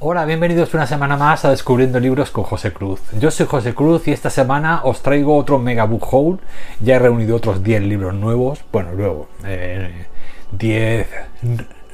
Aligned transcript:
Hola, 0.00 0.24
bienvenidos 0.26 0.74
una 0.74 0.86
semana 0.86 1.16
más 1.16 1.44
a 1.44 1.50
Descubriendo 1.50 1.98
Libros 1.98 2.30
con 2.30 2.44
José 2.44 2.72
Cruz. 2.72 3.00
Yo 3.18 3.32
soy 3.32 3.46
José 3.46 3.74
Cruz 3.74 4.06
y 4.06 4.12
esta 4.12 4.30
semana 4.30 4.82
os 4.84 5.02
traigo 5.02 5.36
otro 5.36 5.58
Mega 5.58 5.86
Book 5.86 6.06
Haul. 6.12 6.38
Ya 6.78 6.94
he 6.94 6.98
reunido 7.00 7.34
otros 7.34 7.64
10 7.64 7.82
libros 7.82 8.14
nuevos, 8.14 8.60
bueno, 8.70 8.92
luego, 8.92 9.26
10 10.52 11.08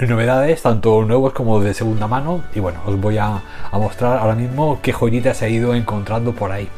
novedades, 0.01 0.61
tanto 0.61 1.03
nuevos 1.07 1.33
como 1.33 1.61
de 1.61 1.73
segunda 1.73 2.07
mano. 2.07 2.45
Y 2.55 2.61
bueno, 2.61 2.81
os 2.85 3.01
voy 3.01 3.17
a, 3.17 3.41
a 3.71 3.79
mostrar 3.79 4.19
ahora 4.19 4.35
mismo 4.35 4.81
qué 4.83 4.93
joyitas 4.93 5.41
he 5.41 5.49
ido 5.49 5.75
encontrando 5.75 6.33
por 6.33 6.53
ahí. 6.53 6.69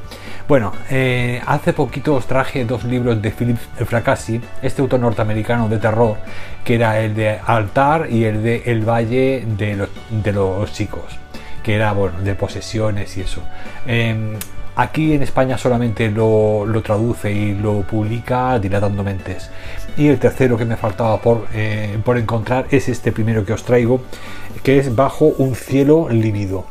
Bueno, 0.49 0.73
eh, 0.91 1.43
hace 1.45 1.73
poquito 1.73 2.15
os 2.15 2.27
traje 2.27 2.65
dos 2.65 2.85
libros 2.85 3.21
de 3.21 3.33
Philip 3.33 3.57
Fracassi, 3.57 4.41
este 4.63 4.81
autor 4.81 5.01
norteamericano 5.01 5.69
de 5.69 5.79
terror, 5.79 6.19
que 6.65 6.77
era 6.77 7.01
el 7.01 7.17
de 7.17 7.41
Altar 7.45 8.07
y 8.09 8.23
el 8.23 8.45
de 8.45 8.63
El 8.67 8.89
Valle 8.89 9.45
de 9.45 9.75
los, 10.32 10.73
Chicos, 10.73 11.19
que 11.64 11.75
era 11.75 11.93
bueno, 11.95 12.21
de 12.21 12.37
posesiones 12.37 13.17
y 13.17 13.23
eso. 13.23 13.43
Em, 13.89 14.35
aquí 14.77 15.14
en 15.14 15.25
España 15.25 15.59
solamente 15.59 16.13
lo, 16.13 16.65
traduce 16.85 17.32
y 17.32 17.57
lo 17.57 17.81
publica 17.81 18.57
Dilatando 18.61 19.03
Mentes. 19.03 19.51
Y 19.96 20.07
el 20.07 20.21
tercero 20.21 20.57
que 20.57 20.65
me 20.65 20.76
faltaba 20.76 21.21
por, 21.21 21.49
eh, 21.54 21.99
por 22.04 22.18
encontrar 22.18 22.67
es 22.71 22.89
este 22.89 23.11
primero 23.11 23.45
que 23.45 23.53
os 23.53 23.65
traigo, 23.65 24.01
que 24.63 24.79
es 24.79 24.95
Bajo 24.95 25.25
un 25.39 25.57
cielo 25.57 26.07
lívido. 26.09 26.67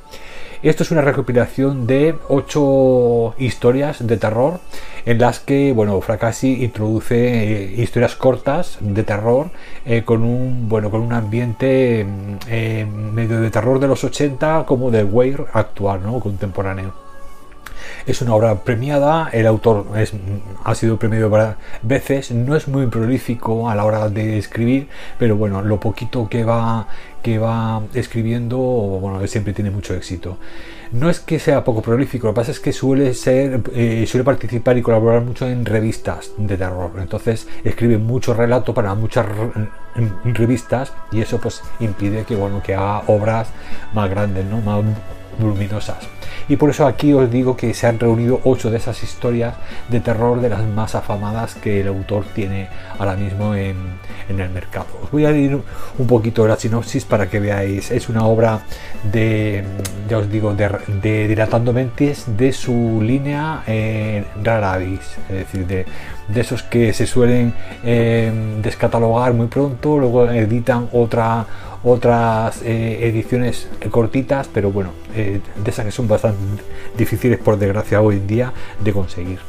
Esto 0.64 0.84
es 0.84 0.92
una 0.92 1.02
recopilación 1.02 1.86
de 1.86 2.16
ocho 2.28 3.36
historias 3.38 4.06
de 4.06 4.18
terror 4.18 4.60
en 5.06 5.20
las 5.20 5.40
que, 5.40 5.72
bueno, 5.74 6.00
Fracassi 6.02 6.64
introduce 6.64 7.16
eh, 7.16 7.82
historias 7.82 8.16
cortas 8.16 8.78
de 8.80 9.04
terror 9.04 9.52
eh, 9.86 10.04
con 10.04 10.24
un, 10.24 10.68
bueno, 10.68 10.90
con 10.90 11.02
un 11.02 11.14
ambiente 11.14 12.04
mm, 12.06 12.36
eh, 12.48 12.86
medio 12.86 13.40
de 13.40 13.52
terror 13.52 13.80
de 13.80 13.88
los 13.88 14.04
80 14.04 14.66
como 14.66 14.90
de 14.92 15.04
Weir 15.04 15.46
actual, 15.54 16.02
¿no? 16.04 16.20
Contemporáneo. 16.20 17.05
Es 18.06 18.22
una 18.22 18.36
obra 18.36 18.64
premiada, 18.64 19.30
el 19.32 19.48
autor 19.48 19.86
ha 20.64 20.76
sido 20.76 20.98
premiado 20.98 21.30
varias 21.30 21.56
veces, 21.82 22.32
no 22.32 22.56
es 22.56 22.68
muy 22.68 22.88
prolífico 22.88 23.70
a 23.70 23.76
la 23.76 23.86
hora 23.86 24.10
de 24.10 24.38
escribir, 24.38 24.88
pero 25.18 25.36
bueno, 25.36 25.62
lo 25.62 25.80
poquito 25.80 26.30
que 26.30 26.44
va, 26.44 26.88
que 27.22 27.38
va 27.38 27.82
escribiendo, 27.94 28.58
bueno, 28.58 29.26
siempre 29.28 29.54
tiene 29.54 29.72
mucho 29.72 29.94
éxito. 29.94 30.38
No 30.92 31.10
es 31.10 31.20
que 31.20 31.40
sea 31.40 31.64
poco 31.64 31.82
prolífico, 31.82 32.28
lo 32.28 32.34
que 32.34 32.38
pasa 32.38 32.52
es 32.52 32.60
que 32.60 32.72
suele 32.72 33.14
ser, 33.14 33.62
eh, 33.74 34.06
suele 34.08 34.24
participar 34.24 34.78
y 34.78 34.82
colaborar 34.82 35.24
mucho 35.24 35.48
en 35.48 35.66
revistas 35.66 36.32
de 36.38 36.56
terror. 36.58 36.92
Entonces 37.00 37.48
escribe 37.64 37.98
mucho 37.98 38.34
relato 38.34 38.74
para 38.74 38.94
muchas 38.94 39.26
revistas 40.24 40.94
y 41.12 41.22
eso 41.22 41.40
pues 41.40 41.62
impide 41.80 42.24
que 42.24 42.36
bueno 42.36 42.62
que 42.62 42.76
haga 42.76 43.04
obras 43.08 43.50
más 43.94 44.10
grandes, 44.10 44.46
¿no? 44.46 44.62
más 44.62 44.84
luminosas. 45.40 45.98
Y 46.48 46.58
por 46.58 46.70
eso 46.70 46.86
aquí 46.86 47.12
os 47.14 47.32
digo 47.32 47.58
que 47.58 47.74
se 47.74 47.88
han 47.88 48.00
reunido 48.00 48.40
ocho 48.44 48.70
de 48.70 48.78
esas 48.78 49.02
historias 49.02 49.56
de 49.90 50.00
terror 50.00 50.42
de 50.42 50.50
las 50.50 50.64
más 50.64 50.94
afamadas 50.94 51.56
que 51.56 51.82
el 51.82 51.88
autor 51.88 52.26
tiene 52.36 52.68
ahora 53.00 53.16
mismo 53.16 53.56
en, 53.56 53.76
el 54.30 54.50
mercado. 54.50 54.88
Os 55.04 55.12
voy 55.12 55.26
a 55.26 55.32
leer 55.32 55.58
un 55.98 56.08
poquito 56.08 56.48
la 56.48 56.56
sinopsis 56.56 57.06
para 57.06 57.30
que 57.30 57.40
veáis. 57.40 57.92
Es 57.92 58.10
una 58.10 58.26
obra 58.26 58.62
de, 59.04 59.64
ya 60.10 60.18
os 60.18 60.30
digo, 60.30 60.54
de, 60.54 61.28
Dilatando 61.28 61.74
Mentes 61.74 62.26
de 62.38 62.52
su 62.52 63.02
línea 63.02 63.64
eh, 63.66 64.24
Raravis, 64.44 65.18
es 65.30 65.36
decir, 65.36 65.68
de, 65.68 65.86
esos 66.36 66.64
que 66.64 66.94
se 66.94 67.06
suelen 67.06 67.54
eh, 67.84 68.32
descatalogar 68.62 69.34
muy 69.34 69.48
pronto, 69.48 69.98
luego 69.98 70.30
editan 70.30 70.90
otra 70.92 71.46
otras 71.86 72.62
eh, 72.64 73.00
ediciones 73.04 73.70
cortitas, 73.92 74.50
pero 74.52 74.72
bueno, 74.72 74.90
eh, 75.16 75.40
de 75.64 75.70
esas 75.70 75.86
que 75.86 75.92
son 75.92 76.08
bastante 76.08 76.64
difíciles 76.98 77.38
por 77.38 77.58
desgracia 77.58 78.02
hoy 78.02 78.16
en 78.18 78.28
día 78.28 78.54
de 78.84 78.92
conseguir. 78.92 79.40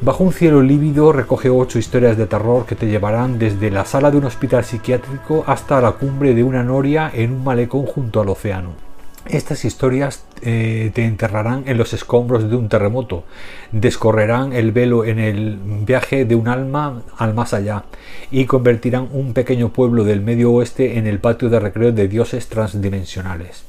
Bajo 0.00 0.24
un 0.24 0.32
cielo 0.32 0.60
lívido 0.60 1.12
recoge 1.12 1.48
ocho 1.48 1.78
historias 1.78 2.18
de 2.18 2.26
terror 2.26 2.66
que 2.66 2.74
te 2.74 2.86
llevarán 2.86 3.38
desde 3.38 3.70
la 3.70 3.84
sala 3.84 4.10
de 4.10 4.18
un 4.18 4.24
hospital 4.24 4.64
psiquiátrico 4.64 5.44
hasta 5.46 5.80
la 5.80 5.92
cumbre 5.92 6.34
de 6.34 6.42
una 6.42 6.62
noria 6.62 7.10
en 7.14 7.32
un 7.32 7.44
malecón 7.44 7.86
junto 7.86 8.20
al 8.20 8.28
océano. 8.28 8.85
Estas 9.28 9.64
historias 9.64 10.24
eh, 10.42 10.92
te 10.94 11.04
enterrarán 11.04 11.64
en 11.66 11.78
los 11.78 11.92
escombros 11.92 12.48
de 12.48 12.54
un 12.54 12.68
terremoto, 12.68 13.24
descorrerán 13.72 14.52
el 14.52 14.70
velo 14.70 15.04
en 15.04 15.18
el 15.18 15.58
viaje 15.84 16.24
de 16.24 16.36
un 16.36 16.46
alma 16.46 17.02
al 17.16 17.34
más 17.34 17.52
allá 17.52 17.84
y 18.30 18.44
convertirán 18.44 19.08
un 19.12 19.32
pequeño 19.32 19.72
pueblo 19.72 20.04
del 20.04 20.20
medio 20.20 20.52
oeste 20.52 20.98
en 20.98 21.08
el 21.08 21.18
patio 21.18 21.50
de 21.50 21.58
recreo 21.58 21.90
de 21.90 22.06
dioses 22.06 22.46
transdimensionales. 22.48 23.64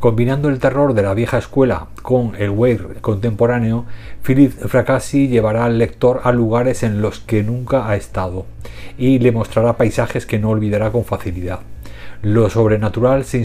Combinando 0.00 0.50
el 0.50 0.58
terror 0.58 0.92
de 0.92 1.02
la 1.02 1.14
vieja 1.14 1.38
escuela 1.38 1.86
con 2.02 2.36
el 2.36 2.50
weir 2.50 2.98
contemporáneo, 3.00 3.86
Philip 4.22 4.52
Fracassi 4.52 5.28
llevará 5.28 5.64
al 5.64 5.78
lector 5.78 6.20
a 6.24 6.32
lugares 6.32 6.82
en 6.82 7.00
los 7.00 7.20
que 7.20 7.42
nunca 7.42 7.88
ha 7.88 7.96
estado 7.96 8.44
y 8.98 9.18
le 9.18 9.32
mostrará 9.32 9.78
paisajes 9.78 10.26
que 10.26 10.38
no 10.38 10.50
olvidará 10.50 10.92
con 10.92 11.06
facilidad. 11.06 11.60
Lo 12.24 12.48
sobrenatural 12.48 13.26
se, 13.26 13.36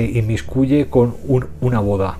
inmiscuye 0.00 0.86
con 0.86 1.16
una 1.60 1.80
boda. 1.80 2.18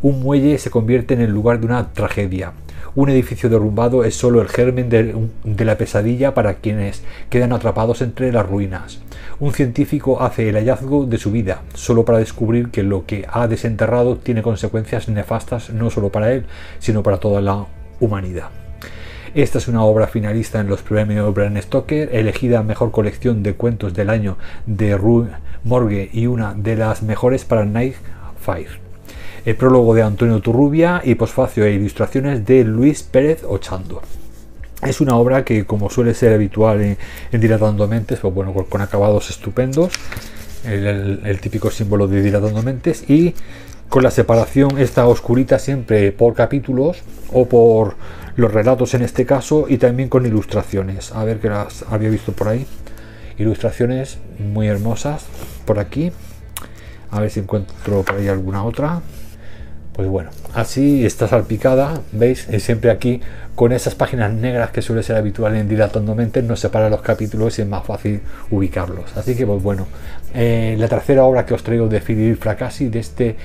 Un 0.00 0.22
muelle 0.22 0.56
se 0.56 0.70
convierte 0.70 1.12
en 1.12 1.20
el 1.20 1.30
lugar 1.30 1.60
de 1.60 1.66
una 1.66 1.92
tragedia. 1.92 2.52
Un 2.94 3.10
edificio 3.10 3.50
derrumbado 3.50 4.02
es 4.02 4.14
solo 4.14 4.40
el 4.40 4.48
germen 4.48 4.88
de, 4.88 5.14
la 5.62 5.76
pesadilla 5.76 6.32
para 6.32 6.54
quienes 6.54 7.02
quedan 7.28 7.52
atrapados 7.52 8.00
entre 8.00 8.32
las 8.32 8.48
ruinas. 8.48 9.00
Un 9.40 9.52
científico 9.52 10.22
hace 10.22 10.48
el 10.48 10.54
hallazgo 10.54 11.04
de 11.04 11.18
su 11.18 11.30
vida, 11.30 11.60
solo 11.74 12.06
para 12.06 12.16
descubrir 12.16 12.70
que 12.70 12.82
lo 12.82 13.04
que 13.04 13.26
ha 13.30 13.46
desenterrado 13.46 14.16
tiene 14.16 14.40
consecuencias 14.40 15.10
nefastas 15.10 15.68
no 15.68 15.90
solo 15.90 16.08
para 16.08 16.32
él, 16.32 16.46
sino 16.78 17.02
para 17.02 17.18
toda 17.18 17.42
la 17.42 17.66
humanidad. 18.00 18.61
Esta 19.34 19.56
es 19.56 19.66
una 19.66 19.82
obra 19.82 20.08
finalista 20.08 20.60
en 20.60 20.68
los 20.68 20.82
premios 20.82 21.32
Bram 21.32 21.56
Stoker, 21.56 22.14
elegida 22.14 22.62
mejor 22.62 22.90
colección 22.90 23.42
de 23.42 23.54
cuentos 23.54 23.94
del 23.94 24.10
año 24.10 24.36
de 24.66 24.94
Rue 24.94 25.28
Morgue 25.64 26.10
y 26.12 26.26
una 26.26 26.52
de 26.52 26.76
las 26.76 27.02
mejores 27.02 27.46
para 27.46 27.64
Night 27.64 27.94
Fire. 28.38 28.78
El 29.46 29.56
prólogo 29.56 29.94
de 29.94 30.02
Antonio 30.02 30.38
Turrubia 30.40 31.00
y 31.02 31.14
posfacio 31.14 31.64
e 31.64 31.72
ilustraciones 31.72 32.44
de 32.44 32.62
Luis 32.64 33.04
Pérez 33.04 33.42
Ochando. 33.48 34.02
Es 34.86 35.00
una 35.00 35.16
obra 35.16 35.46
que, 35.46 35.64
como 35.64 35.88
suele 35.88 36.12
ser 36.12 36.34
habitual 36.34 36.82
en, 36.82 37.40
Dilatando 37.40 37.88
Mentes, 37.88 38.18
pues 38.18 38.34
bueno, 38.34 38.52
con, 38.52 38.82
acabados 38.82 39.30
estupendos, 39.30 39.94
el, 40.66 41.38
típico 41.40 41.70
símbolo 41.70 42.06
de 42.06 42.20
Dilatando 42.20 42.62
Mentes, 42.62 43.08
y 43.08 43.34
con 43.88 44.02
la 44.02 44.10
separación 44.10 44.78
esta 44.78 45.06
oscurita 45.06 45.58
siempre 45.58 46.12
por 46.12 46.34
capítulos 46.34 47.02
o 47.32 47.46
por 47.46 47.94
los 48.36 48.52
relatos 48.52 48.94
en 48.94 49.02
este 49.02 49.26
caso 49.26 49.66
y 49.68 49.78
también 49.78 50.08
con 50.08 50.26
ilustraciones. 50.26 51.12
A 51.12 51.24
ver 51.24 51.38
que 51.38 51.48
las 51.48 51.84
había 51.90 52.10
visto 52.10 52.32
por 52.32 52.48
ahí. 52.48 52.66
Ilustraciones 53.38 54.18
muy 54.38 54.68
hermosas 54.68 55.24
por 55.64 55.78
aquí. 55.78 56.12
A 57.10 57.20
ver 57.20 57.30
si 57.30 57.40
encuentro 57.40 58.02
por 58.02 58.16
ahí 58.16 58.28
alguna 58.28 58.64
otra. 58.64 59.02
Pues 59.92 60.08
bueno, 60.08 60.30
así 60.54 61.04
está 61.04 61.28
salpicada, 61.28 62.00
¿veis? 62.12 62.48
siempre 62.60 62.90
aquí 62.90 63.20
con 63.54 63.72
esas 63.72 63.94
páginas 63.94 64.32
negras 64.32 64.70
que 64.70 64.80
suele 64.80 65.02
ser 65.02 65.16
habitual 65.16 65.54
en 65.54 65.68
Dilatando 65.68 66.14
Mentes, 66.14 66.42
nos 66.44 66.60
separa 66.60 66.88
los 66.88 67.02
capítulos 67.02 67.58
y 67.58 67.62
es 67.62 67.68
más 67.68 67.84
fácil 67.84 68.22
ubicarlos. 68.50 69.14
Así 69.16 69.34
que, 69.34 69.46
pues 69.46 69.62
bueno, 69.62 69.86
eh, 70.34 70.76
la 70.78 70.88
tercera 70.88 71.24
obra 71.24 71.44
que 71.44 71.52
os 71.52 71.62
traigo 71.62 71.88
de 71.88 72.00
Philip 72.00 72.40
Fracassi, 72.40 72.88
de 72.88 72.98
este 73.00 73.36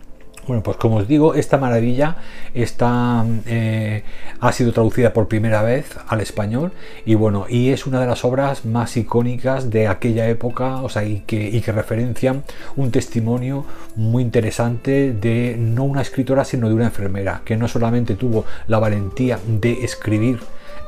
Bueno, 0.47 0.63
pues 0.63 0.77
como 0.79 0.97
os 0.97 1.07
digo, 1.07 1.35
esta 1.35 1.59
maravilla 1.59 2.17
está, 2.55 3.25
eh, 3.47 4.03
ha 4.41 4.53
sido 4.53 4.73
traducida 4.73 5.13
por 5.13 5.29
primera 5.29 5.63
vez 5.63 5.97
al 6.09 6.21
español 6.21 6.73
y 7.05 7.15
bueno, 7.15 7.47
y 7.49 7.71
es 7.71 7.87
una 7.87 8.01
de 8.01 8.07
las 8.07 8.25
obras 8.25 8.65
más 8.65 8.97
icónicas 8.97 9.71
de 9.71 9.87
aquella 9.87 10.29
época, 10.29 10.83
o 10.83 10.89
sea, 10.89 11.05
y 11.05 11.21
que, 11.21 11.49
y 11.49 11.61
que 11.61 11.73
referencian 11.73 12.43
un 12.77 12.91
testimonio 12.91 13.65
muy 13.97 14.23
interesante 14.23 15.13
de 15.13 15.57
no 15.59 15.85
una 15.85 16.03
escritora, 16.03 16.45
sino 16.45 16.69
de 16.69 16.75
una 16.75 16.87
enfermera, 16.87 17.43
que 17.45 17.57
no 17.57 17.69
solamente 17.69 18.17
tuvo 18.17 18.45
la 18.67 18.79
valentía 18.79 19.39
de 19.47 19.85
escribir 19.85 20.41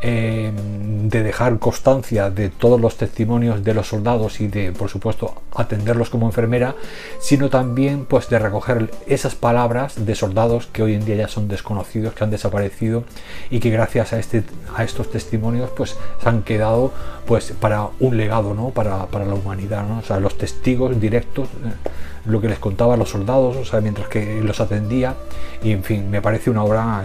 Em, 0.04 1.08
de 1.08 1.22
dejar 1.22 1.60
constancia 1.60 2.28
de 2.28 2.48
todos 2.48 2.80
los 2.80 2.96
testimonios 2.96 3.62
de 3.62 3.72
los 3.72 3.86
soldados 3.86 4.40
y 4.40 4.48
de, 4.48 4.72
por 4.72 4.88
supuesto, 4.88 5.42
atenderlos 5.54 6.10
como 6.10 6.26
enfermera, 6.26 6.74
sino 7.20 7.50
también 7.50 8.04
pues 8.06 8.28
de 8.28 8.40
recoger 8.40 8.90
esas 9.06 9.36
palabras 9.36 10.04
de 10.04 10.16
soldados 10.16 10.66
que 10.66 10.82
hoy 10.82 10.94
en 10.94 11.04
día 11.04 11.14
ya 11.14 11.28
son 11.28 11.46
desconocidos, 11.46 12.14
que 12.14 12.24
han 12.24 12.32
desaparecido 12.32 13.04
y 13.48 13.60
que 13.60 13.70
gracias 13.70 14.12
a, 14.12 14.18
este, 14.18 14.42
a 14.74 14.82
estos 14.82 15.08
testimonios 15.08 15.70
pues 15.76 15.96
se 16.20 16.28
han 16.28 16.42
quedado 16.42 16.92
pues 17.24 17.52
para 17.60 17.88
un 18.00 18.16
legado, 18.16 18.54
¿no? 18.54 18.70
Para, 18.70 19.06
la 19.12 19.34
humanidad, 19.34 19.86
¿no? 19.86 19.98
O 19.98 20.02
sea, 20.02 20.18
los 20.18 20.36
testigos 20.36 21.00
directos, 21.00 21.46
eh, 21.46 21.90
lo 22.24 22.40
que 22.40 22.48
les 22.48 22.58
contaba 22.58 22.94
a 22.94 22.96
los 22.96 23.10
soldados, 23.10 23.56
o 23.56 23.64
sea, 23.64 23.80
mientras 23.80 24.08
que 24.08 24.40
los 24.40 24.60
atendía 24.60 25.14
y 25.62 25.70
en 25.70 25.84
fin, 25.84 26.10
me 26.10 26.20
parece 26.20 26.50
una 26.50 26.64
obra 26.64 27.04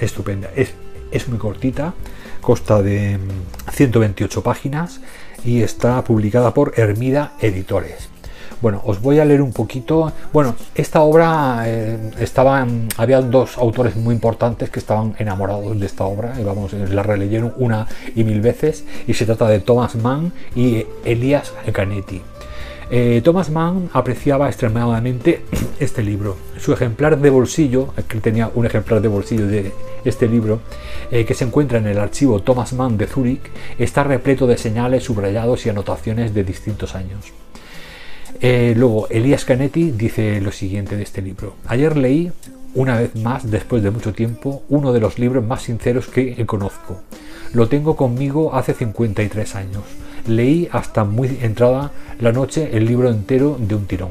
estupenda. 0.00 0.48
Es, 0.56 0.72
es 1.10 1.28
muy 1.28 1.38
cortita, 1.38 1.92
Consta 2.40 2.82
de 2.82 3.18
128 3.72 4.40
mm, 4.40 4.42
páginas 4.42 5.00
y 5.44 5.62
está 5.62 6.02
publicada 6.04 6.54
por 6.54 6.72
Hermida 6.76 7.32
Editores. 7.40 8.08
Bueno, 8.60 8.82
os 8.84 9.00
voy 9.00 9.20
a 9.20 9.24
leer 9.24 9.40
un 9.40 9.52
poquito. 9.52 10.12
Bueno, 10.32 10.56
esta 10.74 11.02
obra 11.02 11.62
eh, 11.66 12.10
estaba, 12.18 12.66
había 12.96 13.20
dos 13.20 13.56
autores 13.56 13.94
muy 13.94 14.14
importantes 14.14 14.68
que 14.70 14.80
estaban 14.80 15.14
enamorados 15.18 15.78
de 15.78 15.86
esta 15.86 16.04
obra. 16.04 16.34
Y 16.40 16.42
vamos, 16.42 16.72
la 16.72 17.04
releyeron 17.04 17.54
una 17.56 17.86
y 18.16 18.24
mil 18.24 18.40
veces. 18.40 18.84
Y 19.06 19.14
se 19.14 19.26
trata 19.26 19.48
de 19.48 19.60
Thomas 19.60 19.94
Mann 19.94 20.32
y 20.56 20.84
Elias 21.04 21.52
Canetti. 21.72 22.20
Eh, 22.90 23.20
Thomas 23.22 23.50
Mann 23.50 23.90
apreciaba 23.92 24.48
extremadamente 24.48 25.42
este 25.80 26.02
libro. 26.02 26.36
Su 26.58 26.72
ejemplar 26.72 27.18
de 27.18 27.30
bolsillo, 27.30 27.92
que 28.08 28.20
tenía 28.20 28.50
un 28.54 28.64
ejemplar 28.64 29.02
de 29.02 29.08
bolsillo 29.08 29.46
de 29.46 29.72
este 30.04 30.26
libro, 30.26 30.60
eh, 31.10 31.26
que 31.26 31.34
se 31.34 31.44
encuentra 31.44 31.78
en 31.78 31.86
el 31.86 31.98
archivo 31.98 32.40
Thomas 32.40 32.72
Mann 32.72 32.96
de 32.96 33.06
Zúrich, 33.06 33.42
está 33.78 34.04
repleto 34.04 34.46
de 34.46 34.56
señales, 34.56 35.04
subrayados 35.04 35.66
y 35.66 35.68
anotaciones 35.68 36.32
de 36.32 36.44
distintos 36.44 36.94
años. 36.94 37.32
Eh, 38.40 38.74
luego, 38.76 39.08
Elías 39.10 39.44
Canetti 39.44 39.90
dice 39.90 40.40
lo 40.40 40.52
siguiente 40.52 40.96
de 40.96 41.02
este 41.02 41.20
libro. 41.20 41.54
Ayer 41.66 41.96
leí, 41.96 42.32
una 42.74 42.98
vez 42.98 43.14
más, 43.16 43.50
después 43.50 43.82
de 43.82 43.90
mucho 43.90 44.14
tiempo, 44.14 44.62
uno 44.68 44.92
de 44.92 45.00
los 45.00 45.18
libros 45.18 45.44
más 45.44 45.62
sinceros 45.62 46.06
que 46.06 46.46
conozco. 46.46 47.02
Lo 47.52 47.68
tengo 47.68 47.96
conmigo 47.96 48.54
hace 48.54 48.72
53 48.72 49.54
años 49.56 49.82
leí 50.28 50.68
hasta 50.72 51.04
muy 51.04 51.38
entrada 51.42 51.90
la 52.20 52.32
noche 52.32 52.70
el 52.76 52.86
libro 52.86 53.10
entero 53.10 53.56
de 53.58 53.74
un 53.74 53.86
tirón. 53.86 54.10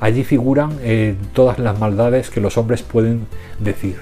Allí 0.00 0.24
figuran 0.24 0.78
eh, 0.82 1.14
todas 1.32 1.58
las 1.58 1.78
maldades 1.78 2.30
que 2.30 2.40
los 2.40 2.58
hombres 2.58 2.82
pueden 2.82 3.26
decir. 3.58 3.96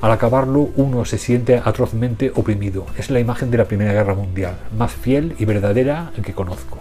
Al 0.00 0.12
acabarlo 0.12 0.70
uno 0.76 1.04
se 1.04 1.18
siente 1.18 1.60
atrozmente 1.64 2.32
oprimido. 2.34 2.86
Es 2.98 3.10
la 3.10 3.20
imagen 3.20 3.50
de 3.50 3.58
la 3.58 3.66
Primera 3.66 3.92
Guerra 3.92 4.14
Mundial, 4.14 4.56
más 4.76 4.92
fiel 4.92 5.34
y 5.38 5.44
verdadera 5.44 6.12
que 6.22 6.32
conozco. 6.32 6.78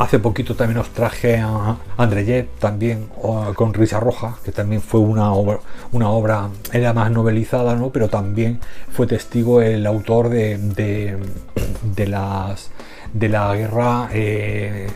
Hace 0.00 0.18
poquito 0.18 0.54
también 0.56 0.78
os 0.78 0.88
traje 0.88 1.36
a 1.36 1.76
Andreyev, 1.98 2.48
también 2.58 3.10
con 3.54 3.74
Risa 3.74 4.00
Roja, 4.00 4.38
que 4.42 4.50
también 4.50 4.80
fue 4.80 4.98
una 4.98 5.30
obra, 5.34 5.58
una 5.92 6.08
obra, 6.08 6.48
era 6.72 6.94
más 6.94 7.10
novelizada, 7.10 7.76
¿no? 7.76 7.90
pero 7.90 8.08
también 8.08 8.60
fue 8.90 9.06
testigo 9.06 9.60
el 9.60 9.86
autor 9.86 10.30
de, 10.30 10.56
de, 10.56 12.06
las, 12.06 12.70
de 13.12 13.28
la 13.28 13.54
guerra 13.54 14.08
eh, 14.10 14.88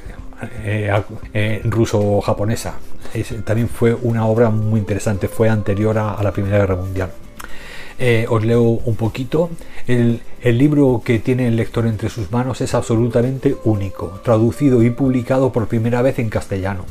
eh, 0.65 1.03
eh, 1.35 1.61
ruso-japonesa. 1.65 2.77
También 3.45 3.69
fue 3.69 3.93
una 3.93 4.27
obra 4.27 4.49
muy 4.49 4.81
interesante, 4.81 5.29
fue 5.29 5.51
anterior 5.51 5.99
a 5.99 6.23
la 6.23 6.33
Primera 6.33 6.57
Guerra 6.57 6.77
Mundial. 6.77 7.11
Eh, 7.99 8.27
os 8.29 8.45
leo 8.45 8.63
un 8.63 8.97
poquito. 8.97 9.51
El, 9.87 10.21
libro 10.43 11.03
que 11.05 11.19
tiene 11.19 11.49
el 11.49 11.57
lector 11.57 11.87
entre 11.87 12.11
sus 12.11 12.31
manos 12.31 12.61
es 12.61 12.75
absolutamente 12.75 13.57
único, 13.65 14.21
traducido 14.23 14.83
y 14.83 14.91
publicado 14.91 15.53
por 15.53 15.69
primera 15.69 16.03
vez 16.03 16.19
en 16.19 16.29
castellano. 16.29 16.85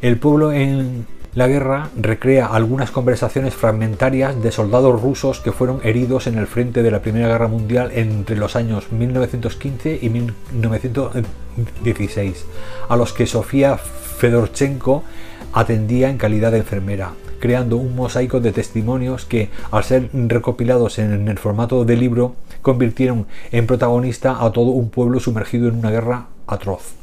El 0.00 0.18
pueblo 0.18 0.52
en 0.52 1.06
la 1.34 1.46
guerra 1.46 1.90
recrea 1.96 2.46
algunas 2.46 2.90
conversaciones 2.90 3.54
fragmentarias 3.54 4.42
de 4.42 4.50
soldados 4.50 5.00
rusos 5.00 5.40
que 5.40 5.52
fueron 5.52 5.80
heridos 5.84 6.26
en 6.26 6.38
el 6.38 6.46
frente 6.46 6.82
de 6.82 6.90
la 6.90 7.02
Primera 7.02 7.28
Guerra 7.28 7.48
Mundial 7.48 7.92
entre 7.92 8.36
los 8.36 8.56
años 8.56 8.90
1915 8.90 9.98
y 10.00 10.08
1916, 10.08 12.46
a 12.88 12.96
los 12.96 13.12
que 13.12 13.26
Sofía 13.26 13.76
Fedorchenko 13.76 15.04
atendía 15.52 16.10
en 16.10 16.18
calidad 16.18 16.52
de 16.52 16.58
enfermera 16.58 17.12
creando 17.40 17.76
un 17.76 17.96
mosaico 17.96 18.38
de 18.40 18.52
testimonios 18.52 19.24
que, 19.24 19.48
al 19.72 19.82
ser 19.82 20.10
recopilados 20.12 20.98
en 20.98 21.26
el 21.26 21.38
formato 21.38 21.84
de 21.84 21.96
libro, 21.96 22.36
convirtieron 22.62 23.26
en 23.50 23.66
protagonista 23.66 24.44
a 24.44 24.52
todo 24.52 24.70
un 24.70 24.90
pueblo 24.90 25.18
sumergido 25.18 25.68
en 25.68 25.76
una 25.76 25.90
guerra 25.90 26.26
atroz. 26.46 27.00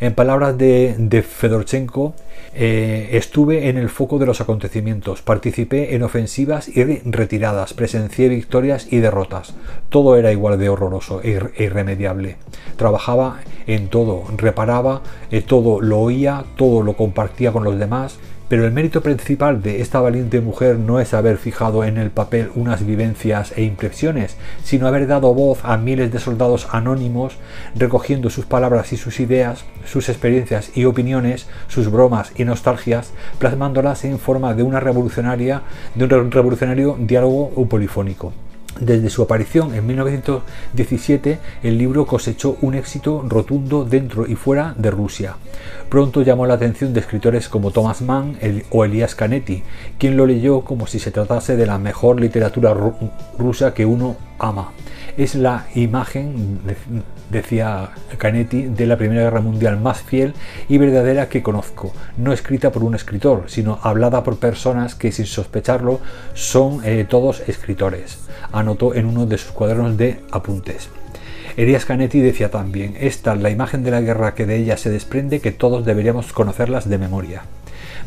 En 0.00 0.14
palabras 0.14 0.58
de, 0.58 1.24
Fedorchenko, 1.26 2.14
eh, 2.54 3.10
estuve 3.12 3.68
en 3.68 3.78
el 3.78 3.88
foco 3.88 4.18
de 4.18 4.26
los 4.26 4.40
acontecimientos, 4.40 5.22
participé 5.22 5.94
en 5.94 6.02
ofensivas 6.02 6.68
y 6.68 6.82
retiradas, 7.04 7.72
presencié 7.72 8.28
victorias 8.28 8.88
y 8.90 8.98
derrotas. 8.98 9.54
Todo 9.90 10.16
era 10.16 10.32
igual 10.32 10.58
de 10.58 10.68
horroroso 10.68 11.20
e, 11.22 11.40
e 11.56 11.64
irremediable. 11.64 12.36
Trabajaba 12.76 13.40
en 13.66 13.88
todo, 13.88 14.24
reparaba, 14.36 15.02
eh, 15.30 15.40
todo 15.40 15.80
lo 15.80 16.00
oía, 16.00 16.44
todo 16.56 16.82
lo 16.82 16.94
compartía 16.94 17.52
con 17.52 17.64
los 17.64 17.78
demás, 17.78 18.18
pero 18.52 18.66
el 18.66 18.72
mérito 18.72 19.00
principal 19.00 19.62
de 19.62 19.80
esta 19.80 19.98
valiente 20.02 20.42
mujer 20.42 20.78
no 20.78 21.00
es 21.00 21.14
haber 21.14 21.38
fijado 21.38 21.84
en 21.84 21.96
el 21.96 22.10
papel 22.10 22.50
unas 22.54 22.84
vivencias 22.84 23.54
e 23.56 23.62
impresiones, 23.62 24.36
sino 24.62 24.86
haber 24.86 25.06
dado 25.06 25.32
voz 25.32 25.60
a 25.62 25.78
miles 25.78 26.12
de 26.12 26.18
soldados 26.18 26.68
anónimos, 26.70 27.38
recogiendo 27.74 28.28
sus 28.28 28.44
palabras 28.44 28.92
y 28.92 28.98
sus 28.98 29.20
ideas, 29.20 29.64
sus 29.86 30.10
experiencias 30.10 30.76
y 30.76 30.84
opiniones, 30.84 31.46
sus 31.66 31.90
bromas 31.90 32.30
y 32.36 32.44
nostalgias, 32.44 33.14
plasmándolas 33.38 34.04
en 34.04 34.18
forma 34.18 34.52
de 34.52 34.64
una 34.64 34.80
revolucionaria, 34.80 35.62
de 35.94 36.04
un 36.04 36.30
revolucionario 36.30 36.98
diálogo 37.00 37.54
polifónico. 37.70 38.34
Desde 38.80 39.10
su 39.10 39.22
aparición 39.22 39.74
en 39.74 39.86
1917, 39.86 41.38
el 41.62 41.78
libro 41.78 42.06
cosechó 42.06 42.56
un 42.62 42.74
éxito 42.74 43.22
rotundo 43.28 43.84
dentro 43.84 44.26
y 44.26 44.34
fuera 44.34 44.74
de 44.76 44.90
Rusia. 44.90 45.36
Pronto 45.88 46.22
llamó 46.22 46.46
la 46.46 46.54
atención 46.54 46.92
de 46.92 47.00
escritores 47.00 47.48
como 47.48 47.70
Thomas 47.70 48.02
Mann 48.02 48.38
o 48.70 48.84
Elias 48.84 49.14
Canetti, 49.14 49.62
quien 49.98 50.16
lo 50.16 50.26
leyó 50.26 50.62
como 50.62 50.86
si 50.86 50.98
se 50.98 51.10
tratase 51.10 51.56
de 51.56 51.66
la 51.66 51.78
mejor 51.78 52.20
literatura 52.20 52.74
rusa 53.38 53.74
que 53.74 53.84
uno 53.84 54.16
ama. 54.38 54.72
Es 55.16 55.34
la 55.34 55.66
imagen, 55.74 56.60
decía 57.32 57.90
Canetti, 58.18 58.66
de 58.66 58.86
la 58.86 58.96
Primera 58.96 59.22
Guerra 59.22 59.40
Mundial 59.40 59.80
más 59.80 60.02
fiel 60.02 60.34
y 60.68 60.78
verdadera 60.78 61.28
que 61.28 61.42
conozco, 61.42 61.92
no 62.16 62.32
escrita 62.32 62.70
por 62.70 62.84
un 62.84 62.94
escritor, 62.94 63.44
sino 63.46 63.78
hablada 63.82 64.22
por 64.22 64.38
personas 64.38 64.94
que 64.94 65.10
sin 65.10 65.26
sospecharlo 65.26 66.00
son 66.34 66.82
eh, 66.84 67.06
todos 67.08 67.42
escritores, 67.48 68.18
anotó 68.52 68.94
en 68.94 69.06
uno 69.06 69.26
de 69.26 69.38
sus 69.38 69.50
cuadernos 69.50 69.96
de 69.96 70.20
apuntes. 70.30 70.90
Elias 71.56 71.84
Canetti 71.84 72.20
decía 72.20 72.50
también, 72.50 72.96
esta 73.00 73.34
es 73.34 73.40
la 73.40 73.50
imagen 73.50 73.82
de 73.82 73.90
la 73.90 74.00
guerra 74.00 74.34
que 74.34 74.46
de 74.46 74.56
ella 74.56 74.76
se 74.76 74.90
desprende 74.90 75.40
que 75.40 75.52
todos 75.52 75.84
deberíamos 75.84 76.32
conocerlas 76.32 76.88
de 76.88 76.98
memoria. 76.98 77.42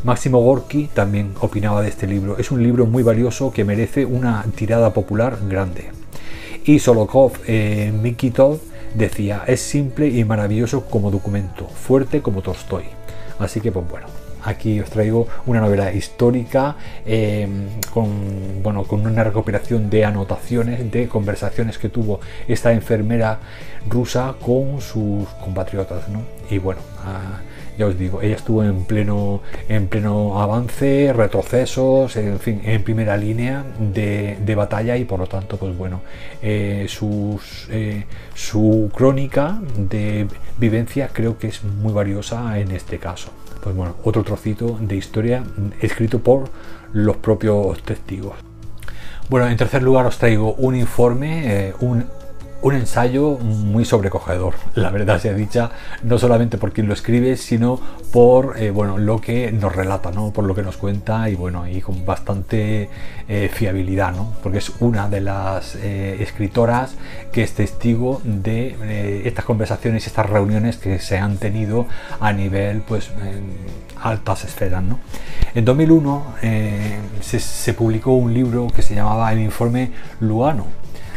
Máximo 0.04 0.40
Gorky 0.40 0.88
también 0.92 1.34
opinaba 1.40 1.82
de 1.82 1.88
este 1.88 2.06
libro, 2.06 2.38
es 2.38 2.50
un 2.50 2.62
libro 2.62 2.86
muy 2.86 3.02
valioso 3.02 3.52
que 3.52 3.64
merece 3.64 4.04
una 4.04 4.44
tirada 4.54 4.92
popular 4.92 5.38
grande. 5.48 5.90
Y 6.64 6.80
Solokov 6.80 7.32
eh, 7.46 7.92
Mikitov 7.92 8.58
decía, 8.94 9.44
es 9.46 9.60
simple 9.60 10.08
y 10.08 10.24
maravilloso 10.24 10.86
como 10.86 11.10
documento, 11.10 11.66
fuerte 11.68 12.22
como 12.22 12.42
Tolstoy. 12.42 12.84
Así 13.38 13.60
que 13.60 13.70
pues 13.72 13.88
bueno, 13.88 14.06
aquí 14.46 14.80
os 14.80 14.88
traigo 14.88 15.26
una 15.44 15.60
novela 15.60 15.92
histórica 15.92 16.76
em, 17.04 17.66
con, 17.92 18.62
bueno, 18.62 18.84
con 18.84 19.06
una 19.06 19.24
recopilación 19.24 19.90
de 19.90 20.04
anotaciones, 20.04 20.90
de 20.90 21.08
conversaciones 21.08 21.78
que 21.78 21.88
tuvo 21.88 22.20
esta 22.48 22.72
enfermera 22.72 23.40
rusa 23.88 24.34
con 24.40 24.80
sus 24.80 25.28
compatriotas. 25.42 26.04
Y 26.48 26.58
bueno, 26.58 26.80
ya 27.78 27.86
os 27.86 27.98
digo, 27.98 28.22
ella 28.22 28.36
estuvo 28.36 28.62
en 28.62 28.84
pleno, 28.84 29.40
en 29.68 29.88
pleno 29.88 30.40
avance, 30.40 31.12
retrocesos, 31.12 32.16
en 32.16 32.38
fin, 32.38 32.60
en 32.64 32.82
primera 32.82 33.16
línea 33.16 33.64
de, 33.78 34.54
batalla 34.56 34.96
y 34.96 35.04
por 35.04 35.20
lo 35.20 35.26
tanto, 35.26 35.58
pues 35.58 35.76
bueno, 35.76 36.00
eh, 36.42 36.86
eh, 37.70 38.04
su 38.34 38.90
crónica 38.94 39.60
de 39.76 40.26
vivencia 40.58 41.10
creo 41.12 41.38
que 41.38 41.48
es 41.48 41.62
muy 41.62 41.92
valiosa 41.92 42.58
en 42.58 42.70
este 42.70 42.98
caso. 42.98 43.30
Pues 43.62 43.74
bueno, 43.76 43.96
otro 44.04 44.22
trocito 44.22 44.78
de 44.80 44.96
historia 44.96 45.42
escrito 45.80 46.20
por 46.20 46.48
los 46.92 47.16
propios 47.16 47.82
testigos. 47.82 48.34
Bueno, 49.28 49.48
en 49.48 49.56
tercer 49.56 49.82
lugar 49.82 50.06
os 50.06 50.18
traigo 50.18 50.54
un 50.54 50.76
informe, 50.76 51.42
eh, 51.68 51.74
un 51.80 52.06
un 52.66 52.74
ensayo 52.74 53.38
muy 53.38 53.84
sobrecogedor, 53.84 54.54
la 54.74 54.90
verdad 54.90 55.20
sea 55.20 55.34
dicha, 55.34 55.70
no 56.02 56.18
solamente 56.18 56.58
por 56.58 56.72
quien 56.72 56.88
lo 56.88 56.94
escribe, 56.94 57.36
sino 57.36 57.80
por 58.12 58.58
eh, 58.58 58.72
bueno, 58.72 58.98
lo 58.98 59.20
que 59.20 59.52
nos 59.52 59.76
relata, 59.76 60.10
¿no? 60.10 60.32
por 60.32 60.44
lo 60.44 60.52
que 60.52 60.62
nos 60.62 60.76
cuenta 60.76 61.30
y 61.30 61.36
bueno, 61.36 61.68
y 61.68 61.80
con 61.80 62.04
bastante 62.04 62.90
eh, 63.28 63.48
fiabilidad, 63.52 64.12
¿no? 64.16 64.34
porque 64.42 64.58
es 64.58 64.72
una 64.80 65.08
de 65.08 65.20
las 65.20 65.76
eh, 65.76 66.16
escritoras 66.18 66.96
que 67.30 67.44
es 67.44 67.52
testigo 67.52 68.20
de 68.24 69.22
estas 69.24 69.44
conversaciones 69.44 70.04
y 70.04 70.06
estas 70.08 70.28
reuniones 70.28 70.76
que 70.76 70.98
se 70.98 71.18
han 71.18 71.36
tenido 71.36 71.86
a 72.18 72.32
nivel 72.32 72.80
pues 72.80 73.12
altas 74.02 74.44
esferas. 74.44 74.82
¿no? 74.82 74.98
En 75.54 75.64
2001 75.64 76.34
se, 77.20 77.74
publicó 77.74 78.14
un 78.14 78.34
libro 78.34 78.66
que 78.74 78.82
se 78.82 78.96
llamaba 78.96 79.32
El 79.32 79.38
informe 79.38 79.92
Lugano 80.18 80.66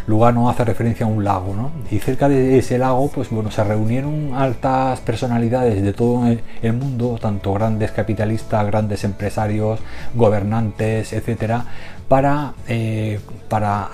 Lugano 0.09 0.49
hace 0.49 0.65
referencia 0.65 1.05
a 1.05 1.09
un 1.09 1.23
lago, 1.23 1.53
¿no? 1.55 1.71
Y 1.91 1.99
cerca 1.99 2.27
de 2.27 2.57
ese 2.57 2.79
lago, 2.79 3.11
pues 3.13 3.29
bueno, 3.29 3.51
se 3.51 3.63
reunieron 3.63 4.33
altas 4.33 4.99
personalidades 5.01 5.83
de 5.83 5.93
todo 5.93 6.25
el 6.63 6.73
mundo, 6.73 7.19
tanto 7.21 7.53
grandes 7.53 7.91
capitalistas, 7.91 8.65
grandes 8.65 9.03
empresarios, 9.03 9.79
gobernantes, 10.15 11.13
etcétera, 11.13 11.63
para, 12.07 12.55
eh, 12.67 13.19
para 13.49 13.87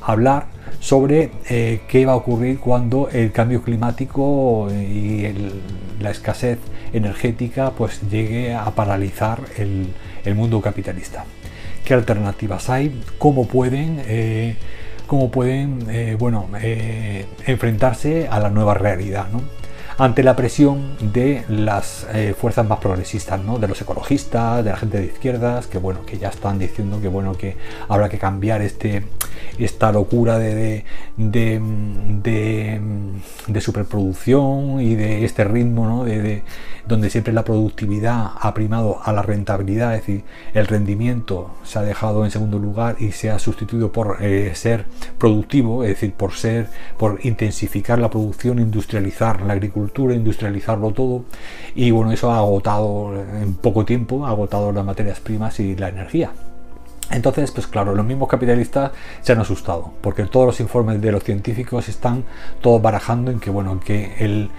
hablar 0.00 0.46
sobre 0.78 1.32
eh, 1.50 1.80
qué 1.88 2.06
va 2.06 2.12
a 2.12 2.16
ocurrir 2.16 2.60
cuando 2.60 3.08
el 3.08 3.32
cambio 3.32 3.62
climático 3.62 4.68
y 4.70 5.26
la 5.98 6.10
escasez 6.10 6.60
energética 6.92 7.72
pues 7.72 8.00
llegue 8.08 8.54
a 8.54 8.70
paralizar 8.70 9.40
el, 9.58 9.88
mundo 10.36 10.60
capitalista. 10.60 11.24
¿Qué 11.84 11.94
alternativas 11.94 12.70
hay? 12.70 13.02
¿Cómo 13.18 13.48
pueden 13.48 14.02
eh, 14.06 14.56
cómo 15.06 15.30
pueden 15.30 15.86
eh, 15.90 16.16
bueno, 16.18 16.48
eh, 16.60 17.26
enfrentarse 17.46 18.28
a 18.28 18.38
la 18.40 18.50
nueva 18.50 18.74
realidad. 18.74 19.26
¿no? 19.32 19.42
Ante 19.98 20.22
la 20.22 20.36
presión 20.36 20.96
de 21.00 21.44
las 21.48 22.06
eh, 22.12 22.34
fuerzas 22.38 22.66
más 22.68 22.78
progresistas, 22.80 23.40
¿no? 23.40 23.58
de 23.58 23.66
los 23.66 23.80
ecologistas, 23.80 24.62
de 24.62 24.70
la 24.70 24.76
gente 24.76 24.98
de 24.98 25.06
izquierdas, 25.06 25.66
que 25.66 25.78
bueno, 25.78 26.04
que 26.04 26.18
ya 26.18 26.28
están 26.28 26.58
diciendo 26.58 27.00
que 27.00 27.08
bueno, 27.08 27.34
que 27.34 27.56
habrá 27.88 28.08
que 28.08 28.18
cambiar 28.18 28.60
este, 28.60 29.04
esta 29.58 29.92
locura 29.92 30.38
de, 30.38 30.84
de, 31.16 31.60
de, 33.48 33.60
superproducción 33.60 34.80
y 34.80 34.94
de 34.96 35.24
este 35.24 35.44
ritmo, 35.44 35.86
¿no? 35.86 36.04
de, 36.04 36.42
donde 36.86 37.08
siempre 37.10 37.32
la 37.32 37.44
productividad 37.44 38.32
ha 38.38 38.54
primado 38.54 39.00
a 39.02 39.12
la 39.12 39.22
rentabilidad, 39.22 39.94
es 39.94 40.02
decir, 40.02 40.24
el 40.52 40.66
rendimiento 40.66 41.50
se 41.64 41.78
ha 41.78 41.82
dejado 41.82 42.24
en 42.24 42.30
segundo 42.30 42.58
lugar 42.58 42.96
y 43.00 43.12
se 43.12 43.30
ha 43.30 43.38
sustituido 43.38 43.90
por 43.90 44.18
eh, 44.20 44.54
ser 44.54 44.84
productivo, 45.18 45.82
es 45.82 45.90
decir, 45.90 46.12
por 46.12 46.32
ser, 46.32 46.68
por 46.96 47.18
intensificar 47.24 47.98
la 47.98 48.10
producción, 48.10 48.58
industrializar 48.58 49.40
la 49.40 49.54
agricultura 49.54 49.85
industrializarlo 50.14 50.92
todo 50.92 51.24
y 51.74 51.90
bueno, 51.90 52.12
eso 52.12 52.30
ha 52.30 52.38
agotado 52.38 53.14
en 53.40 53.54
poco 53.54 53.84
tiempo, 53.84 54.26
ha 54.26 54.30
agotado 54.30 54.72
las 54.72 54.84
materias 54.84 55.20
primas 55.20 55.60
y 55.60 55.76
la 55.76 55.88
energía. 55.88 56.32
Entonces, 57.10 57.52
pues 57.52 57.68
claro, 57.68 57.94
los 57.94 58.04
mismos 58.04 58.28
capitalistas 58.28 58.90
se 59.20 59.32
han 59.32 59.38
asustado, 59.38 59.92
porque 60.00 60.24
todos 60.24 60.46
los 60.46 60.58
informes 60.58 61.00
de 61.00 61.12
los 61.12 61.22
científicos 61.22 61.88
están 61.88 62.24
todos 62.60 62.82
barajando 62.82 63.30
en 63.30 63.38
que, 63.38 63.48
bueno, 63.48 63.78
que 63.78 64.16
el, 64.18 64.50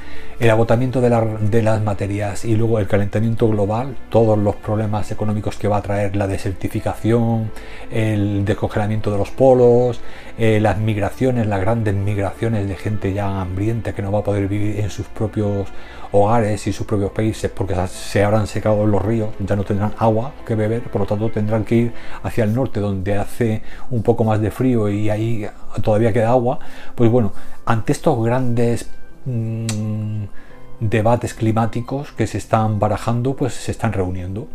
agotamiento 0.50 1.02
de, 1.02 1.10
de, 1.42 1.62
las 1.62 1.82
materias 1.82 2.46
y 2.46 2.56
luego 2.56 2.80
el 2.80 2.88
calentamiento 2.88 3.50
global, 3.50 3.98
todos 4.10 4.38
los 4.38 4.56
problemas 4.56 5.12
económicos 5.12 5.58
que 5.58 5.68
va 5.68 5.78
a 5.78 5.82
traer 5.82 6.16
la 6.16 6.26
desertificación, 6.26 7.52
el 7.92 8.46
descongelamiento 8.46 9.12
de 9.12 9.18
los 9.18 9.30
polos, 9.30 10.00
eh, 10.38 10.60
las 10.62 10.78
migraciones, 10.78 11.48
las 11.48 11.60
grandes 11.60 11.96
migraciones 11.96 12.68
de 12.70 12.76
gente 12.76 13.12
ya 13.12 13.42
hambrienta 13.42 13.94
que 13.94 14.02
no 14.02 14.12
va 14.12 14.20
a 14.20 14.24
poder 14.24 14.48
vivir 14.48 14.80
en 14.80 14.90
sus 14.90 15.08
propios 15.08 15.68
hogares 16.12 16.68
y 16.68 16.74
sus 16.74 16.86
propios 16.86 17.12
países 17.12 17.52
porque 17.52 17.76
se 17.88 18.24
habrán 18.24 18.48
secado 18.48 18.86
los 18.86 19.04
ríos, 19.04 19.30
ya 19.40 19.56
no 19.56 19.64
tendrán 19.64 19.94
agua 19.98 20.34
que 20.46 20.56
beber, 20.56 20.84
por 20.84 21.02
lo 21.02 21.08
tanto 21.08 21.30
tendrán 21.30 21.64
que 21.64 21.76
ir 21.76 21.94
hacia 22.24 22.44
el 22.44 22.54
norte 22.54 22.80
donde 22.80 23.18
hace 23.18 23.62
un 23.90 24.04
poco 24.04 24.24
más 24.24 24.42
de 24.42 24.52
frío 24.52 24.90
y 24.90 25.10
ahí 25.10 25.48
todavía 25.82 26.14
queda 26.14 26.30
agua, 26.30 26.60
pues 26.96 27.10
bueno, 27.12 27.34
ante 27.66 27.92
estos 27.92 28.24
grandes... 28.24 28.90
Mm, 29.26 30.26
debates 30.80 31.34
climáticos 31.34 32.12
que 32.12 32.28
se 32.28 32.38
están 32.38 32.80
barajando, 32.80 33.36
pues 33.36 33.54
se 33.54 33.72
están 33.72 33.94
reuniendo. 33.94 34.48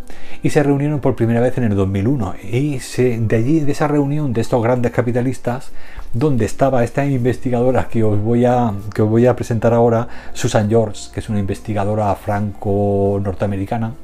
Y 0.42 0.50
se 0.50 0.62
reunieron 0.62 1.00
por 1.00 1.16
primera 1.16 1.40
vez 1.40 1.58
en 1.58 1.64
el 1.64 1.74
2001. 1.74 2.34
Y 2.42 2.78
de 2.78 3.36
allí, 3.36 3.60
de 3.60 3.72
esa 3.72 3.88
reunión 3.88 4.32
de 4.32 4.40
estos 4.40 4.62
grandes 4.62 4.92
capitalistas, 4.92 5.72
donde 6.12 6.44
estaba 6.44 6.84
esta 6.84 7.04
investigadora 7.06 7.88
que 7.88 8.04
os 8.04 8.20
voy 8.20 8.44
a, 8.44 8.72
que 8.94 9.02
os 9.02 9.08
voy 9.08 9.26
a 9.26 9.34
presentar 9.34 9.72
ahora, 9.72 10.08
Susan 10.32 10.68
George, 10.68 11.10
que 11.12 11.20
es 11.20 11.28
una 11.28 11.40
investigadora 11.40 12.14
franco-norteamericana, 12.14 13.94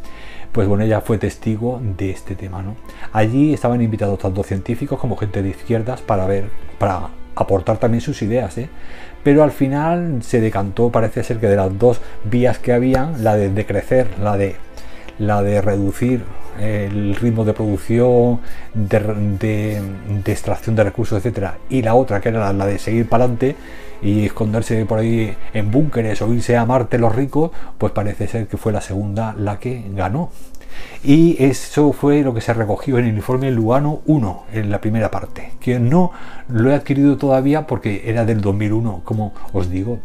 pues 0.52 0.66
bueno, 0.66 0.84
ella 0.84 1.00
fue 1.00 1.18
testigo 1.18 1.80
de 1.98 2.10
este 2.10 2.34
tema. 2.34 2.62
¿no? 2.62 2.76
Allí 3.12 3.52
estaban 3.52 3.80
invitados 3.82 4.18
tanto 4.18 4.42
científicos 4.42 4.98
como 4.98 5.16
gente 5.16 5.42
de 5.42 5.50
izquierdas 5.50 6.00
para 6.00 6.26
ver, 6.26 6.50
para 6.78 7.10
aportar 7.36 7.78
también 7.78 8.00
sus 8.00 8.22
ideas. 8.22 8.58
¿eh? 8.58 8.68
Pero 9.28 9.42
al 9.42 9.52
final 9.52 10.22
se 10.22 10.40
decantó, 10.40 10.88
parece 10.88 11.22
ser 11.22 11.36
que 11.36 11.48
de 11.48 11.56
las 11.56 11.78
dos 11.78 12.00
vías 12.24 12.58
que 12.58 12.72
habían, 12.72 13.22
la 13.22 13.36
de 13.36 13.50
decrecer, 13.50 14.08
la 14.22 14.38
de, 14.38 14.56
la 15.18 15.42
de 15.42 15.60
reducir 15.60 16.24
el 16.58 17.14
ritmo 17.14 17.44
de 17.44 17.52
producción, 17.52 18.40
de, 18.72 19.82
extracción 20.24 20.76
de 20.76 20.84
recursos, 20.84 21.18
etcétera, 21.18 21.58
y 21.68 21.82
la 21.82 21.94
otra 21.94 22.22
que 22.22 22.30
era 22.30 22.54
la 22.54 22.64
de 22.64 22.78
seguir 22.78 23.06
para 23.06 23.24
adelante 23.24 23.54
y 24.00 24.24
esconderse 24.24 24.86
por 24.86 25.00
ahí 25.00 25.36
en 25.52 25.70
búnkeres 25.70 26.22
o 26.22 26.32
irse 26.32 26.56
a 26.56 26.64
Marte 26.64 26.96
los 26.96 27.14
ricos, 27.14 27.50
pues 27.76 27.92
parece 27.92 28.28
ser 28.28 28.46
que 28.46 28.56
fue 28.56 28.72
la 28.72 28.80
segunda 28.80 29.34
la 29.36 29.58
que 29.58 29.84
ganó. 29.94 30.30
Y 31.02 31.36
eso 31.42 31.92
fue 31.92 32.22
lo 32.22 32.34
que 32.34 32.40
se 32.40 32.52
recogió 32.52 32.98
en 32.98 33.06
el 33.06 33.16
informe 33.16 33.50
Lugano 33.50 34.00
1, 34.06 34.44
en 34.52 34.70
la 34.70 34.80
primera 34.80 35.10
parte, 35.10 35.52
que 35.60 35.78
no 35.78 36.12
lo 36.48 36.70
he 36.70 36.74
adquirido 36.74 37.16
todavía 37.16 37.66
porque 37.66 38.02
era 38.06 38.24
del 38.24 38.40
2001, 38.40 39.02
como 39.04 39.32
os 39.52 39.70
digo. 39.70 39.98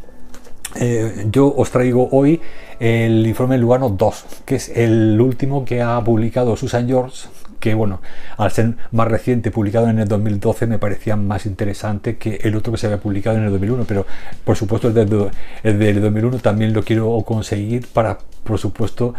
Eh, 0.76 1.28
yo 1.32 1.54
os 1.56 1.70
traigo 1.70 2.10
hoy 2.12 2.42
el 2.80 3.26
informe 3.28 3.58
Lugano 3.58 3.90
2, 3.90 4.26
que 4.46 4.56
es 4.56 4.70
el 4.70 5.20
último 5.20 5.66
que 5.66 5.82
ha 5.82 6.04
publicado 6.04 6.56
Susan 6.56 6.88
George 6.88 7.28
que 7.64 7.76
bueno, 7.76 8.02
al 8.36 8.52
ser 8.52 8.76
más 8.92 9.08
reciente, 9.08 9.50
publicado 9.50 9.88
en 9.88 9.98
el 9.98 10.06
2012, 10.10 10.68
me 10.68 10.80
parecía 10.80 11.16
más 11.16 11.46
interesante 11.46 12.18
que 12.18 12.42
el 12.44 12.58
otro 12.58 12.74
que 12.74 12.78
se 12.78 12.88
había 12.88 13.00
publicado 13.00 13.38
en 13.38 13.46
el 13.46 13.52
2001, 13.52 13.86
pero 13.88 14.06
por 14.44 14.58
supuesto 14.58 14.90
el 14.90 14.94
del, 14.94 16.02
2001 16.02 16.40
también 16.40 16.74
lo 16.74 16.84
quiero 16.84 17.18
conseguir 17.26 17.88
para, 17.88 18.18
por 18.44 18.60
supuesto, 18.60 19.14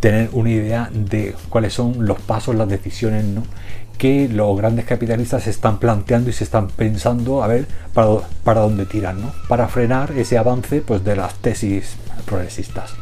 tener 0.00 0.30
una 0.32 0.48
idea 0.48 0.88
de 0.90 1.34
cuáles 1.50 1.74
son 1.74 2.06
los 2.06 2.18
pasos, 2.22 2.54
las 2.54 2.70
decisiones 2.70 3.26
¿no? 3.26 3.42
que 3.98 4.30
los 4.30 4.56
grandes 4.56 4.86
capitalistas 4.86 5.42
se 5.42 5.50
están 5.50 5.78
planteando 5.78 6.30
y 6.30 6.32
se 6.32 6.44
están 6.44 6.68
pensando 6.68 7.44
a 7.44 7.48
ver 7.48 7.66
para, 7.92 8.20
para 8.44 8.62
dónde 8.62 8.86
tiran, 8.86 9.20
¿no? 9.20 9.30
para 9.46 9.68
frenar 9.68 10.12
ese 10.12 10.38
avance 10.38 10.80
pues, 10.80 11.04
de 11.04 11.16
las 11.16 11.34
tesis 11.34 11.96
progresistas. 12.24 12.94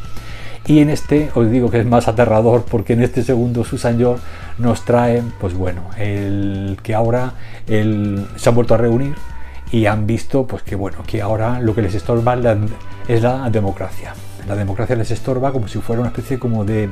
Y 0.68 0.80
en 0.80 0.90
este 0.90 1.30
os 1.34 1.50
digo 1.50 1.70
que 1.70 1.80
es 1.80 1.86
más 1.86 2.08
aterrador 2.08 2.66
porque 2.70 2.92
en 2.92 3.02
este 3.02 3.22
segundo 3.22 3.64
Susan 3.64 3.96
George 3.96 4.22
nos 4.58 4.84
trae, 4.84 5.22
pues 5.40 5.54
bueno, 5.54 5.80
el 5.96 6.76
que 6.82 6.94
ahora 6.94 7.32
el, 7.66 8.26
se 8.36 8.50
han 8.50 8.54
vuelto 8.54 8.74
a 8.74 8.76
reunir 8.76 9.14
y 9.72 9.86
han 9.86 10.06
visto 10.06 10.46
pues 10.46 10.62
que 10.62 10.76
bueno, 10.76 10.98
que 11.06 11.22
ahora 11.22 11.58
lo 11.60 11.74
que 11.74 11.80
les 11.80 11.94
estorba 11.94 12.36
es 13.08 13.22
la 13.22 13.48
democracia. 13.48 14.12
La 14.46 14.56
democracia 14.56 14.94
les 14.94 15.10
estorba 15.10 15.52
como 15.52 15.68
si 15.68 15.78
fuera 15.78 16.00
una 16.00 16.10
especie 16.10 16.38
como 16.38 16.66
de 16.66 16.90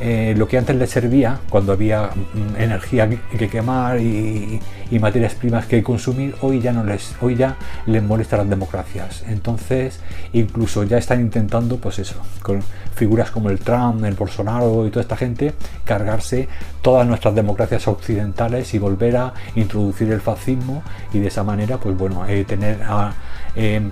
eh, 0.00 0.34
lo 0.36 0.48
que 0.48 0.58
antes 0.58 0.76
les 0.76 0.90
servía, 0.90 1.38
cuando 1.48 1.72
había 1.72 2.06
mm, 2.08 2.60
energía 2.60 3.08
que 3.08 3.48
quemar 3.48 4.00
y, 4.00 4.60
materias 5.00 5.34
primas 5.34 5.66
que 5.66 5.82
consumir, 5.82 6.36
hoy 6.42 6.60
ya 6.60 6.70
no 6.70 6.84
les, 6.84 7.14
hoy 7.22 7.34
ya 7.34 7.56
les 7.86 8.02
molesta 8.02 8.36
las 8.36 8.48
democracias. 8.48 9.24
Entonces, 9.26 10.00
incluso 10.32 10.84
ya 10.84 10.98
están 10.98 11.20
intentando, 11.20 11.78
pues 11.78 11.98
eso, 11.98 12.16
con 12.42 12.62
figuras 12.94 13.30
como 13.30 13.48
el 13.48 13.58
Trump, 13.58 14.04
el 14.04 14.14
Bolsonaro 14.14 14.86
y 14.86 14.90
toda 14.90 15.02
esta 15.02 15.16
gente, 15.16 15.54
cargarse 15.84 16.46
todas 16.82 17.06
nuestras 17.06 17.34
democracias 17.34 17.88
occidentales 17.88 18.74
y 18.74 18.78
volver 18.78 19.16
a 19.16 19.34
introducir 19.54 20.12
el 20.12 20.20
fascismo 20.20 20.82
y 21.12 21.20
de 21.20 21.28
esa 21.28 21.42
manera, 21.42 21.78
pues 21.78 21.96
bueno, 21.96 22.26
eh, 22.26 22.44
tener 22.44 22.82
a, 22.82 23.14
em, 23.54 23.90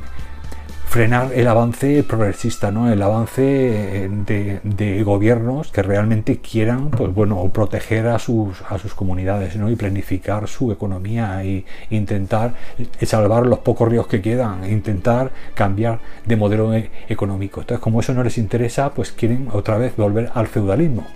frenar 0.91 1.31
el 1.37 1.47
avance 1.47 2.03
progresista, 2.03 2.73
¿no? 2.73 2.93
el 2.93 3.01
avance 3.01 3.43
eh, 3.45 4.59
de, 4.65 5.03
gobiernos 5.05 5.71
que 5.71 5.83
realmente 5.85 6.39
quieran 6.39 6.91
pues, 6.91 7.15
bueno, 7.15 7.49
proteger 7.51 8.09
a 8.09 8.19
sus, 8.19 8.61
a 8.69 8.77
sus 8.77 8.93
comunidades 8.95 9.55
¿no? 9.55 9.71
y 9.71 9.77
planificar 9.77 10.49
su 10.49 10.73
economía 10.73 11.45
e 11.45 11.65
intentar 11.91 12.55
salvar 13.03 13.47
los 13.47 13.61
pocos 13.61 13.89
ríos 13.89 14.09
que 14.09 14.21
quedan, 14.21 14.65
e 14.65 14.73
intentar 14.73 15.31
cambiar 15.55 16.01
de 16.27 16.35
modelo 16.35 16.75
e, 16.75 16.91
económico. 17.09 17.61
Entonces, 17.61 17.81
como 17.81 18.01
eso 18.01 18.13
no 18.13 18.25
les 18.25 18.37
interesa, 18.37 18.91
pues 18.91 19.13
quieren 19.13 19.47
otra 19.53 19.79
vez 19.79 19.95
volver 19.95 20.33
al 20.35 20.49
feudalismo. 20.49 21.07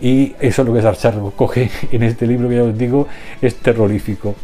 Y 0.00 0.34
eso 0.40 0.62
es 0.62 0.68
lo 0.68 0.72
que 0.72 0.80
Sarchar 0.80 1.16
coge 1.36 1.70
en 1.92 2.04
este 2.04 2.26
libro 2.26 2.48
que 2.48 2.56
ya 2.56 2.62
os 2.62 2.78
digo, 2.78 3.06
es 3.42 3.56
terrorífico. 3.56 4.34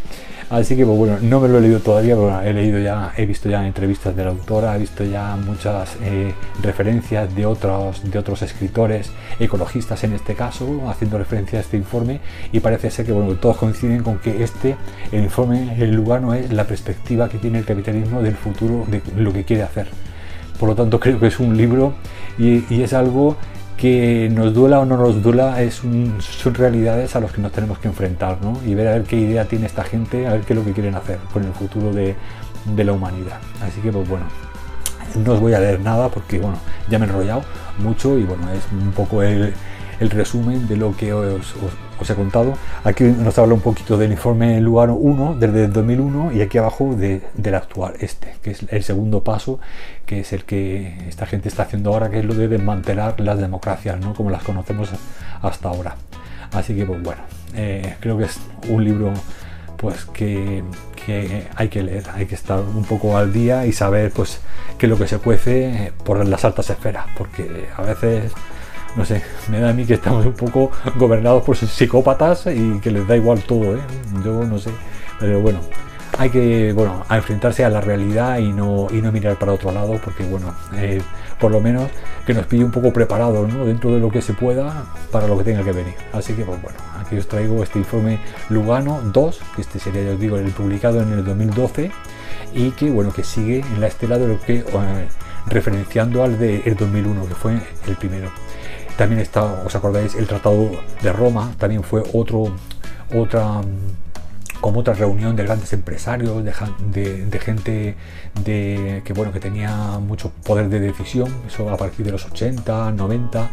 Así 0.49 0.77
que 0.77 0.87
pues 0.87 0.97
bueno, 0.97 1.19
no 1.23 1.41
me 1.41 1.49
lo 1.49 1.59
he 1.59 1.61
leído 1.61 1.81
todavía, 1.81 2.15
pero 2.15 2.41
he 2.41 2.53
leído 2.53 2.79
ya, 2.79 3.13
he 3.17 3.27
visto 3.27 3.49
ya 3.49 3.67
entrevistas 3.67 4.15
de 4.15 4.23
la 4.23 4.31
autora, 4.31 4.77
he 4.77 4.79
visto 4.79 5.03
ya 5.03 5.35
muchas 5.35 5.97
eh, 6.03 6.35
referencias 6.63 7.35
de 7.35 7.47
otros, 7.47 8.09
de 8.09 8.17
otros 8.17 8.43
escritores 8.43 9.11
ecologistas 9.41 10.05
en 10.05 10.13
este 10.13 10.37
caso, 10.37 10.89
haciendo 10.89 11.19
referencia 11.19 11.59
a 11.59 11.63
este 11.63 11.77
informe, 11.77 12.21
y 12.53 12.61
parece 12.61 12.93
ser 12.93 13.07
que 13.07 13.13
bueno, 13.13 13.35
todos 13.35 13.57
coinciden 13.57 14.05
con 14.05 14.19
que 14.19 14.45
este, 14.45 14.77
el 15.11 15.25
informe, 15.25 15.83
el 15.83 15.91
Lugano 15.91 16.33
es 16.33 16.53
la 16.53 16.65
perspectiva 16.65 17.29
que 17.29 17.39
tiene 17.39 17.59
el 17.59 17.65
capitalismo 17.65 18.23
del 18.23 18.37
futuro, 18.37 18.85
de 18.87 19.03
lo 19.17 19.33
que 19.33 19.45
quiere 19.45 19.65
hacer. 19.65 19.89
Por 20.61 20.69
lo 20.69 20.77
tanto, 20.77 21.01
creo 21.01 21.19
que 21.19 21.27
es 21.27 21.41
un 21.41 21.57
libro 21.57 21.95
y, 22.39 22.65
y 22.73 22.83
es 22.83 22.93
algo 22.93 23.37
que 23.77 24.31
nos 24.33 24.55
duela 24.55 24.81
o 24.81 24.85
no 24.85 24.97
nos 24.97 25.23
duela 25.23 25.61
es 25.63 25.75
son 25.75 26.55
realidades 26.55 27.15
a 27.15 27.21
las 27.21 27.33
que 27.33 27.43
nos 27.43 27.53
tenemos 27.53 27.79
que 27.79 27.89
enfrentar 27.89 28.39
¿no? 28.41 28.59
y 28.65 28.75
ver 28.75 28.89
a 28.89 28.93
ver 28.93 29.03
qué 29.03 29.17
idea 29.17 29.45
tiene 29.45 29.67
esta 29.67 29.85
gente, 29.85 30.27
a 30.27 30.33
ver 30.33 30.43
qué 30.43 30.55
es 30.55 30.59
lo 30.59 30.65
que 30.65 30.73
quieren 30.73 30.95
hacer 30.95 31.19
con 31.33 31.45
el 31.45 31.53
futuro 31.53 31.93
de, 31.93 32.17
de 32.75 32.85
la 32.85 32.93
humanidad. 32.93 33.39
Así 33.63 33.81
que 33.81 33.93
pues 33.93 34.09
bueno, 34.09 34.27
no 35.25 35.33
os 35.33 35.41
voy 35.41 35.55
a 35.55 35.61
leer 35.61 35.81
nada 35.81 36.09
porque 36.09 36.39
bueno, 36.39 36.59
ya 36.89 36.99
me 36.99 37.07
he 37.07 37.09
enrollado 37.09 37.43
mucho 37.79 38.19
y 38.19 38.25
bueno, 38.25 38.51
es 38.53 38.65
un 38.73 38.93
poco 38.93 39.23
el, 39.23 39.53
el 40.01 40.11
resumen 40.11 40.67
de 40.67 40.77
lo 40.77 40.97
que 40.97 41.13
os, 41.13 41.55
os, 41.57 41.73
he 42.09 42.15
contado. 42.15 42.55
Aquí 42.85 43.05
nos 43.05 43.39
habla 43.39 43.55
un 43.55 43.61
poquito 43.61 43.97
del 43.97 44.13
informe 44.13 44.61
Lugano 44.61 44.95
1 44.95 45.37
desde 45.39 45.65
el 45.65 45.73
2001 45.73 46.33
y 46.33 46.43
aquí 46.43 46.59
abajo 46.59 46.95
de, 46.95 47.23
del 47.35 47.55
actual, 47.55 47.95
este, 48.01 48.37
que 48.43 48.53
es 48.53 48.65
el 48.69 48.83
segundo 48.83 49.25
paso, 49.25 49.59
que 50.05 50.21
es 50.21 50.33
el 50.33 50.45
que 50.45 50.97
esta 51.09 51.27
gente 51.27 51.49
está 51.49 51.65
haciendo 51.65 51.93
ahora, 51.93 52.11
que 52.11 52.21
es 52.21 52.25
lo 52.25 52.35
de 52.35 52.49
desmantelar 52.49 53.21
las 53.21 53.39
democracias, 53.39 53.99
¿no? 54.01 54.15
como 54.15 54.31
las 54.31 54.43
conocemos 54.43 54.91
hasta 55.43 55.69
ahora. 55.69 55.97
Así 56.53 56.75
que, 56.77 56.85
pues 56.87 57.03
bueno, 57.03 57.23
eh, 57.55 57.97
creo 58.01 58.17
que 58.17 58.25
es 58.25 58.39
un 58.69 58.85
libro 58.85 59.13
pues 59.77 60.07
que, 60.07 60.63
hay 61.55 61.69
que 61.69 61.83
leer, 61.83 62.05
hay 62.15 62.27
que 62.27 62.35
estar 62.35 62.61
un 62.61 62.85
poco 62.85 63.17
al 63.17 63.33
día 63.33 63.67
y 63.67 63.73
saber 63.73 64.11
pues 64.11 64.41
qué 64.79 64.87
es 64.87 64.91
lo 64.91 64.99
que 64.99 65.07
se 65.07 65.19
cuece 65.19 65.93
por 66.05 66.27
las 66.27 66.45
altas 66.45 66.71
esferas, 66.71 67.07
porque 67.17 67.69
a 67.77 67.83
veces 67.83 68.33
no 68.97 69.05
sé, 69.05 69.23
me 69.49 69.61
da 69.61 69.71
a 69.71 69.73
mí 69.73 69.85
que 69.85 69.95
estamos 69.95 70.25
un 70.25 70.33
poco 70.33 70.71
gobernados 70.97 71.43
por 71.43 71.57
psicópatas 71.57 72.47
y 72.47 72.81
que 72.81 72.91
les 72.91 73.07
da 73.07 73.17
igual 73.17 73.41
todo, 73.41 73.77
¿eh? 73.77 73.81
Yo 74.25 74.43
no 74.45 74.59
sé, 74.59 74.71
pero 75.21 75.41
bueno, 75.41 75.61
hay 76.19 76.31
que, 76.31 76.73
bueno, 76.73 77.05
a 77.09 77.17
enfrentarse 77.17 77.65
a 77.65 77.69
la 77.69 77.81
realidad 77.81 78.39
y 78.39 78.53
no, 78.53 78.87
y 78.91 79.03
no 79.03 79.13
mirar 79.13 79.37
para 79.37 79.53
otro 79.53 79.71
lado, 79.71 80.01
porque 80.03 80.25
bueno, 80.25 80.55
eh, 80.75 81.03
por 81.39 81.51
lo 81.51 81.61
menos 81.61 81.91
que 82.25 82.33
nos 82.33 82.47
pille 82.47 82.65
un 82.65 82.71
poco 82.71 82.93
preparados, 82.93 83.53
¿no? 83.53 83.67
Dentro 83.67 83.93
de 83.93 84.01
lo 84.01 84.11
que 84.11 84.23
se 84.23 84.33
pueda 84.33 84.87
para 85.13 85.29
lo 85.29 85.37
que 85.37 85.45
tenga 85.45 85.63
que 85.63 85.73
venir. 85.73 85.95
Así 86.13 86.33
que, 86.33 86.45
pues 86.45 86.61
bueno, 86.63 86.79
aquí 86.99 87.17
os 87.17 87.29
traigo 87.29 87.63
este 87.63 87.79
informe 87.79 88.19
Lugano 88.49 89.01
2, 89.13 89.41
que 89.55 89.61
este 89.61 89.79
sería, 89.79 90.03
ya 90.03 90.13
os 90.13 90.21
digo, 90.21 90.39
el 90.39 90.51
publicado 90.53 91.03
en 91.03 91.13
el 91.13 91.25
2012 91.25 91.91
y 92.55 92.71
que, 92.71 92.91
bueno, 92.91 93.13
que 93.13 93.23
sigue 93.23 93.61
en 93.61 93.81
la 93.81 93.89
estela 93.89 94.19
de 94.19 94.29
lo 94.29 94.41
que... 94.41 94.59
Eh, 94.61 95.09
referenciando 95.49 96.23
al 96.23 96.39
de 96.39 96.63
el 96.65 96.77
2001, 96.77 97.29
que 97.29 97.35
fue 97.35 97.61
el 97.87 97.97
primero. 97.97 98.31
También 98.97 99.21
está, 99.21 99.43
os 99.65 99.75
acordáis, 99.75 100.15
el 100.15 100.27
Tratado 100.27 100.71
de 101.03 101.13
Roma, 101.13 101.53
también 101.59 101.83
fue 101.83 102.03
otro, 102.15 102.51
otra, 103.15 103.61
como 104.61 104.81
otra 104.81 104.95
reunión 104.95 105.37
de 105.37 105.45
grandes 105.45 105.73
empresarios, 105.75 106.43
de, 106.43 106.53
gente 107.39 107.95
de, 108.43 109.03
que, 109.05 109.13
bueno, 109.13 109.33
que 109.33 109.41
tenía 109.41 109.99
mucho 109.99 110.31
poder 110.45 110.71
de 110.71 110.81
decisión, 110.81 111.29
eso 111.47 111.69
a 111.69 111.77
partir 111.77 112.07
de 112.07 112.13
los 112.13 112.25
80, 112.25 112.93
90, 112.93 113.51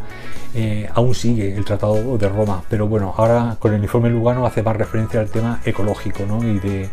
eh, 0.56 0.89
aún 0.93 1.13
sigue 1.13 1.53
el 1.53 1.65
Tratado 1.65 2.17
de 2.17 2.29
Roma, 2.29 2.63
pero 2.69 2.88
bueno, 2.88 3.13
ahora 3.17 3.58
con 3.60 3.73
el 3.73 3.84
informe 3.84 4.10
Lugano 4.10 4.45
hace 4.45 4.63
más 4.63 4.77
referencia 4.77 5.19
al 5.19 5.29
tema 5.29 5.60
ecológico 5.65 6.25
¿no? 6.25 6.41
y 6.41 6.60
de, 6.60 6.89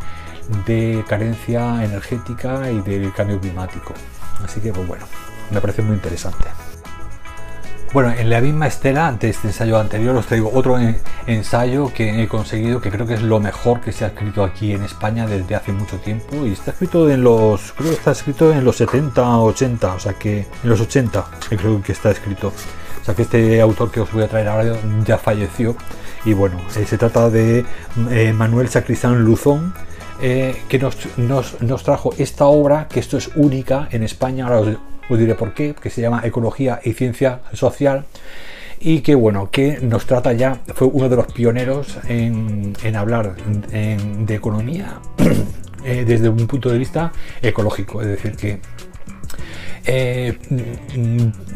de 0.66 1.04
carencia 1.06 1.84
energética 1.84 2.68
y 2.70 2.80
del 2.80 3.12
cambio 3.12 3.38
climático. 3.40 3.94
Así 4.44 4.60
que, 4.60 4.72
pues 4.72 4.88
bueno, 4.88 5.04
me 5.52 5.60
parece 5.60 5.82
muy 5.82 5.94
interesante. 5.94 6.46
Bueno, 7.92 8.12
en 8.12 8.31
la 8.31 8.40
misma 8.40 8.68
estela 8.68 9.11
de 9.11 9.31
este 9.31 9.48
ensayo 9.48 9.76
anterior 9.76 10.14
os 10.14 10.26
traigo 10.26 10.53
otro 10.55 10.76
ensayo 11.26 11.92
que 11.92 12.22
he 12.22 12.29
conseguido 12.29 12.81
que 12.81 12.88
creo 12.88 13.05
que 13.05 13.14
es 13.14 13.22
lo 13.22 13.40
mejor 13.40 13.81
que 13.81 13.90
se 13.90 14.05
ha 14.05 14.09
escrito 14.09 14.44
aquí 14.44 14.72
en 14.72 14.85
España 14.85 15.26
desde 15.26 15.57
hace 15.57 15.72
mucho 15.72 15.96
tiempo 15.98 16.46
y 16.46 16.53
está 16.53 16.70
escrito 16.70 17.11
en 17.11 17.24
los 17.24 17.72
creo 17.72 17.90
que 17.90 17.96
está 17.96 18.12
escrito 18.12 18.53
en 18.53 18.64
los 18.64 18.76
70 18.76 19.40
80, 19.40 19.94
o 19.94 19.98
sea 19.98 20.12
que 20.12 20.46
en 20.62 20.70
los 20.70 20.81
80 20.81 21.26
creo 21.48 21.83
que 21.83 21.90
está 21.90 22.12
escrito. 22.12 22.53
O 23.03 23.05
sea 23.05 23.16
que 23.16 23.22
este 23.22 23.61
autor 23.61 23.90
que 23.90 23.98
os 23.98 24.12
voy 24.12 24.22
a 24.22 24.29
traer 24.29 24.46
ahora 24.46 24.76
ya 25.05 25.18
falleció 25.18 25.74
y 26.24 26.33
bueno, 26.33 26.61
eh, 26.76 26.87
se 26.87 26.96
trata 26.96 27.29
de 27.29 27.64
eh, 28.11 28.33
Manuel 28.33 28.68
Sacristán 28.68 29.24
Luzón 29.24 29.74
eh, 30.22 30.62
que 30.68 30.79
nos, 30.79 30.96
nos, 31.18 31.61
nos, 31.61 31.83
trajo 31.83 32.14
esta 32.18 32.44
obra, 32.44 32.87
que 32.88 33.00
esto 33.00 33.16
es 33.16 33.31
única 33.35 33.88
en 33.90 34.05
España, 34.05 34.46
ahora 34.46 34.76
os 35.11 35.18
diré 35.18 35.35
por 35.35 35.53
qué, 35.53 35.75
que 35.75 35.90
se 35.90 36.01
llama 36.01 36.23
Ecología 36.25 36.81
y 36.83 36.92
Ciencia 36.92 37.40
Social 37.53 38.05
y 38.81 39.01
que 39.01 39.14
bueno, 39.14 39.51
que 39.51 39.79
nos 39.83 40.07
trata 40.07 40.33
ya, 40.33 40.61
fue 40.75 40.88
uno 40.88 41.09
de 41.09 41.16
los 41.16 41.27
pioneros 41.27 41.99
en, 42.09 42.75
hablar 42.96 43.37
de 43.37 44.35
economía 44.35 45.01
eh, 45.85 46.05
desde 46.07 46.29
un 46.29 46.46
punto 46.46 46.70
de 46.70 46.79
vista 46.79 47.12
ecológico, 47.42 48.01
es 48.01 48.09
decir, 48.09 48.37
que 48.37 48.61
eh, 49.85 50.38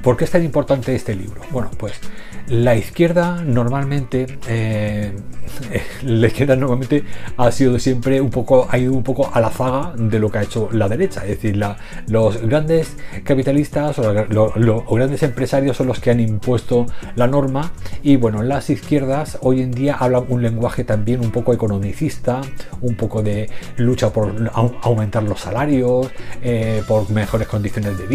¿Por 0.02 0.16
qué 0.16 0.24
es 0.24 0.30
tan 0.30 0.44
importante 0.44 0.94
este 0.94 1.14
libro? 1.14 1.40
Bueno, 1.50 1.70
pues 1.78 2.00
la 2.48 2.76
izquierda 2.76 3.42
normalmente, 3.42 4.26
eh, 4.48 5.12
la 6.02 6.26
izquierda 6.26 6.56
normalmente 6.56 7.04
ha 7.38 7.50
sido 7.50 7.78
siempre 7.78 8.20
un 8.20 8.28
poco, 8.28 8.66
ha 8.70 8.76
ido 8.76 8.92
un 8.92 9.02
poco 9.02 9.30
a 9.32 9.40
la 9.40 9.48
zaga 9.48 9.94
de 9.96 10.18
lo 10.18 10.30
que 10.30 10.38
ha 10.38 10.42
hecho 10.42 10.68
la 10.72 10.88
derecha. 10.88 11.22
Es 11.22 11.40
decir, 11.40 11.58
los 12.06 12.42
grandes 12.42 12.96
capitalistas 13.24 13.98
o 13.98 14.12
los 14.12 14.84
grandes 14.90 15.22
empresarios 15.22 15.76
son 15.76 15.86
los 15.86 16.00
que 16.00 16.10
han 16.10 16.20
impuesto 16.20 16.86
la 17.16 17.26
norma 17.26 17.72
y 18.02 18.16
bueno, 18.16 18.42
las 18.42 18.68
izquierdas 18.68 19.38
hoy 19.40 19.62
en 19.62 19.70
día 19.70 19.94
hablan 19.94 20.24
un 20.28 20.42
lenguaje 20.42 20.84
también 20.84 21.20
un 21.20 21.30
poco 21.30 21.54
economicista, 21.54 22.42
un 22.82 22.94
poco 22.94 23.22
de 23.22 23.48
lucha 23.78 24.12
por 24.12 24.34
aumentar 24.82 25.22
los 25.22 25.40
salarios, 25.40 26.10
eh, 26.42 26.82
por 26.86 27.10
mejores 27.10 27.48
condiciones 27.48 27.96
de 27.96 28.06
vida, 28.06 28.13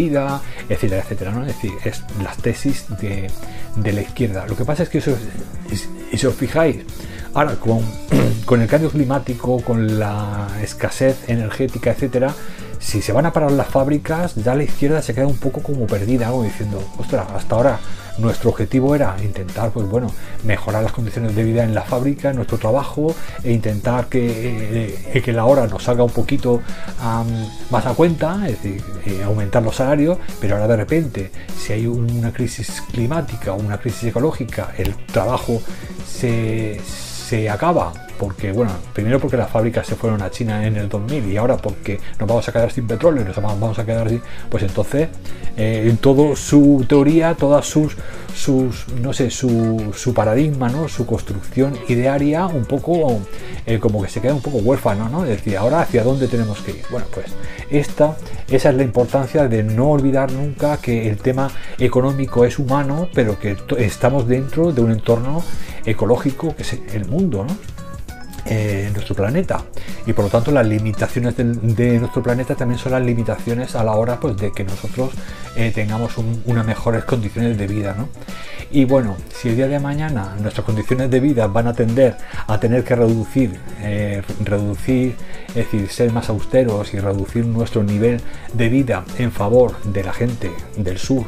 etcétera, 0.68 1.02
etcétera. 1.02 1.32
¿no? 1.32 1.42
Es 1.42 1.54
decir, 1.54 1.72
es 1.84 2.02
las 2.22 2.36
tesis 2.38 2.86
de, 3.00 3.30
de 3.76 3.92
la 3.92 4.00
izquierda 4.00 4.30
lo 4.46 4.56
que 4.56 4.64
pasa 4.64 4.82
es 4.82 4.88
que, 4.88 4.98
eso, 4.98 5.16
y 6.12 6.16
si 6.16 6.26
os 6.26 6.34
fijáis, 6.34 6.76
ahora 7.34 7.56
con, 7.56 7.80
con 8.44 8.60
el 8.60 8.68
cambio 8.68 8.90
climático, 8.90 9.60
con 9.62 9.98
la 9.98 10.48
escasez 10.62 11.28
energética, 11.28 11.90
etcétera, 11.90 12.34
si 12.78 13.02
se 13.02 13.12
van 13.12 13.26
a 13.26 13.32
parar 13.32 13.52
las 13.52 13.68
fábricas, 13.68 14.34
ya 14.36 14.54
la 14.54 14.64
izquierda 14.64 15.02
se 15.02 15.14
queda 15.14 15.26
un 15.26 15.36
poco 15.36 15.62
como 15.62 15.86
perdida, 15.86 16.30
como 16.30 16.44
diciendo, 16.44 16.82
ostras, 16.98 17.26
hasta 17.34 17.54
ahora 17.54 17.80
nuestro 18.20 18.50
objetivo 18.50 18.94
era 18.94 19.16
intentar, 19.22 19.70
pues 19.70 19.88
bueno, 19.88 20.12
mejorar 20.44 20.82
las 20.82 20.92
condiciones 20.92 21.34
de 21.34 21.44
vida 21.44 21.64
en 21.64 21.74
la 21.74 21.82
fábrica, 21.82 22.30
en 22.30 22.36
nuestro 22.36 22.58
trabajo, 22.58 23.14
e 23.42 23.52
intentar 23.52 24.06
que, 24.06 24.94
eh, 25.12 25.22
que 25.22 25.32
la 25.32 25.44
hora 25.44 25.66
nos 25.66 25.84
salga 25.84 26.04
un 26.04 26.10
poquito 26.10 26.60
más 27.70 27.86
a 27.86 27.94
cuenta, 27.94 28.46
es 28.46 28.62
decir, 28.62 28.82
eh, 29.06 29.22
aumentar 29.24 29.62
los 29.62 29.76
salarios, 29.76 30.18
pero 30.40 30.54
ahora 30.54 30.68
de 30.68 30.76
repente, 30.76 31.30
si 31.58 31.72
hay 31.72 31.86
una 31.86 32.32
crisis 32.32 32.82
climática 32.92 33.52
o 33.52 33.56
una 33.56 33.78
crisis 33.78 34.04
ecológica, 34.04 34.72
el 34.76 34.94
trabajo 35.06 35.60
se, 36.06 36.80
se 36.84 37.48
acaba 37.48 37.92
porque, 38.20 38.52
bueno, 38.52 38.72
primero 38.92 39.18
porque 39.18 39.38
las 39.38 39.48
fábricas 39.48 39.86
se 39.86 39.96
fueron 39.96 40.20
a 40.20 40.30
China 40.30 40.66
en 40.66 40.76
el 40.76 40.90
2000 40.90 41.32
y 41.32 41.38
ahora 41.38 41.56
porque 41.56 41.98
nos 42.18 42.28
vamos 42.28 42.46
a 42.46 42.52
quedar 42.52 42.70
sin 42.70 42.86
petróleo, 42.86 43.24
nos 43.24 43.34
vamos 43.34 43.78
a 43.78 43.86
quedar 43.86 44.10
sin, 44.10 44.20
pues 44.50 44.62
entonces 44.62 45.08
eh, 45.56 45.86
en 45.88 45.96
todo 45.96 46.36
su 46.36 46.84
teoría, 46.86 47.34
todas 47.34 47.64
sus, 47.64 47.96
sus 48.34 48.88
no 49.00 49.14
sé, 49.14 49.30
su, 49.30 49.94
su 49.96 50.12
paradigma, 50.12 50.68
¿no? 50.68 50.86
Su 50.86 51.06
construcción 51.06 51.78
idearia 51.88 52.44
un 52.44 52.66
poco 52.66 53.22
eh, 53.64 53.78
como 53.78 54.02
que 54.02 54.10
se 54.10 54.20
queda 54.20 54.34
un 54.34 54.42
poco 54.42 54.58
huérfano, 54.58 55.08
¿no? 55.08 55.24
Es 55.24 55.30
decir, 55.30 55.56
ahora 55.56 55.80
hacia 55.80 56.04
dónde 56.04 56.28
tenemos 56.28 56.60
que 56.60 56.72
ir. 56.72 56.82
Bueno, 56.90 57.06
pues 57.14 57.28
esta, 57.70 58.18
esa 58.50 58.68
es 58.68 58.74
la 58.74 58.82
importancia 58.82 59.48
de 59.48 59.62
no 59.62 59.92
olvidar 59.92 60.30
nunca 60.30 60.76
que 60.76 61.08
el 61.08 61.16
tema 61.16 61.50
económico 61.78 62.44
es 62.44 62.58
humano, 62.58 63.08
pero 63.14 63.38
que 63.38 63.56
estamos 63.78 64.28
dentro 64.28 64.72
de 64.72 64.82
un 64.82 64.90
entorno 64.90 65.42
ecológico 65.86 66.54
que 66.54 66.64
es 66.64 66.78
el 66.92 67.06
mundo, 67.06 67.46
¿no? 67.48 67.79
Eh, 68.46 68.90
nuestro 68.94 69.14
planeta 69.14 69.62
y 70.06 70.14
por 70.14 70.24
lo 70.24 70.30
tanto 70.30 70.50
las 70.50 70.66
limitaciones 70.66 71.36
de, 71.36 71.98
nuestro 71.98 72.22
planeta 72.22 72.54
también 72.54 72.78
son 72.78 72.92
las 72.92 73.02
limitaciones 73.02 73.74
a 73.74 73.84
la 73.84 73.92
hora 73.92 74.18
pues, 74.18 74.36
de 74.38 74.50
que 74.50 74.64
nosotros 74.64 75.10
eh, 75.56 75.70
tengamos 75.74 76.16
unas 76.46 76.66
mejores 76.66 77.04
condiciones 77.04 77.58
de 77.58 77.66
vida. 77.66 77.94
Y 78.72 78.84
bueno 78.84 79.16
si 79.34 79.48
el 79.48 79.56
día 79.56 79.68
de 79.68 79.80
mañana 79.80 80.36
nuestras 80.40 80.64
condiciones 80.64 81.10
de 81.10 81.18
vida 81.18 81.48
van 81.48 81.66
a 81.66 81.72
tender 81.72 82.16
a 82.46 82.60
tener 82.60 82.84
que 82.84 82.94
reducir 82.94 83.58
eh, 83.80 84.22
reducir 84.44 85.16
es 85.48 85.54
decir 85.54 85.88
ser 85.88 86.12
más 86.12 86.28
austeros 86.28 86.94
y 86.94 87.00
reducir 87.00 87.44
nuestro 87.44 87.82
nivel 87.82 88.20
de 88.52 88.68
vida 88.68 89.04
en 89.18 89.32
favor 89.32 89.80
de 89.82 90.04
la 90.04 90.12
gente 90.12 90.52
del 90.76 90.98
sur 90.98 91.24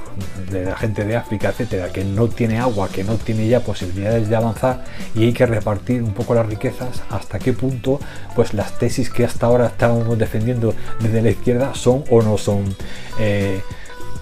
de 0.50 0.66
la 0.66 0.76
gente 0.76 1.05
de 1.05 1.16
África 1.16 1.48
etcétera 1.48 1.90
que 1.90 2.05
no 2.05 2.28
tiene 2.28 2.59
agua 2.59 2.88
que 2.88 3.02
no 3.02 3.16
tiene 3.16 3.48
ya 3.48 3.61
posibilidades 3.61 4.28
de 4.28 4.37
avanzar 4.37 4.85
y 5.16 5.24
hay 5.24 5.33
que 5.33 5.46
repartir 5.46 6.02
un 6.02 6.14
poco 6.14 6.35
las 6.35 6.46
riquezas 6.46 7.02
hasta 7.11 7.40
qué 7.40 7.52
punto 7.52 7.98
pues 8.37 8.55
las 8.55 8.78
tesis 8.78 9.11
que 9.11 9.24
hasta 9.24 9.46
ahora 9.46 9.66
estábamos 9.66 10.16
defendiendo 10.16 10.74
desde 11.00 11.22
la 11.22 11.31
izquierda 11.31 11.74
son 11.74 12.05
o 12.09 12.22
no 12.22 12.38
son 12.38 12.76
eh, 13.18 13.62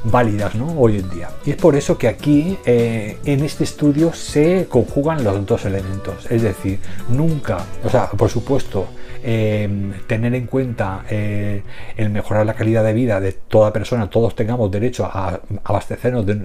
válidas 0.04 0.54
¿no? 0.54 0.72
hoy 0.78 0.98
en 0.98 1.10
día. 1.10 1.28
Y 1.44 1.50
es 1.50 1.56
por 1.56 1.76
eso 1.76 1.98
que 1.98 2.08
aquí 2.08 2.58
eh, 2.64 3.18
en 3.24 3.44
este 3.44 3.64
estudio 3.64 4.12
se 4.12 4.66
conjugan 4.68 5.24
los 5.24 5.44
dos 5.46 5.64
elementos. 5.64 6.26
Es 6.30 6.42
decir, 6.42 6.78
nunca, 7.08 7.64
o 7.84 7.90
sea, 7.90 8.10
por 8.10 8.30
supuesto, 8.30 8.86
Em, 9.22 9.92
tener 10.06 10.34
en 10.34 10.46
cuenta 10.46 11.04
eh, 11.10 11.62
el 11.98 12.08
mejorar 12.08 12.46
la 12.46 12.54
calidad 12.54 12.82
de 12.82 12.94
vida 12.94 13.20
de 13.20 13.32
toda 13.32 13.70
persona, 13.70 14.08
todos 14.08 14.34
tengamos 14.34 14.70
derecho 14.70 15.04
a 15.04 15.40
abastecernos 15.62 16.24
de 16.24 16.36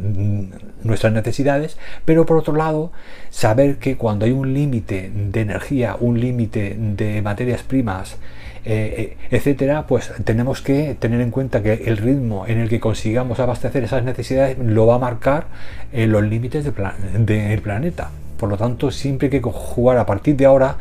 nuestras 0.83 1.13
necesidades, 1.13 1.77
pero 2.03 2.25
por 2.25 2.37
otro 2.37 2.53
lado, 2.53 2.91
saber 3.29 3.77
que 3.77 3.95
cuando 3.95 4.25
hay 4.25 4.33
un 4.33 4.53
límite 4.53 5.09
de 5.09 5.39
energía, 5.39 5.95
un 5.97 6.19
límite 6.19 6.75
de 6.77 7.21
materias 7.21 7.63
primas, 7.63 8.17
eh, 8.65 9.15
eh, 9.19 9.27
etcétera, 9.29 9.85
pues 9.87 10.11
tenemos 10.23 10.61
que 10.61 10.95
tener 10.99 11.21
en 11.21 11.31
cuenta 11.31 11.61
que 11.61 11.73
el 11.85 11.97
ritmo 11.97 12.45
en 12.47 12.59
el 12.59 12.67
que 12.67 12.79
consigamos 12.79 13.39
abastecer 13.39 13.83
esas 13.83 14.03
necesidades 14.03 14.57
lo 14.57 14.87
va 14.87 14.95
a 14.95 14.99
marcar 14.99 15.45
los 15.93 16.23
límites 16.23 16.65
del 16.65 17.61
planeta. 17.61 18.09
Por 18.37 18.49
lo 18.49 18.57
tanto, 18.57 18.91
siempre 18.91 19.27
hay 19.27 19.39
que 19.39 19.41
jugar 19.41 19.97
a 19.97 20.05
partir 20.05 20.35
de 20.35 20.45
ahora 20.45 20.77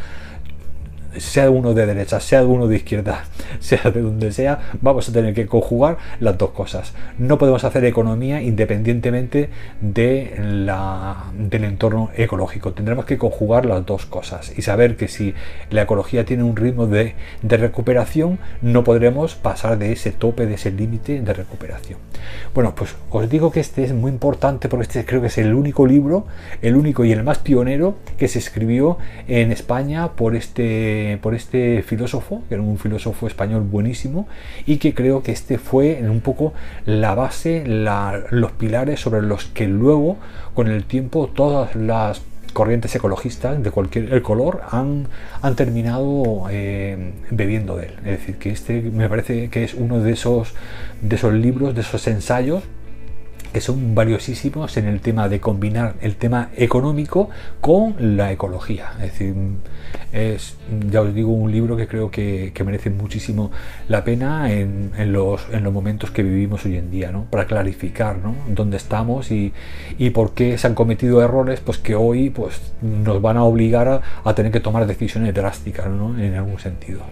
sea 1.18 1.50
uno 1.50 1.74
de 1.74 1.86
derecha, 1.86 2.20
sea 2.20 2.44
uno 2.44 2.66
de 2.66 2.76
izquierda, 2.76 3.24
sea 3.60 3.90
de 3.90 4.00
donde 4.00 4.32
sea, 4.32 4.70
vamos 4.80 5.08
a 5.08 5.12
tener 5.12 5.34
que 5.34 5.46
conjugar 5.46 5.98
las 6.20 6.38
dos 6.38 6.50
cosas. 6.50 6.94
No 7.18 7.38
podemos 7.38 7.64
hacer 7.64 7.84
economía 7.84 8.42
independientemente 8.42 9.50
de 9.80 10.34
la, 10.38 11.24
del 11.36 11.64
entorno 11.64 12.10
ecológico. 12.16 12.72
Tendremos 12.72 13.04
que 13.04 13.18
conjugar 13.18 13.66
las 13.66 13.84
dos 13.86 14.06
cosas 14.06 14.52
y 14.56 14.62
saber 14.62 14.96
que 14.96 15.08
si 15.08 15.34
la 15.70 15.82
ecología 15.82 16.24
tiene 16.24 16.42
un 16.42 16.56
ritmo 16.56 16.86
de, 16.86 17.14
de 17.42 17.56
recuperación, 17.56 18.38
no 18.62 18.84
podremos 18.84 19.34
pasar 19.34 19.78
de 19.78 19.92
ese 19.92 20.12
tope, 20.12 20.46
de 20.46 20.54
ese 20.54 20.70
límite 20.70 21.20
de 21.20 21.32
recuperación. 21.32 21.98
Bueno, 22.54 22.74
pues 22.74 22.94
os 23.10 23.28
digo 23.28 23.50
que 23.50 23.60
este 23.60 23.84
es 23.84 23.92
muy 23.92 24.10
importante 24.10 24.68
porque 24.68 24.84
este 24.84 25.04
creo 25.04 25.20
que 25.20 25.28
es 25.28 25.38
el 25.38 25.54
único 25.54 25.86
libro, 25.86 26.26
el 26.62 26.76
único 26.76 27.04
y 27.04 27.12
el 27.12 27.22
más 27.22 27.38
pionero 27.38 27.96
que 28.18 28.28
se 28.28 28.38
escribió 28.38 28.98
en 29.28 29.52
España 29.52 30.12
por 30.12 30.36
este 30.36 31.03
por 31.20 31.34
este 31.34 31.82
filósofo, 31.82 32.42
que 32.48 32.54
era 32.54 32.62
un 32.62 32.78
filósofo 32.78 33.26
español 33.26 33.62
buenísimo, 33.62 34.26
y 34.66 34.78
que 34.78 34.94
creo 34.94 35.22
que 35.22 35.32
este 35.32 35.58
fue 35.58 36.00
un 36.02 36.20
poco 36.20 36.52
la 36.86 37.14
base, 37.14 37.64
los 37.66 38.52
pilares 38.52 39.00
sobre 39.00 39.22
los 39.22 39.44
que 39.46 39.66
luego, 39.66 40.16
con 40.54 40.68
el 40.68 40.84
tiempo, 40.84 41.30
todas 41.34 41.74
las 41.74 42.22
corrientes 42.52 42.94
ecologistas 42.94 43.62
de 43.62 43.70
cualquier 43.70 44.22
color 44.22 44.62
han, 44.70 45.08
terminado 45.56 46.46
eh, 46.50 47.12
bebiendo 47.30 47.76
de 47.76 47.86
él. 47.86 47.94
Es 47.98 48.18
decir, 48.20 48.36
que 48.36 48.50
este 48.50 48.80
me 48.80 49.08
parece 49.08 49.50
que 49.50 49.64
es 49.64 49.74
uno 49.74 50.00
de 50.00 50.12
esos, 50.12 50.54
de 51.02 51.16
esos 51.16 51.34
libros, 51.34 51.74
de 51.74 51.82
esos 51.82 52.06
ensayos 52.06 52.62
que 53.54 53.60
son 53.60 53.94
valiosísimos 53.94 54.76
en 54.76 54.88
el 54.88 55.00
tema 55.00 55.28
de 55.28 55.38
combinar 55.38 55.94
el 56.00 56.16
tema 56.16 56.50
económico 56.56 57.30
con 57.60 58.16
la 58.16 58.32
ecología. 58.32 58.90
Es 58.94 59.12
decir, 59.12 59.34
es, 60.12 60.56
ya 60.90 61.00
os 61.02 61.14
digo, 61.14 61.32
un 61.32 61.52
libro 61.52 61.76
que 61.76 61.86
creo 61.86 62.10
que, 62.10 62.52
merece 62.66 62.90
muchísimo 62.90 63.52
la 63.88 64.02
pena 64.02 64.50
en, 64.50 64.90
los, 65.12 65.46
en, 65.52 65.62
los, 65.62 65.72
momentos 65.72 66.10
que 66.10 66.24
vivimos 66.24 66.64
hoy 66.66 66.76
en 66.78 66.90
día, 66.90 67.12
¿no? 67.12 67.26
para 67.30 67.46
clarificar 67.46 68.18
¿no? 68.18 68.34
dónde 68.48 68.76
estamos 68.76 69.30
y, 69.30 69.52
y, 69.98 70.10
por 70.10 70.34
qué 70.34 70.58
se 70.58 70.66
han 70.66 70.74
cometido 70.74 71.22
errores 71.22 71.60
pues, 71.60 71.78
que 71.78 71.94
hoy 71.94 72.30
pues, 72.30 72.60
nos 72.82 73.22
van 73.22 73.36
a 73.36 73.44
obligar 73.44 73.86
a, 73.86 74.02
a 74.24 74.34
tener 74.34 74.50
que 74.50 74.60
tomar 74.60 74.84
decisiones 74.88 75.32
drásticas 75.32 75.86
¿no? 75.88 76.18
en 76.18 76.34
algún 76.34 76.58
sentido. 76.58 77.02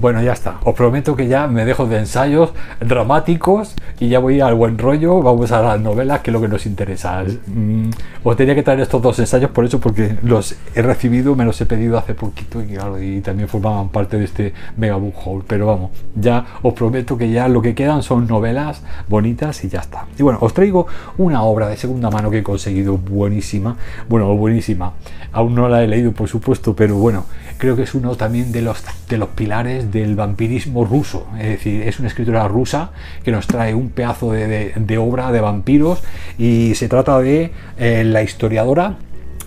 Bueno, 0.00 0.22
ya 0.22 0.32
está. 0.32 0.56
Os 0.64 0.74
prometo 0.74 1.14
que 1.14 1.28
ya 1.28 1.46
me 1.46 1.66
dejo 1.66 1.84
de 1.84 1.98
ensayos 1.98 2.54
dramáticos 2.80 3.74
y 3.98 4.08
ya 4.08 4.18
voy 4.18 4.40
al 4.40 4.54
buen 4.54 4.78
rollo. 4.78 5.20
Vamos 5.20 5.52
a 5.52 5.60
las 5.60 5.78
novelas, 5.78 6.20
que 6.20 6.30
es 6.30 6.32
lo 6.32 6.40
que 6.40 6.48
nos 6.48 6.64
interesa. 6.64 7.22
Mm, 7.46 7.90
os 8.24 8.34
tenía 8.34 8.54
que 8.54 8.62
traer 8.62 8.80
estos 8.80 9.02
dos 9.02 9.18
ensayos 9.18 9.50
por 9.50 9.66
eso, 9.66 9.78
porque 9.78 10.16
los 10.22 10.56
he 10.74 10.80
recibido, 10.80 11.36
me 11.36 11.44
los 11.44 11.60
he 11.60 11.66
pedido 11.66 11.98
hace 11.98 12.14
poquito 12.14 12.62
y, 12.62 12.78
y 13.04 13.20
también 13.20 13.46
formaban 13.46 13.90
parte 13.90 14.16
de 14.16 14.24
este 14.24 14.54
mega 14.78 14.96
book 14.96 15.16
haul. 15.22 15.44
Pero 15.46 15.66
vamos, 15.66 15.90
ya 16.14 16.46
os 16.62 16.72
prometo 16.72 17.18
que 17.18 17.30
ya 17.30 17.46
lo 17.48 17.60
que 17.60 17.74
quedan 17.74 18.02
son 18.02 18.26
novelas 18.26 18.82
bonitas 19.06 19.62
y 19.64 19.68
ya 19.68 19.80
está. 19.80 20.06
Y 20.18 20.22
bueno, 20.22 20.38
os 20.40 20.54
traigo 20.54 20.86
una 21.18 21.42
obra 21.42 21.68
de 21.68 21.76
segunda 21.76 22.08
mano 22.08 22.30
que 22.30 22.38
he 22.38 22.42
conseguido 22.42 22.96
buenísima. 22.96 23.76
Bueno, 24.08 24.34
buenísima. 24.34 24.94
Aún 25.32 25.54
no 25.54 25.68
la 25.68 25.84
he 25.84 25.86
leído, 25.86 26.12
por 26.12 26.28
supuesto, 26.28 26.74
pero 26.74 26.96
bueno, 26.96 27.26
creo 27.58 27.76
que 27.76 27.82
es 27.82 27.94
uno 27.94 28.16
también 28.16 28.50
de 28.50 28.62
los, 28.62 28.82
de 29.08 29.18
los 29.18 29.28
pilares 29.28 29.89
del 29.90 30.16
vampirismo 30.16 30.84
ruso. 30.84 31.26
Es 31.38 31.48
decir, 31.48 31.82
es 31.82 31.98
una 31.98 32.08
escritora 32.08 32.46
rusa 32.48 32.92
que 33.24 33.32
nos 33.32 33.46
trae 33.46 33.74
un 33.74 33.90
pedazo 33.90 34.32
de, 34.32 34.98
obra 34.98 35.32
de 35.32 35.40
vampiros 35.40 36.02
y 36.38 36.74
se 36.74 36.88
trata 36.88 37.18
de 37.20 37.52
eh, 37.78 38.04
la 38.04 38.22
historiadora 38.22 38.96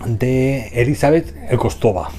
de 0.06 0.68
Elizabeth 0.74 1.34
Kostova. 1.56 2.10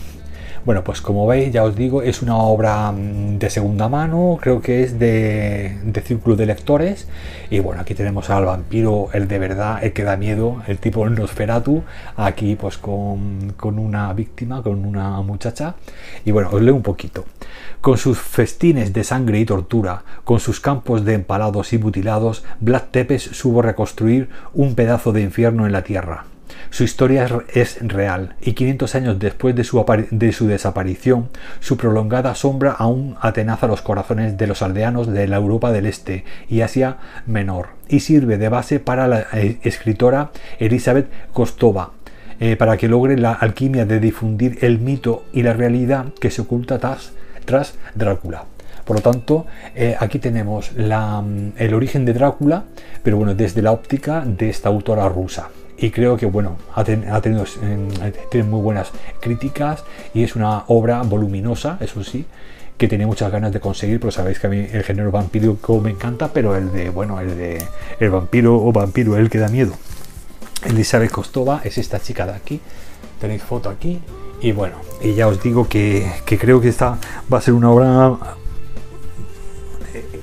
Bueno, 0.65 0.83
pues 0.83 0.99
como 0.99 1.27
veis, 1.27 1.53
ya 1.53 1.63
os 1.63 1.75
digo, 1.75 2.01
es 2.01 2.23
una 2.23 2.37
obra 2.37 2.91
mm, 2.91 3.37
de 3.37 3.51
segunda 3.51 3.87
mano, 3.87 4.39
creo 4.41 4.61
que 4.61 4.81
es 4.81 4.97
de, 4.97 5.77
círculo 6.03 6.35
de 6.35 6.47
lectores. 6.47 7.07
Y 7.51 7.59
bueno, 7.59 7.81
aquí 7.81 7.93
tenemos 7.93 8.31
al 8.31 8.45
vampiro, 8.45 9.09
el 9.13 9.27
de 9.27 9.37
verdad, 9.37 9.83
el 9.83 9.93
que 9.93 10.03
da 10.03 10.17
miedo, 10.17 10.63
el 10.67 10.79
tipo 10.79 11.07
Nosferatu, 11.07 11.83
aquí 12.17 12.55
pues 12.55 12.79
con, 12.79 13.53
con 13.57 13.77
una 13.77 14.11
víctima, 14.13 14.63
con 14.63 14.85
una 14.85 15.21
muchacha. 15.21 15.75
Y 16.25 16.31
bueno, 16.31 16.49
os 16.51 16.61
leo 16.63 16.73
un 16.73 16.81
poquito. 16.81 17.25
Con 17.79 17.99
sus 17.99 18.17
festines 18.17 18.91
de 18.91 19.03
sangre 19.03 19.39
y 19.39 19.45
tortura, 19.45 20.03
con 20.23 20.39
sus 20.39 20.59
campos 20.59 21.05
de 21.05 21.13
empalados 21.13 21.73
y 21.73 21.77
mutilados, 21.77 22.43
Vlad 22.59 22.85
Tepes 22.89 23.21
supo 23.21 23.61
reconstruir 23.61 24.29
un 24.55 24.73
pedazo 24.73 25.11
de 25.11 25.21
infierno 25.21 25.67
en 25.67 25.73
la 25.73 25.83
tierra. 25.83 26.25
Su 26.69 26.83
historia 26.83 27.27
es 27.53 27.77
real 27.81 28.35
y 28.41 28.53
500 28.53 28.95
años 28.95 29.19
después 29.19 29.55
de 29.55 29.63
su, 29.63 29.83
de 30.11 30.31
su, 30.33 30.47
desaparición, 30.47 31.29
su 31.59 31.77
prolongada 31.77 32.35
sombra 32.35 32.71
aún 32.71 33.15
atenaza 33.21 33.67
los 33.67 33.81
corazones 33.81 34.37
de 34.37 34.47
los 34.47 34.61
aldeanos 34.61 35.07
de 35.07 35.27
la 35.27 35.37
Europa 35.37 35.71
del 35.71 35.85
Este 35.85 36.25
y 36.49 36.61
Asia 36.61 36.97
Menor 37.25 37.69
y 37.87 38.01
sirve 38.01 38.37
de 38.37 38.49
base 38.49 38.79
para 38.79 39.07
la 39.07 39.25
eh, 39.33 39.59
escritora 39.63 40.31
Elizabeth 40.59 41.07
Kostova, 41.33 41.91
eh, 42.39 42.55
para 42.55 42.77
que 42.77 42.87
logre 42.87 43.17
la 43.17 43.31
alquimia 43.31 43.85
de 43.85 43.99
difundir 43.99 44.57
el 44.61 44.79
mito 44.79 45.25
y 45.31 45.43
la 45.43 45.53
realidad 45.53 46.07
que 46.19 46.31
se 46.31 46.41
oculta 46.41 46.79
tras, 46.79 47.13
Drácula. 47.93 48.45
Por 48.85 48.97
lo 48.97 49.01
tanto, 49.01 49.45
eh, 49.75 49.95
aquí 49.99 50.19
tenemos 50.19 50.71
la, 50.73 51.23
el 51.57 51.73
origen 51.73 52.05
de 52.05 52.13
Drácula, 52.13 52.65
pero 53.03 53.17
bueno, 53.17 53.35
desde 53.35 53.61
la 53.61 53.71
óptica 53.71 54.23
de 54.25 54.49
esta 54.49 54.69
autora 54.69 55.07
rusa 55.09 55.49
y 55.77 55.91
creo 55.91 56.17
que 56.17 56.25
bueno 56.25 56.57
ha, 56.73 56.83
tenido 56.83 57.45
tiene 58.31 58.47
muy 58.47 58.61
buenas 58.61 58.91
críticas 59.19 59.83
y 60.13 60.23
es 60.23 60.35
una 60.35 60.63
obra 60.67 61.01
voluminosa 61.03 61.77
eso 61.81 62.03
sí 62.03 62.25
que 62.77 62.87
tiene 62.87 63.05
muchas 63.05 63.31
ganas 63.31 63.51
de 63.53 63.59
conseguir 63.59 63.99
pero 63.99 64.11
sabéis 64.11 64.39
que 64.39 64.47
a 64.47 64.49
mí 64.49 64.67
el 64.71 64.83
género 64.83 65.11
vampiro 65.11 65.57
me 65.81 65.91
encanta 65.91 66.29
pero 66.33 66.55
el 66.55 66.71
de 66.71 66.89
bueno 66.89 67.19
el 67.19 67.37
de 67.37 67.63
el 67.99 68.09
vampiro 68.09 68.55
o 68.55 68.71
vampiro 68.71 69.17
el 69.17 69.29
que 69.29 69.37
da 69.37 69.49
miedo 69.49 69.73
Elizabeth 70.65 71.11
Kostova 71.11 71.61
es 71.63 71.77
esta 71.77 71.99
chica 71.99 72.25
de 72.25 72.33
aquí 72.33 72.61
tenéis 73.19 73.43
foto 73.43 73.69
aquí 73.69 74.01
Y 74.41 74.51
bueno, 74.51 74.75
y 75.01 75.13
ya 75.13 75.27
os 75.27 75.41
digo 75.41 75.67
que, 75.67 76.05
creo 76.25 76.61
que 76.61 76.69
esta 76.69 76.97
va 77.31 77.37
a 77.37 77.41
ser 77.41 77.53
una 77.53 77.71
obra 77.71 78.17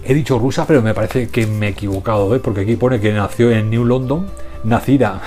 he 0.04 0.14
dicho 0.14 0.38
rusa, 0.38 0.66
pero 0.66 0.82
me 0.82 0.94
parece 0.94 1.28
que 1.28 1.46
me 1.46 1.68
he 1.68 1.70
equivocado, 1.70 2.34
¿eh? 2.34 2.40
porque 2.40 2.62
aquí 2.62 2.76
pone 2.76 3.00
que 3.00 3.12
nació 3.12 3.50
en 3.50 3.70
New 3.70 3.84
London, 3.84 4.26
nacida, 4.64 5.20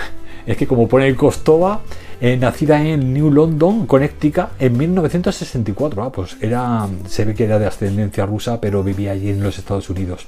es 0.45 0.57
que 0.57 0.67
como 0.67 0.87
pone 0.87 1.13
Costova, 1.15 1.81
eh, 2.21 2.37
nacida 2.37 2.81
en 2.81 3.13
New 3.13 3.29
London, 3.29 3.85
Connecticut, 3.85 4.45
en 4.59 4.77
1964. 4.77 6.03
Ah, 6.03 6.11
pues 6.11 6.37
era, 6.39 6.87
se 7.07 7.25
ve 7.25 7.33
que 7.33 7.43
era 7.43 7.59
de 7.59 7.65
ascendencia 7.65 8.25
rusa, 8.25 8.61
pero 8.61 8.83
vivía 8.83 9.11
allí 9.11 9.29
en 9.29 9.43
los 9.43 9.57
Estados 9.57 9.89
Unidos. 9.89 10.27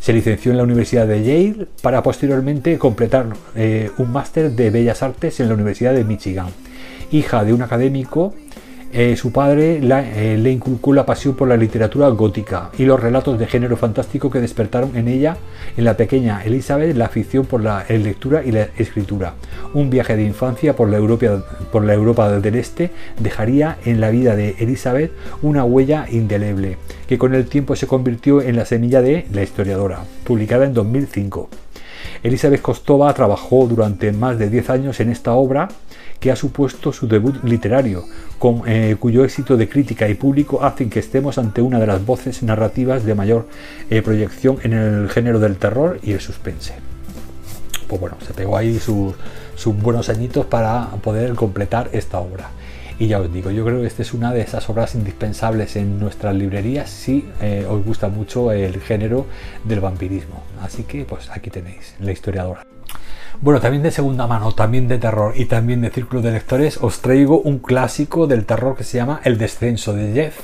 Se 0.00 0.12
licenció 0.12 0.52
en 0.52 0.58
la 0.58 0.64
Universidad 0.64 1.06
de 1.06 1.22
Yale 1.22 1.66
para 1.82 2.02
posteriormente 2.02 2.78
completar 2.78 3.26
eh, 3.54 3.90
un 3.98 4.12
máster 4.12 4.52
de 4.52 4.70
Bellas 4.70 5.02
Artes 5.02 5.40
en 5.40 5.48
la 5.48 5.54
Universidad 5.54 5.94
de 5.94 6.04
Michigan. 6.04 6.48
Hija 7.10 7.44
de 7.44 7.52
un 7.52 7.62
académico 7.62 8.34
eh, 8.92 9.16
su 9.16 9.32
padre 9.32 9.80
eh, 9.82 10.38
le 10.38 10.50
inculcó 10.50 10.92
la 10.92 11.04
pasión 11.04 11.34
por 11.34 11.48
la 11.48 11.56
literatura 11.56 12.08
gótica 12.08 12.70
y 12.78 12.84
los 12.84 12.98
relatos 12.98 13.38
de 13.38 13.46
género 13.46 13.76
fantástico 13.76 14.30
que 14.30 14.40
despertaron 14.40 14.96
en 14.96 15.08
ella, 15.08 15.36
en 15.76 15.84
la 15.84 15.96
pequeña 15.96 16.42
Elizabeth, 16.44 16.96
la 16.96 17.06
afición 17.06 17.46
por 17.46 17.62
la 17.62 17.84
lectura 17.88 18.42
y 18.44 18.52
la 18.52 18.68
escritura. 18.78 19.34
Un 19.74 19.90
viaje 19.90 20.16
de 20.16 20.24
infancia 20.24 20.76
por 20.76 20.88
la, 20.88 20.96
Europa, 20.96 21.44
por 21.72 21.84
la 21.84 21.94
Europa 21.94 22.30
del 22.30 22.54
Este 22.54 22.90
dejaría 23.18 23.76
en 23.84 24.00
la 24.00 24.10
vida 24.10 24.36
de 24.36 24.56
Elizabeth 24.58 25.12
una 25.42 25.64
huella 25.64 26.06
indeleble, 26.10 26.78
que 27.06 27.18
con 27.18 27.34
el 27.34 27.46
tiempo 27.46 27.76
se 27.76 27.86
convirtió 27.86 28.40
en 28.40 28.56
la 28.56 28.64
semilla 28.64 29.02
de 29.02 29.26
La 29.32 29.42
historiadora, 29.42 30.00
publicada 30.24 30.64
en 30.64 30.74
2005. 30.74 31.50
Elizabeth 32.22 32.62
Kostova 32.62 33.12
trabajó 33.14 33.66
durante 33.66 34.12
más 34.12 34.38
de 34.38 34.48
10 34.50 34.70
años 34.70 35.00
en 35.00 35.10
esta 35.10 35.32
obra 35.32 35.68
que 36.20 36.30
ha 36.30 36.36
supuesto 36.36 36.92
su 36.92 37.06
debut 37.06 37.42
literario, 37.44 38.04
eh, 38.66 38.96
cuyo 38.98 39.24
éxito 39.24 39.56
de 39.56 39.68
crítica 39.68 40.08
y 40.08 40.14
público 40.14 40.62
hacen 40.64 40.90
que 40.90 41.00
estemos 41.00 41.38
ante 41.38 41.62
una 41.62 41.78
de 41.78 41.86
las 41.86 42.04
voces 42.04 42.42
narrativas 42.42 43.04
de 43.04 43.14
mayor 43.14 43.46
eh, 43.90 44.02
proyección 44.02 44.58
en 44.62 44.72
el 44.72 45.08
género 45.08 45.38
del 45.40 45.56
terror 45.56 45.98
y 46.02 46.12
el 46.12 46.20
suspense. 46.20 46.74
Pues 47.88 48.00
bueno, 48.00 48.16
se 48.26 48.34
pegó 48.34 48.56
ahí 48.56 48.78
sus, 48.78 49.14
buenos 49.80 50.08
añitos 50.08 50.46
para 50.46 50.88
poder 51.02 51.34
completar 51.34 51.90
esta 51.92 52.18
obra. 52.18 52.50
Y 52.98 53.08
ya 53.08 53.20
os 53.20 53.32
digo, 53.32 53.50
yo 53.50 53.64
creo 53.64 53.82
que 53.82 53.86
esta 53.86 54.02
es 54.02 54.14
una 54.14 54.32
de 54.32 54.40
esas 54.40 54.68
obras 54.70 54.94
indispensables 54.94 55.76
en 55.76 56.00
nuestras 56.00 56.34
librerías 56.34 56.88
si 56.88 57.28
eh, 57.42 57.66
os 57.68 57.84
gusta 57.84 58.08
mucho 58.08 58.52
el 58.52 58.80
género 58.80 59.26
del 59.64 59.80
vampirismo. 59.80 60.42
Así 60.62 60.84
que 60.84 61.04
pues 61.04 61.30
aquí 61.30 61.50
tenéis 61.50 61.94
la 62.00 62.12
historiadora. 62.12 62.64
Bueno, 63.42 63.60
también 63.60 63.82
de 63.82 63.90
segunda 63.90 64.26
mano, 64.26 64.52
también 64.52 64.88
de 64.88 64.98
terror 64.98 65.34
y 65.36 65.44
también 65.44 65.82
de 65.82 65.90
círculo 65.90 66.22
de 66.22 66.32
lectores, 66.32 66.78
os 66.80 67.00
traigo 67.00 67.38
un 67.40 67.58
clásico 67.58 68.26
del 68.26 68.46
terror 68.46 68.76
que 68.76 68.82
se 68.82 68.96
llama 68.96 69.20
El 69.24 69.36
descenso 69.36 69.92
de 69.92 70.12
Jeff 70.12 70.40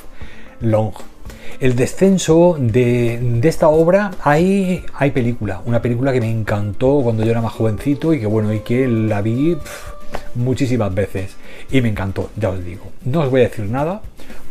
Long. 0.61 0.93
El 1.59 1.75
descenso 1.75 2.57
de, 2.59 3.41
esta 3.45 3.69
obra, 3.69 4.11
hay, 4.23 4.85
hay 4.95 5.11
película, 5.11 5.63
una 5.65 5.81
película 5.81 6.13
que 6.13 6.21
me 6.21 6.31
encantó 6.31 7.01
cuando 7.03 7.25
yo 7.25 7.31
era 7.31 7.41
más 7.41 7.53
jovencito 7.53 8.13
y 8.13 8.21
que 8.21 8.27
bueno, 8.27 8.53
y 8.53 8.61
que 8.61 8.87
la 8.87 9.23
vi 9.23 9.57
muchísimas 10.35 10.95
veces 10.95 11.37
y 11.71 11.81
me 11.81 11.89
encantó, 11.89 12.31
ya 12.37 12.51
os 12.51 12.65
digo. 12.65 12.85
No 13.05 13.21
os 13.21 13.31
voy 13.31 13.41
a 13.43 13.45
decir 13.45 13.65
nada 13.67 14.03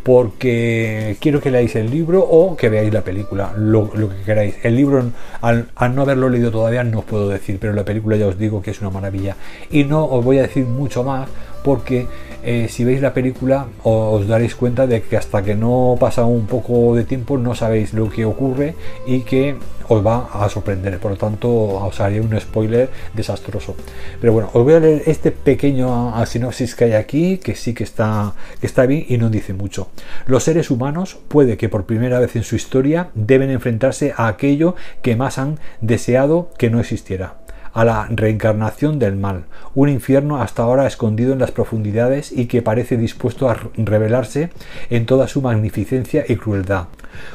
porque 0.03 1.17
quiero 1.19 1.41
que 1.41 1.51
leáis 1.51 1.75
el 1.75 1.91
libro 1.91 2.21
o 2.21 2.55
que 2.55 2.69
veáis 2.69 2.91
la 2.91 3.01
película, 3.01 3.53
lo, 3.55 3.89
que 3.91 4.23
queráis. 4.25 4.55
El 4.63 4.75
libro, 4.75 5.11
al, 5.41 5.67
no 5.93 6.01
haberlo 6.01 6.29
leído 6.29 6.51
todavía, 6.51 6.83
no 6.83 6.99
os 6.99 7.05
puedo 7.05 7.29
decir, 7.29 7.57
pero 7.59 7.73
la 7.73 7.85
película 7.85 8.17
ya 8.17 8.27
os 8.27 8.37
digo 8.37 8.61
que 8.61 8.71
es 8.71 8.81
una 8.81 8.89
maravilla. 8.89 9.35
Y 9.69 9.83
no 9.83 10.05
os 10.05 10.23
voy 10.23 10.39
a 10.39 10.43
decir 10.43 10.65
mucho 10.65 11.03
más 11.03 11.29
porque 11.63 12.07
eh, 12.43 12.67
si 12.69 12.83
veis 12.83 13.01
la 13.01 13.13
película 13.13 13.67
os 13.83 14.27
daréis 14.27 14.55
cuenta 14.55 14.87
de 14.87 15.01
que 15.01 15.17
hasta 15.17 15.43
que 15.43 15.55
no 15.55 15.95
pasa 15.99 16.25
un 16.25 16.45
poco 16.47 16.95
de 16.95 17.03
tiempo 17.03 17.37
no 17.37 17.55
sabéis 17.55 17.93
lo 17.93 18.09
que 18.09 18.25
ocurre 18.25 18.75
y 19.05 19.21
que 19.21 19.55
os 19.87 20.05
va 20.05 20.29
a 20.33 20.47
sorprender. 20.49 20.99
Por 20.99 21.11
lo 21.11 21.17
tanto, 21.17 21.49
os 21.51 21.99
haré 21.99 22.21
un 22.21 22.39
spoiler 22.39 22.89
desastroso. 23.13 23.75
Pero 24.19 24.33
bueno, 24.33 24.49
os 24.53 24.63
voy 24.63 24.73
a 24.73 24.79
leer 24.79 25.03
este 25.05 25.31
pequeño 25.31 26.13
sinopsis 26.25 26.75
que 26.75 26.85
hay 26.85 26.93
aquí, 26.93 27.37
que 27.37 27.55
sí 27.55 27.73
que 27.73 27.83
está, 27.83 28.33
que 28.59 28.67
está 28.67 28.85
bien 28.85 29.05
y 29.09 29.17
no 29.17 29.29
dice 29.29 29.53
mucho. 29.53 29.89
Los 30.27 30.43
seres 30.43 30.71
humanos, 30.71 31.17
puede 31.27 31.57
que 31.57 31.67
por 31.67 31.85
primera 31.85 32.19
vez 32.19 32.35
en 32.35 32.43
su 32.43 32.55
historia, 32.55 33.09
deben 33.15 33.49
enfrentarse 33.49 34.13
a 34.15 34.27
aquello 34.27 34.75
que 35.01 35.15
más 35.17 35.37
han 35.37 35.59
deseado 35.81 36.49
que 36.57 36.69
no 36.69 36.79
existiera 36.79 37.40
a 37.73 37.85
la 37.85 38.07
reencarnación 38.09 38.99
del 38.99 39.15
mal, 39.15 39.45
un 39.75 39.89
infierno 39.89 40.41
hasta 40.41 40.63
ahora 40.63 40.87
escondido 40.87 41.33
en 41.33 41.39
las 41.39 41.51
profundidades 41.51 42.31
y 42.31 42.45
que 42.45 42.61
parece 42.61 42.97
dispuesto 42.97 43.49
a 43.49 43.57
revelarse 43.75 44.49
en 44.89 45.05
toda 45.05 45.27
su 45.27 45.41
magnificencia 45.41 46.25
y 46.27 46.35
crueldad. 46.35 46.87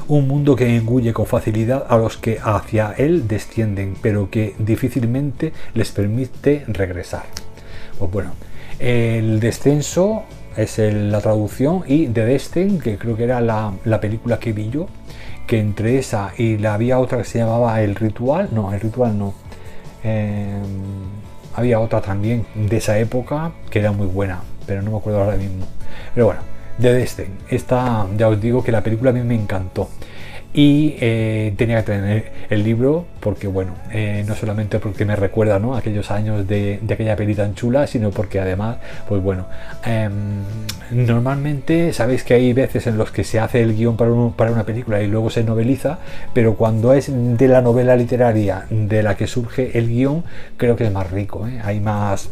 Un 0.08 0.28
mundo 0.28 0.56
que 0.56 0.76
engulle 0.76 1.12
con 1.12 1.26
facilidad 1.26 1.86
a 1.88 1.96
los 1.96 2.16
que 2.16 2.38
hacia 2.42 2.94
él 2.96 3.28
descienden, 3.28 3.96
pero 4.02 4.30
que 4.30 4.54
difícilmente 4.58 5.52
les 5.74 5.90
permite 5.92 6.64
regresar. 6.68 7.24
Pues 7.98 8.10
bueno, 8.10 8.32
el 8.78 9.40
descenso 9.40 10.24
es 10.56 10.78
la 10.78 11.20
traducción 11.20 11.84
y 11.86 12.08
The 12.08 12.24
Destin, 12.24 12.78
que 12.78 12.96
creo 12.98 13.16
que 13.16 13.24
era 13.24 13.40
la, 13.40 13.72
la 13.84 14.00
película 14.00 14.38
que 14.38 14.52
vi 14.52 14.70
yo, 14.70 14.86
que 15.46 15.60
entre 15.60 15.98
esa 15.98 16.32
y 16.36 16.58
la 16.58 16.74
había 16.74 16.98
otra 16.98 17.18
que 17.18 17.24
se 17.24 17.38
llamaba 17.38 17.80
El 17.82 17.94
Ritual, 17.94 18.48
no, 18.52 18.72
El 18.72 18.80
Ritual 18.80 19.18
no, 19.18 19.34
Em, 20.06 20.62
había 21.56 21.80
otra 21.80 22.00
también 22.00 22.46
de 22.54 22.76
esa 22.76 22.96
época 22.96 23.50
que 23.70 23.80
era 23.80 23.90
muy 23.90 24.06
buena, 24.06 24.40
pero 24.66 24.80
no 24.82 24.92
me 24.92 24.98
acuerdo 24.98 25.20
ahora 25.22 25.36
mismo. 25.36 25.66
Pero 26.14 26.26
bueno, 26.26 26.40
de 26.78 26.92
Destin. 26.92 27.38
Esta, 27.48 28.06
ya 28.16 28.28
os 28.28 28.40
digo 28.40 28.62
que 28.62 28.70
la 28.70 28.82
película 28.82 29.10
a 29.10 29.12
mí 29.12 29.20
me 29.20 29.34
encantó 29.34 29.88
y 30.56 30.96
eh, 31.00 31.52
tenía 31.58 31.84
que 31.84 31.92
tener 31.92 32.32
el 32.48 32.64
libro 32.64 33.04
porque 33.20 33.46
bueno 33.46 33.74
eh, 33.92 34.24
no 34.26 34.34
solamente 34.34 34.78
porque 34.78 35.04
me 35.04 35.14
recuerda 35.14 35.58
¿no? 35.58 35.76
aquellos 35.76 36.10
años 36.10 36.48
de, 36.48 36.80
aquella 36.90 37.14
peli 37.14 37.34
tan 37.34 37.54
chula 37.54 37.86
sino 37.86 38.10
porque 38.10 38.40
además 38.40 38.78
pues 39.06 39.22
bueno 39.22 39.46
em, 39.84 40.40
normalmente 40.92 41.92
sabéis 41.92 42.24
que 42.24 42.32
hay 42.32 42.54
veces 42.54 42.86
en 42.86 42.96
los 42.96 43.10
que 43.10 43.22
se 43.22 43.38
hace 43.38 43.60
el 43.60 43.76
guion 43.76 43.98
para, 43.98 44.10
para 44.34 44.50
una 44.50 44.64
película 44.64 45.02
y 45.02 45.08
luego 45.08 45.28
se 45.28 45.44
noveliza 45.44 45.98
pero 46.32 46.54
cuando 46.54 46.94
es 46.94 47.10
de 47.12 47.48
la 47.48 47.60
novela 47.60 47.94
literaria 47.94 48.64
de 48.70 49.02
la 49.02 49.14
que 49.14 49.26
surge 49.26 49.76
el 49.76 49.88
guion 49.88 50.24
creo 50.56 50.74
que 50.74 50.86
es 50.86 50.92
más 50.92 51.10
rico 51.10 51.46
¿eh? 51.46 51.60
hay 51.62 51.80
más 51.80 52.30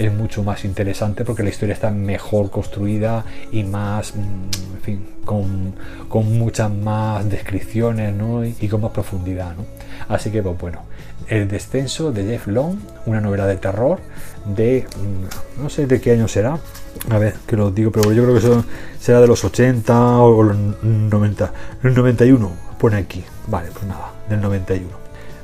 es 0.00 0.12
mucho 0.14 0.42
más 0.42 0.64
interesante 0.64 1.26
porque 1.26 1.42
la 1.42 1.50
historia 1.50 1.74
está 1.74 1.90
mejor 1.90 2.50
construida 2.50 3.24
y 3.52 3.64
más, 3.64 4.16
mm, 4.16 4.18
en 4.76 4.80
fin, 4.82 5.06
con, 5.26 5.74
con 6.08 6.38
muchas 6.38 6.70
más 6.70 7.28
descripciones 7.28 8.14
y, 8.60 8.68
con 8.68 8.80
más 8.80 8.92
profundidad. 8.92 9.54
¿no? 9.56 9.66
Así 10.08 10.30
que, 10.30 10.42
pues 10.42 10.58
bueno, 10.58 10.84
El 11.28 11.46
descenso 11.48 12.12
de 12.12 12.24
Jeff 12.24 12.48
Long, 12.48 12.78
una 13.06 13.20
novela 13.20 13.46
de 13.46 13.56
terror 13.56 14.00
de, 14.46 14.86
mm, 14.96 15.62
no 15.62 15.68
sé 15.68 15.86
de 15.86 16.00
qué 16.00 16.12
año 16.12 16.28
será, 16.28 16.58
a 17.10 17.18
ver, 17.18 17.34
que 17.46 17.56
lo 17.56 17.70
digo, 17.70 17.92
pero 17.92 18.10
yo 18.12 18.22
creo 18.22 18.34
que 18.34 18.40
eso 18.40 18.64
será 18.98 19.20
de 19.20 19.28
los 19.28 19.44
80 19.44 20.18
o 20.18 20.42
los 20.42 20.56
90, 20.82 21.52
el 21.84 21.94
91, 21.94 22.50
pone 22.78 22.96
aquí, 22.96 23.22
vale, 23.46 23.68
pues 23.72 23.84
nada, 23.84 24.12
del 24.28 24.40
91. 24.40 24.99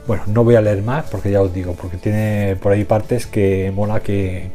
Bueno, 0.07 0.23
no 0.27 0.45
voy 0.45 0.55
a 0.55 0.61
leer 0.61 0.83
más 0.83 1.07
porque 1.11 1.33
ya 1.33 1.43
os 1.43 1.53
digo, 1.53 1.73
porque 1.73 1.97
tiene 1.97 2.57
por 2.63 2.71
ahí 2.71 2.85
partes 2.85 3.27
que 3.27 3.73
mola 3.75 4.01
que, 4.01 4.51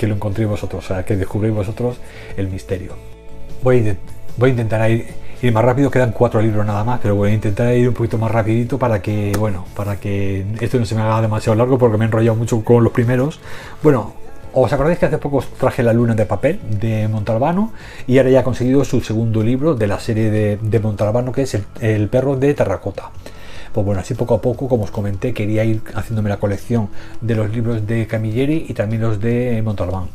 lo 0.00 0.14
encontréis 0.14 0.48
vosotros, 0.48 0.84
o 0.84 0.88
sea, 0.88 1.04
que 1.04 1.16
descubréis 1.16 1.54
vosotros 1.54 1.98
el 2.38 2.48
misterio. 2.48 2.92
Voy 3.62 3.90
a, 3.90 3.96
voy 4.38 4.50
a 4.50 4.52
intentar 4.52 4.90
ir, 4.90 5.06
más 5.52 5.64
rápido, 5.64 5.90
quedan 5.90 6.12
cuatro 6.12 6.40
libros 6.40 6.64
nada 6.64 6.82
más, 6.82 7.00
pero 7.02 7.14
voy 7.14 7.30
a 7.30 7.34
intentar 7.34 7.74
ir 7.74 7.88
un 7.88 7.94
poquito 7.94 8.16
más 8.16 8.30
rapidito 8.30 8.78
para 8.78 9.02
que, 9.02 9.32
bueno, 9.38 9.66
para 9.76 9.96
que 9.96 10.46
esto 10.60 10.78
no 10.78 10.86
se 10.86 10.94
me 10.94 11.02
haga 11.02 11.20
demasiado 11.20 11.56
largo 11.56 11.76
porque 11.76 11.98
me 11.98 12.06
he 12.06 12.08
enrollado 12.08 12.36
mucho 12.36 12.64
con 12.64 12.82
los 12.82 12.92
primeros. 12.92 13.40
Bueno, 13.82 14.14
¿Os 14.58 14.72
acordáis 14.72 14.98
que 14.98 15.04
hace 15.04 15.18
poco 15.18 15.44
traje 15.60 15.82
La 15.82 15.92
Luna 15.92 16.14
de 16.14 16.24
Papel 16.24 16.58
de 16.80 17.08
Montalbano? 17.08 17.74
Y 18.06 18.16
ahora 18.16 18.30
ya 18.30 18.40
ha 18.40 18.42
conseguido 18.42 18.86
su 18.86 19.02
segundo 19.02 19.42
libro 19.42 19.74
de 19.74 19.86
la 19.86 20.00
serie 20.00 20.30
de, 20.30 20.80
Montalbano, 20.80 21.30
que 21.30 21.42
es 21.42 21.52
el, 21.52 21.66
el, 21.82 22.08
perro 22.08 22.36
de 22.36 22.54
terracota. 22.54 23.10
Pues 23.72 23.84
bueno, 23.84 24.00
así 24.00 24.14
poco 24.14 24.34
a 24.34 24.40
poco, 24.40 24.68
como 24.68 24.84
os 24.84 24.90
comenté, 24.90 25.34
quería 25.34 25.64
ir 25.64 25.82
haciéndome 25.94 26.28
la 26.28 26.38
colección 26.38 26.88
de 27.20 27.34
los 27.34 27.50
libros 27.50 27.86
de 27.86 28.06
Camilleri 28.06 28.66
y 28.68 28.74
también 28.74 29.02
los 29.02 29.20
de 29.20 29.60
Montalbán. 29.64 30.08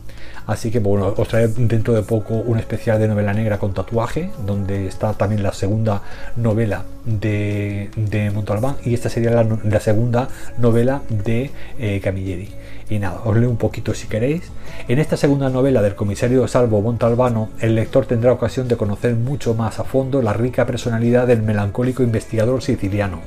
Así 0.48 0.72
que 0.72 0.80
bueno, 0.80 1.14
os 1.16 1.28
traeré 1.28 1.50
dentro 1.56 1.94
de 1.94 2.02
poco 2.02 2.34
un 2.34 2.58
especial 2.58 3.00
de 3.00 3.08
novela 3.08 3.34
negra 3.34 3.60
con 3.60 3.74
tatuaje, 3.74 4.32
donde 4.46 4.88
está 4.88 5.14
también 5.14 5.44
la 5.44 5.54
segunda 5.54 6.02
novela 6.36 6.84
de, 7.06 7.90
Montalbán 8.34 8.76
y 8.84 8.94
esta 8.94 9.10
sería 9.10 9.32
la, 9.32 9.80
segunda 9.80 10.28
novela 10.58 11.02
de 11.10 11.52
eh, 11.80 12.02
Camilleri. 12.04 12.50
Y 12.92 13.00
nada, 13.00 13.22
os 13.24 13.38
leo 13.38 13.50
un 13.50 13.58
poquito 13.58 13.94
si 13.94 14.08
queréis. 14.08 14.52
En 14.90 15.00
esta 15.00 15.16
segunda 15.16 15.50
novela 15.50 15.82
del 15.82 15.96
comisario 15.96 16.46
Salvo 16.48 16.82
Montalbano, 16.82 17.50
el 17.62 17.74
lector 17.74 18.06
tendrá 18.06 18.34
ocasión 18.34 18.68
de 18.68 18.76
conocer 18.76 19.16
mucho 19.16 19.56
más 19.56 19.80
a 19.80 19.86
fondo 19.86 20.22
la 20.22 20.34
rica 20.34 20.66
personalidad 20.66 21.26
del 21.26 21.42
melancólico 21.42 22.04
investigador 22.04 22.62
siciliano 22.62 23.22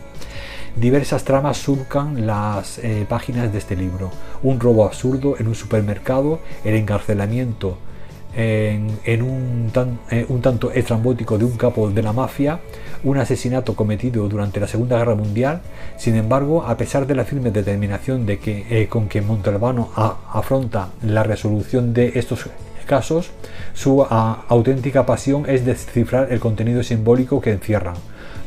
Diversas 0.77 1.23
tramas 1.23 1.57
surcan 1.57 2.27
las 2.27 2.79
eh, 2.79 3.07
páginas 3.09 3.53
de 3.53 3.59
este 3.59 3.77
libro. 3.77 4.11
Un 4.43 4.59
robo 4.59 4.85
absurdo 4.85 5.37
en 5.39 5.47
un 5.47 5.55
supermercado, 5.55 6.41
el 6.65 6.75
encarcelamiento 6.75 7.79
en, 8.37 9.23
un, 9.23 9.71
eh, 10.11 10.27
un, 10.29 10.43
tanto 10.43 10.73
estrambótico 10.73 11.39
de 11.39 11.45
un 11.45 11.57
capo 11.57 11.91
de 11.91 12.03
la 12.03 12.13
mafia, 12.13 12.61
un 13.05 13.19
asesinato 13.19 13.75
cometido 13.75 14.29
durante 14.29 14.61
la 14.61 14.67
Segunda 14.67 14.99
Guerra 14.99 15.15
Mundial. 15.15 15.61
Sin 15.97 16.17
embargo, 16.17 16.65
a 16.65 16.77
pesar 16.77 17.07
de 17.07 17.15
la 17.15 17.25
firme 17.25 17.51
determinación 17.51 18.27
de 18.27 18.39
que, 18.39 18.67
eh, 18.71 18.89
con 18.89 19.09
que 19.09 19.21
Montalbano 19.21 19.91
afronta 19.95 20.89
la 21.03 21.23
resolución 21.23 21.95
de 21.95 22.13
estos 22.15 22.49
casos, 22.87 23.31
su 23.75 24.03
auténtica 24.03 25.07
pasión 25.07 25.45
es 25.49 25.65
descifrar 25.65 26.33
el 26.33 26.41
contenido 26.41 26.83
simbólico 26.83 27.41
que 27.41 27.53
encierran. 27.53 27.97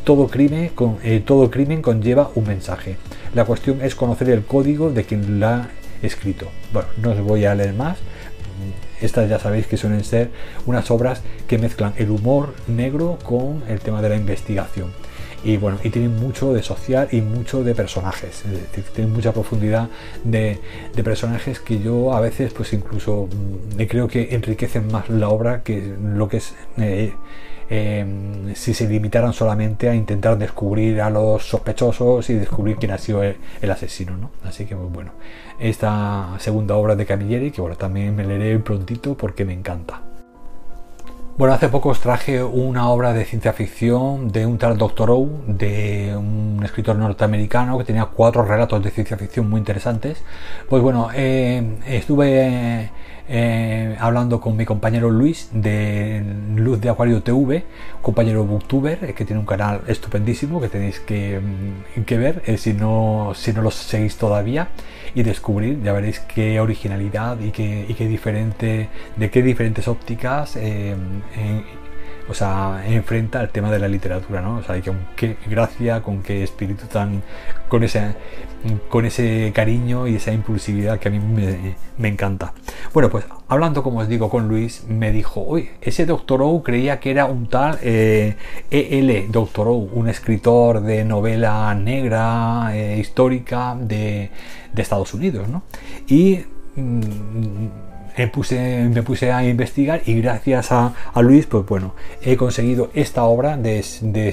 Todo 0.04 0.28
crimen, 0.28 0.69
con, 0.69 1.00
eh, 1.04 1.21
todo 1.26 1.52
crimen 1.52 1.82
conlleva 1.82 2.30
un 2.36 2.47
mensaje. 2.47 2.95
La 3.34 3.45
cuestión 3.45 3.82
es 3.82 3.93
conocer 3.93 4.30
el 4.30 4.45
código 4.45 4.89
de 4.89 5.04
quien 5.04 5.39
la 5.39 5.56
ha 5.56 5.69
escrito. 6.02 6.47
Bueno, 6.71 6.88
no 7.02 7.12
os 7.12 7.21
voy 7.21 7.45
a 7.45 7.56
leer 7.56 7.73
más. 7.73 7.97
Estas 9.02 9.30
ya 9.30 9.40
sabéis 9.40 9.68
que 9.68 9.78
suelen 9.78 10.04
ser 10.04 10.32
unas 10.66 10.90
obras 10.92 11.22
que 11.48 11.58
mezclan 11.58 11.94
el 11.98 12.10
humor 12.10 12.54
negro 12.68 13.18
con 13.24 13.64
el 13.68 13.80
tema 13.80 14.02
de 14.02 14.10
la 14.10 14.16
investigación. 14.16 14.92
Y 15.44 15.58
bueno, 15.58 15.78
y 15.84 15.92
tienen 15.92 16.16
mucho 16.16 16.52
de 16.54 16.64
social 16.64 17.08
y 17.12 17.22
mucho 17.22 17.64
de 17.64 17.76
personajes. 17.76 18.44
Tienen 18.94 19.14
mucha 19.14 19.32
profundidad 19.32 19.90
de, 20.24 20.60
personajes 21.04 21.60
que 21.60 21.80
yo 21.80 22.14
a 22.14 22.22
veces, 22.22 22.52
pues 22.54 22.74
incluso 22.74 23.30
mm, 23.78 23.84
creo 23.84 24.08
que 24.08 24.36
enriquecen 24.36 24.92
más 24.92 25.10
la 25.10 25.30
obra 25.30 25.64
que 25.64 25.96
lo 26.02 26.28
que 26.28 26.38
es. 26.38 26.56
Eh, 26.78 27.14
em, 27.69 28.53
si 28.56 28.73
se 28.73 28.88
limitaran 28.88 29.34
solamente 29.34 29.89
a 29.89 29.95
intentar 29.95 30.38
descubrir 30.38 31.01
a 31.01 31.10
los 31.10 31.43
sospechosos 31.47 32.30
y 32.30 32.36
descubrir 32.36 32.77
quién 32.77 32.91
ha 32.91 32.97
sido 32.97 33.23
el, 33.23 33.38
asesino. 33.71 34.17
¿no? 34.17 34.32
Así 34.43 34.65
que 34.65 34.75
pues, 34.75 34.91
bueno, 34.91 35.12
esta 35.60 36.36
segunda 36.39 36.75
obra 36.75 36.95
de 36.95 37.06
Camilleri, 37.06 37.51
que 37.51 37.62
bueno, 37.62 37.75
también 37.75 38.15
me 38.15 38.25
leeré 38.25 38.60
prontito 38.60 39.15
porque 39.15 39.45
me 39.45 39.53
encanta. 39.53 40.01
Bueno, 41.38 41.53
hace 41.53 41.69
poco 41.69 41.89
os 41.89 41.99
traje 41.99 42.43
una 42.43 42.89
obra 42.89 43.13
de 43.13 43.23
ciencia 43.23 43.53
ficción 43.53 44.32
de 44.32 44.47
un 44.47 44.58
tal 44.58 44.75
Doctor 44.75 45.12
O, 45.12 45.30
de 45.45 46.15
un 46.17 46.60
escritor 46.63 46.95
norteamericano 46.95 47.77
que 47.77 47.84
tenía 47.84 48.06
cuatro 48.06 48.43
relatos 48.43 48.84
de 48.84 48.89
ciencia 48.89 49.17
ficción 49.17 49.47
muy 49.47 49.60
interesantes. 49.60 50.23
Pues 50.67 50.82
bueno, 50.82 51.10
eh, 51.13 51.77
estuve 51.86 52.89
eh, 53.30 53.96
hablando 54.00 54.40
con 54.40 54.56
mi 54.56 54.66
compañero 54.66 55.10
Luis 55.10 55.50
de 55.52 56.24
Luz 56.56 56.80
de 56.80 56.90
Acuario 56.90 57.22
TV, 57.22 57.63
compañero 58.02 58.46
booktuber, 58.46 59.04
eh, 59.04 59.13
que 59.13 59.26
tiene 59.26 59.40
un 59.40 59.46
canal 59.46 59.82
estupendísimo 59.88 60.62
que 60.62 60.70
tenéis 60.70 61.00
que, 61.00 61.40
mm, 61.40 62.02
que 62.04 62.18
ver 62.18 62.42
eh, 62.46 62.58
si, 62.58 62.74
no, 62.74 63.34
si 63.36 63.54
no 63.54 63.62
lo 63.62 63.72
seguís 63.72 64.18
todavía 64.18 64.70
y 65.13 65.24
descubrir, 65.24 65.82
ya 65.84 65.94
veréis 65.94 66.20
qué 66.20 66.60
originalidad 66.60 67.40
y 67.40 67.52
qué, 67.52 67.86
y 67.88 67.94
qué 67.94 68.08
diferente, 68.08 68.90
de 69.16 69.30
qué 69.30 69.42
diferentes 69.42 69.88
ópticas 69.88 70.58
o 72.30 72.34
sea, 72.34 72.84
enfrenta 72.86 73.42
el 73.42 73.50
tema 73.50 73.72
de 73.72 73.80
la 73.80 73.88
literatura, 73.88 74.42
¿no? 74.42 74.58
O 74.58 74.63
sea, 74.63 74.82
con 74.82 74.98
qué 75.16 75.38
gracia, 75.50 76.02
con 76.02 76.22
qué 76.22 76.44
espíritu 76.44 76.86
tan, 76.88 77.24
con 77.70 77.84
ese, 77.84 78.16
con 78.90 79.06
ese 79.06 79.52
cariño 79.56 80.08
y 80.08 80.16
esa 80.16 80.34
impulsividad 80.34 81.00
que 81.00 81.08
a 81.08 81.12
mí 81.12 81.20
me, 81.20 82.08
encanta. 82.08 82.54
Bueno, 82.94 83.10
pues 83.10 83.26
hablando, 83.48 83.82
como 83.82 84.00
os 84.00 84.10
digo, 84.10 84.30
con 84.30 84.48
Luis, 84.48 84.84
me 84.90 85.12
dijo, 85.12 85.42
oye, 85.46 85.72
ese 85.82 86.06
Doctor 86.06 86.42
O 86.42 86.62
creía 86.63 87.00
que 87.00 87.12
era 87.12 87.26
un 87.26 87.48
tal 87.48 87.80
E.L. 87.82 89.18
E 89.18 89.28
Doctor 89.30 89.70
O, 89.70 89.74
un 89.74 90.10
escritor 90.10 90.82
de 90.82 91.06
novela 91.06 91.74
negra, 91.76 92.72
eh, 92.74 92.98
histórica 93.00 93.76
de, 93.80 94.32
de, 94.74 94.82
Estados 94.82 95.13
Unidos, 95.13 95.48
¿no? 95.48 95.63
Y 96.08 96.44
mm, 96.76 97.87
me 98.17 98.27
puse, 98.27 98.89
me 98.89 99.03
puse 99.03 99.32
a 99.32 99.43
investigar 99.45 100.01
y 100.06 100.19
gracias 100.19 100.71
a, 100.71 100.93
Luis, 101.21 101.45
pues 101.45 101.65
bueno, 101.65 101.93
he 102.21 102.36
conseguido 102.36 102.89
esta 102.93 103.23
obra 103.23 103.58
de, 103.58 103.84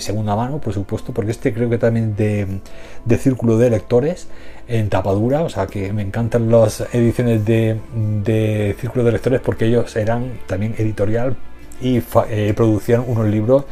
segunda 0.01 0.35
mano, 0.37 0.59
por 0.59 0.73
supuesto, 0.73 1.13
porque 1.13 1.33
este 1.33 1.53
creo 1.53 1.69
que 1.69 1.79
también 1.79 2.17
de, 2.17 2.61
de 3.05 3.19
círculo 3.19 3.59
de 3.59 3.71
lectores 3.71 4.29
en 4.69 4.89
tapadura, 4.89 5.43
o 5.43 5.49
sea 5.49 5.67
que 5.67 5.93
me 5.93 6.03
encantan 6.03 6.51
las 6.51 6.81
ediciones 6.95 7.45
de, 7.45 7.79
de 7.95 8.75
círculo 8.81 9.05
de 9.05 9.13
lectores 9.13 9.41
porque 9.41 9.67
ellos 9.67 9.95
eran 9.97 10.39
también 10.47 10.75
editorial 10.79 11.37
y 11.81 12.03
eh, 12.31 12.53
producían 12.57 13.05
unos 13.07 13.27
libros 13.27 13.65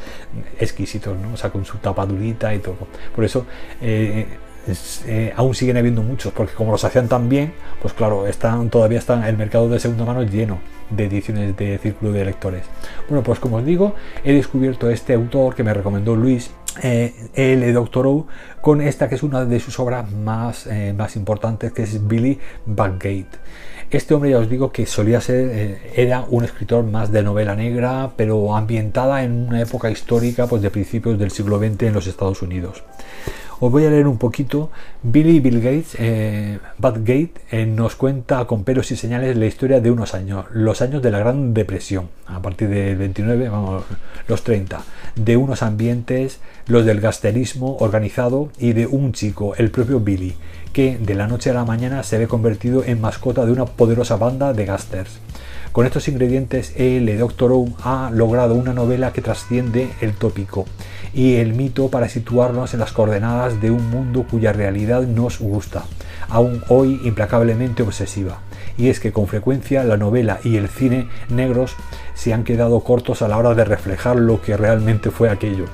exquisitos, 0.59 1.16
¿no? 1.18 1.35
o 1.35 1.37
sea, 1.37 1.51
con 1.51 1.64
su 1.64 1.79
tapadurita 1.79 2.55
y 2.55 2.59
todo. 2.59 2.77
Por 3.14 3.25
eso 3.25 3.46
eh, 3.81 4.27
eh, 5.07 5.33
aún 5.37 5.55
siguen 5.55 5.77
habiendo 5.77 6.03
muchos, 6.03 6.33
porque 6.33 6.55
como 6.55 6.72
los 6.72 6.85
hacían 6.85 7.09
tan 7.09 7.29
bien, 7.29 7.53
pues 7.81 7.94
claro, 7.94 8.27
están, 8.27 8.70
todavía 8.70 8.98
está 8.98 9.29
el 9.29 9.37
mercado 9.37 9.68
de 9.68 9.81
segunda 9.81 10.05
mano 10.05 10.22
lleno 10.22 10.61
de 10.90 11.05
ediciones 11.05 11.57
de 11.57 11.79
círculo 11.79 12.12
de 12.12 12.25
lectores. 12.25 12.64
Bueno, 13.09 13.22
pues 13.22 13.38
como 13.38 13.57
os 13.57 13.64
digo, 13.64 13.94
he 14.25 14.33
descubierto 14.33 14.90
este 14.90 15.14
autor 15.14 15.55
que 15.55 15.64
me 15.64 15.75
recomendó 15.75 16.14
Luis, 16.14 16.51
eh, 16.83 17.14
L. 17.35 17.72
Doctor 17.72 18.25
con 18.61 18.81
esta 18.81 19.09
que 19.09 19.16
es 19.16 19.22
una 19.22 19.44
de 19.44 19.61
sus 19.61 19.79
obras 19.79 20.11
más, 20.11 20.66
eh, 20.66 20.94
más 20.96 21.16
importantes, 21.16 21.72
que 21.72 21.83
es 21.83 22.07
Billy 22.07 22.38
Backgate. 22.66 23.42
Este 23.90 24.14
hombre 24.14 24.31
ya 24.31 24.38
os 24.38 24.48
digo 24.48 24.72
que 24.72 24.87
solía 24.87 25.20
ser, 25.20 25.51
eh, 25.53 25.92
era 25.94 26.25
un 26.31 26.44
escritor 26.44 26.83
más 26.85 27.12
de 27.12 27.22
novela 27.22 27.55
negra, 27.55 28.12
pero 28.16 28.57
ambientada 28.57 29.22
en 29.22 29.48
una 29.48 29.61
época 29.61 29.90
histórica 29.90 30.46
pues, 30.46 30.62
de 30.62 30.70
principios 30.70 31.18
del 31.18 31.31
siglo 31.31 31.59
XX 31.59 31.83
en 31.83 31.92
los 31.92 32.07
Estados 32.07 32.40
Unidos. 32.40 32.83
Os 33.64 33.70
voy 33.70 33.85
a 33.85 33.90
leer 33.90 34.09
un 34.09 34.18
poquito. 34.18 34.72
Billy 35.05 35.38
Bill 35.38 35.61
Gates, 35.61 35.94
eh, 36.01 36.59
Gate, 36.81 37.35
eh, 37.53 37.64
nos 37.64 37.94
cuenta 37.94 38.44
con 38.46 38.64
pelos 38.64 38.90
y 38.90 38.96
señales 38.96 39.37
la 39.37 39.46
historia 39.46 39.81
de 39.81 39.88
unos 39.92 40.14
años, 40.14 40.46
los 40.51 40.83
años 40.83 41.01
de 41.01 41.12
la 41.12 41.20
Gran 41.20 41.55
Depresión, 41.55 42.09
a 42.27 42.42
partir 42.42 42.68
del 42.68 42.96
29, 42.96 43.48
vamos, 43.48 43.85
los 44.27 44.42
30, 44.42 44.83
de 45.14 45.37
unos 45.37 45.62
ambientes, 45.62 46.40
los 46.66 46.85
del 46.85 47.01
gasterismo 47.01 47.77
organizado 47.77 48.51
y 48.59 48.72
de 48.72 48.88
un 48.88 49.12
chico, 49.12 49.55
el 49.55 49.70
propio 49.70 50.01
Billy, 50.01 50.35
que 50.72 50.98
de 50.98 51.14
la 51.14 51.29
noche 51.29 51.51
a 51.51 51.55
la 51.55 51.64
mañana 51.64 52.03
se 52.03 52.18
ve 52.18 52.27
convertido 52.27 52.83
en 52.83 53.01
mascota 53.01 53.46
de 53.46 53.53
una 53.53 53.66
poderosa 53.66 54.16
banda 54.16 54.53
de 54.55 54.64
gasters. 54.64 55.20
Con 55.73 55.87
estos 55.87 56.07
ingredientes, 56.09 56.75
el 56.77 57.19
Doctor 57.19 57.53
Who 57.53 57.73
ha 57.83 58.11
logrado 58.13 58.55
una 58.55 58.75
novela 58.75 59.15
que 59.15 59.23
trasciende 59.23 59.89
el 60.03 60.13
tópico 60.13 60.67
y 61.15 61.37
el 61.37 61.55
mito 61.55 61.89
para 61.89 62.11
situarnos 62.11 62.75
en 62.75 62.81
las 62.81 62.93
coordenadas 62.93 63.59
de 63.63 63.71
un 63.71 63.89
mundo 63.89 64.27
cuya 64.31 64.53
realidad 64.53 65.05
nos 65.05 65.39
gusta, 65.41 65.85
aún 66.29 66.63
hoy 66.69 67.01
implacablemente 67.05 67.83
obsesiva. 67.83 68.41
Y 68.77 68.91
es 68.91 69.01
que 69.01 69.13
con 69.13 69.27
frecuencia 69.29 69.83
la 69.83 69.97
novela 69.97 70.41
y 70.45 70.59
el 70.59 70.69
cine 70.69 71.09
negros 71.31 71.75
se 72.13 72.35
han 72.35 72.45
quedado 72.45 72.81
cortos 72.81 73.23
a 73.23 73.29
la 73.29 73.39
hora 73.39 73.55
de 73.55 73.65
reflejar 73.65 74.17
lo 74.17 74.43
que 74.43 74.59
realmente 74.59 75.11
fue 75.11 75.31
aquello. 75.31 75.65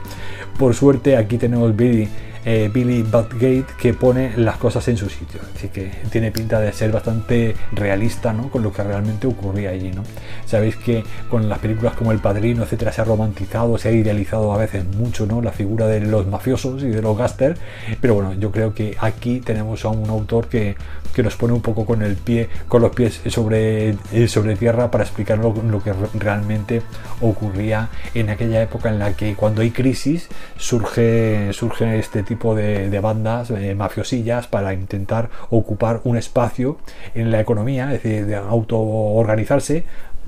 Por 0.60 0.74
suerte 0.74 1.16
aquí 1.16 1.38
tenemos 1.38 1.74
Billy 1.74 2.08
eh, 2.50 2.70
Billy 2.72 3.02
Badgate 3.02 3.66
que 3.78 3.92
pone 3.92 4.32
las 4.38 4.56
cosas 4.56 4.88
en 4.88 4.96
su 4.96 5.10
sitio. 5.10 5.38
Así 5.54 5.68
que 5.68 5.90
tiene 6.10 6.32
pinta 6.32 6.58
de 6.60 6.72
ser 6.72 6.90
bastante 6.90 7.54
realista 7.72 8.32
¿no? 8.32 8.48
con 8.48 8.62
lo 8.62 8.72
que 8.72 8.82
realmente 8.82 9.26
ocurría 9.26 9.68
allí. 9.68 9.90
¿no? 9.90 10.02
Sabéis 10.46 10.76
que 10.76 11.04
con 11.28 11.50
las 11.50 11.58
películas 11.58 11.92
como 11.92 12.10
El 12.10 12.20
Padrino, 12.20 12.62
etcétera, 12.62 12.90
se 12.90 13.02
ha 13.02 13.04
romantizado, 13.04 13.76
se 13.76 13.90
ha 13.90 13.92
idealizado 13.92 14.50
a 14.54 14.56
veces 14.56 14.86
mucho 14.86 15.26
¿no? 15.26 15.42
la 15.42 15.52
figura 15.52 15.88
de 15.88 16.00
los 16.00 16.26
mafiosos 16.26 16.82
y 16.82 16.88
de 16.88 17.02
los 17.02 17.18
gáster. 17.18 17.58
Pero 18.00 18.14
bueno, 18.14 18.32
yo 18.32 18.50
creo 18.50 18.72
que 18.72 18.96
aquí 18.98 19.40
tenemos 19.40 19.84
a 19.84 19.88
un 19.88 20.08
autor 20.08 20.48
que, 20.48 20.74
que 21.12 21.22
nos 21.22 21.36
pone 21.36 21.52
un 21.52 21.60
poco 21.60 21.84
con 21.84 22.00
el 22.00 22.16
pie, 22.16 22.48
con 22.66 22.80
los 22.80 22.94
pies 22.94 23.20
sobre, 23.26 23.90
eh, 24.12 24.26
sobre 24.26 24.56
tierra 24.56 24.90
para 24.90 25.04
explicar 25.04 25.36
lo, 25.36 25.52
lo 25.52 25.82
que 25.82 25.92
realmente 26.14 26.80
ocurría 27.20 27.90
en 28.14 28.30
aquella 28.30 28.62
época 28.62 28.88
en 28.88 28.98
la 28.98 29.12
que 29.14 29.34
cuando 29.34 29.60
hay 29.60 29.70
crisis 29.70 30.28
surge, 30.56 31.52
surge 31.52 31.98
este 31.98 32.22
tipo 32.22 32.37
de, 32.54 33.00
bandas 33.00 33.50
eh, 33.50 33.74
mafiosillas 33.74 34.46
para 34.46 34.72
intentar 34.72 35.30
ocupar 35.50 36.00
un 36.04 36.16
espacio 36.16 36.78
en 37.14 37.30
la 37.30 37.40
economía, 37.40 37.92
es 37.92 38.02
decir, 38.02 38.26
de 38.26 38.36
autoorganizarse, 38.36 39.84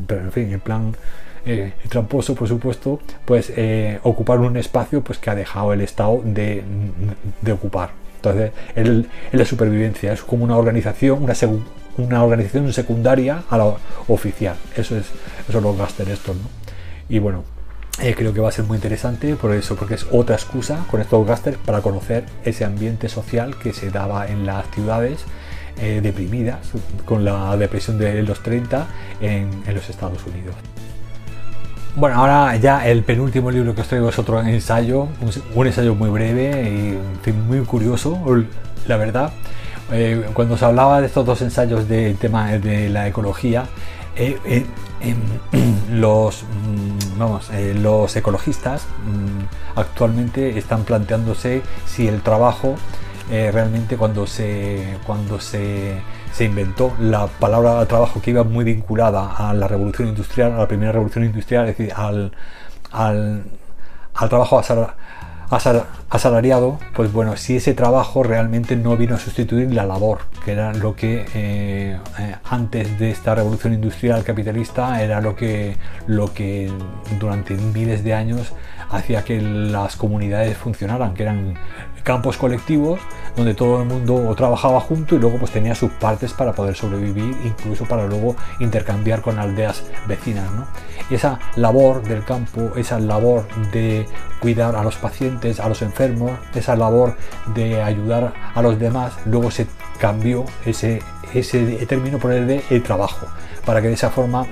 pero 0.06 0.20
en 0.22 0.32
fin, 0.32 0.52
en 0.52 0.60
plan 0.60 0.94
eh, 1.46 1.72
tramposo, 1.88 2.34
por 2.34 2.48
supuesto, 2.48 3.00
pues 3.24 3.52
eh, 3.56 3.98
ocupar 4.02 4.40
un 4.40 4.56
espacio 4.56 5.02
pues, 5.02 5.18
que 5.18 5.30
ha 5.30 5.34
dejado 5.34 5.72
el 5.72 5.80
Estado 5.80 6.20
de, 6.24 6.62
ocupar. 7.52 7.90
Entonces, 8.16 8.52
el, 8.74 9.08
la 9.32 9.44
supervivencia 9.46 10.12
es 10.12 10.22
como 10.22 10.44
una 10.44 10.56
organización, 10.56 11.22
una, 11.22 11.34
una 11.96 12.24
organización 12.24 12.70
secundaria 12.72 13.44
a 13.48 13.56
la 13.56 13.74
oficial. 14.08 14.56
Eso 14.76 14.96
es, 14.96 15.06
eso 15.48 15.60
lo 15.60 15.74
gastan 15.74 16.08
estos, 16.08 16.36
¿no? 16.36 16.42
Y 17.08 17.18
bueno, 17.18 17.44
eh, 18.02 18.14
creo 18.16 18.32
que 18.32 18.40
va 18.40 18.48
a 18.48 18.52
ser 18.52 18.64
muy 18.64 18.76
interesante 18.76 19.36
por 19.36 19.52
eso, 19.52 19.76
porque 19.76 19.94
es 19.94 20.06
otra 20.10 20.34
excusa 20.34 20.84
con 20.90 21.00
estos 21.00 21.26
gasters 21.26 21.58
para 21.58 21.80
conocer 21.82 22.24
ese 22.44 22.64
ambiente 22.64 23.08
social 23.08 23.56
que 23.58 23.72
se 23.72 23.90
daba 23.90 24.26
en 24.26 24.46
las 24.46 24.70
ciudades 24.70 25.24
eh, 25.78 26.00
deprimidas 26.02 26.58
con 27.04 27.24
la 27.24 27.56
depresión 27.56 27.98
de 27.98 28.22
los 28.22 28.42
30 28.42 28.86
en, 29.20 29.50
los 29.74 29.88
Estados 29.88 30.24
Unidos. 30.26 30.54
Bueno, 31.96 32.16
ahora 32.16 32.56
ya 32.56 32.86
el 32.86 33.02
penúltimo 33.02 33.50
libro 33.50 33.74
que 33.74 33.80
os 33.80 33.88
traigo 33.88 34.08
es 34.08 34.18
otro 34.18 34.40
ensayo, 34.40 35.08
un, 35.54 35.66
ensayo 35.66 35.94
muy 35.94 36.10
breve 36.10 36.98
y 37.26 37.32
muy 37.32 37.60
curioso, 37.60 38.18
la 38.86 38.96
verdad. 38.96 39.32
Eh, 39.92 40.24
cuando 40.34 40.54
os 40.54 40.62
hablaba 40.62 41.00
de 41.00 41.08
estos 41.08 41.26
dos 41.26 41.42
ensayos 41.42 41.88
del 41.88 42.16
tema 42.16 42.52
de 42.52 42.88
la 42.88 43.08
ecología, 43.08 43.64
los, 45.90 46.42
mm, 46.42 47.18
vamos, 47.18 47.50
los 47.76 48.16
ecologistas 48.16 48.86
mm, 49.04 49.78
actualmente 49.78 50.58
están 50.58 50.84
planteándose 50.84 51.62
si 51.86 52.08
el 52.08 52.22
trabajo 52.22 52.76
realmente 53.30 53.96
cuando 53.96 54.26
se, 54.26 54.98
cuando 55.06 55.38
se 55.38 56.00
se 56.32 56.44
inventó 56.44 56.94
la 56.98 57.26
palabra 57.26 57.84
trabajo 57.86 58.20
que 58.22 58.30
iba 58.30 58.44
muy 58.44 58.64
vinculada 58.64 59.32
a 59.36 59.52
la 59.52 59.66
revolución 59.68 60.08
industrial, 60.08 60.52
a 60.52 60.58
la 60.58 60.68
primera 60.68 60.92
revolución 60.92 61.24
industrial, 61.24 61.68
es 61.68 61.76
decir, 61.76 61.92
al, 61.94 62.32
al, 62.92 63.44
trabajo 64.28 64.58
asalariado, 65.50 66.78
pues 66.94 67.12
bueno, 67.12 67.36
si 67.36 67.56
ese 67.56 67.74
trabajo 67.74 68.22
realmente 68.22 68.76
no 68.76 68.96
vino 68.96 69.16
a 69.16 69.18
sustituir 69.18 69.72
la 69.72 69.84
labor, 69.84 70.20
que 70.44 70.52
era 70.52 70.72
lo 70.72 70.94
que 70.94 71.26
eh, 71.34 71.98
eh, 72.18 72.36
antes 72.44 72.98
de 72.98 73.10
esta 73.10 73.34
revolución 73.34 73.74
industrial 73.74 74.22
capitalista 74.22 75.02
era 75.02 75.20
lo 75.20 75.34
que, 75.34 75.76
lo 76.06 76.32
que 76.32 76.72
durante 77.18 77.54
miles 77.54 78.04
de 78.04 78.14
años 78.14 78.52
hacía 78.90 79.24
que 79.24 79.40
las 79.40 79.96
comunidades 79.96 80.56
funcionaran, 80.56 81.14
que 81.14 81.22
eran 81.24 81.54
campos 82.02 82.36
colectivos 82.36 83.00
donde 83.36 83.54
todo 83.54 83.82
el 83.82 83.88
mundo 83.88 84.34
trabajaba 84.36 84.80
junto 84.80 85.14
y 85.14 85.18
luego 85.18 85.38
pues 85.38 85.52
tenía 85.52 85.74
sus 85.74 85.90
partes 85.92 86.32
para 86.32 86.52
poder 86.52 86.74
sobrevivir, 86.74 87.36
incluso 87.44 87.84
para 87.84 88.06
luego 88.06 88.36
intercambiar 88.58 89.22
con 89.22 89.38
aldeas 89.38 89.84
vecinas. 90.06 90.50
¿no? 90.52 90.66
esa 91.10 91.38
labor 91.56 92.02
del 92.02 92.24
campo, 92.24 92.72
esa 92.76 92.98
labor 92.98 93.46
de 93.72 94.06
cuidar 94.40 94.76
a 94.76 94.82
los 94.82 94.96
pacientes, 94.96 95.60
a 95.60 95.68
los 95.68 95.82
enfermos, 95.82 96.32
esa 96.54 96.76
labor 96.76 97.16
de 97.54 97.82
ayudar 97.82 98.32
a 98.54 98.62
los 98.62 98.78
demás, 98.78 99.12
luego 99.26 99.50
se 99.50 99.66
cambió 99.98 100.44
ese, 100.64 101.02
ese 101.34 101.86
término 101.86 102.18
por 102.18 102.32
el 102.32 102.46
de 102.46 102.64
el 102.70 102.82
trabajo, 102.82 103.26
para 103.66 103.82
que 103.82 103.88
de 103.88 103.94
esa 103.94 104.10
forma 104.10 104.46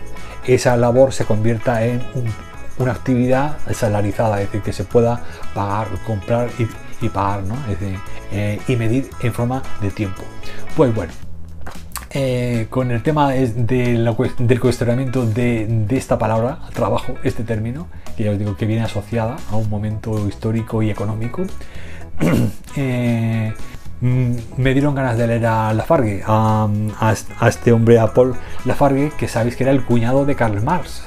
esa 0.46 0.76
labor 0.76 1.12
se 1.12 1.24
convierta 1.24 1.84
en 1.84 2.02
una 2.78 2.92
actividad 2.92 3.56
salarizada, 3.72 4.40
es 4.40 4.48
decir, 4.48 4.62
que 4.62 4.72
se 4.72 4.84
pueda 4.84 5.22
pagar, 5.54 5.88
comprar 6.06 6.48
y 6.58 6.66
y 7.00 7.08
pagar, 7.08 7.42
¿no? 7.44 7.56
Eh, 8.32 8.60
y 8.66 8.76
medir 8.76 9.10
en 9.20 9.32
forma 9.32 9.62
de 9.80 9.90
tiempo. 9.90 10.22
Pues 10.76 10.94
bueno, 10.94 11.12
eh, 12.10 12.66
con 12.70 12.90
el 12.90 13.02
tema 13.02 13.30
del 13.30 14.14
cuestionamiento 14.60 15.26
de, 15.26 15.86
esta 15.90 16.18
palabra, 16.18 16.60
trabajo, 16.72 17.14
este 17.22 17.44
término, 17.44 17.86
que 18.16 18.24
ya 18.24 18.30
os 18.30 18.38
digo 18.38 18.56
que 18.56 18.66
viene 18.66 18.82
asociada 18.82 19.36
a 19.50 19.56
un 19.56 19.68
momento 19.68 20.26
histórico 20.28 20.82
y 20.82 20.90
económico, 20.90 21.42
eh, 22.76 23.52
mm, 24.00 24.32
me 24.56 24.72
dieron 24.72 24.94
ganas 24.94 25.16
de 25.16 25.26
leer 25.26 25.46
a 25.46 25.72
Lafargue, 25.72 26.22
a, 26.26 26.68
a, 27.00 27.48
este 27.48 27.72
hombre, 27.72 27.98
a 27.98 28.12
Paul 28.12 28.34
Lafargue, 28.64 29.12
que 29.16 29.28
sabéis 29.28 29.56
que 29.56 29.64
era 29.64 29.72
el 29.72 29.84
cuñado 29.84 30.24
de 30.24 30.34
Karl 30.34 30.62
Marx. 30.62 31.04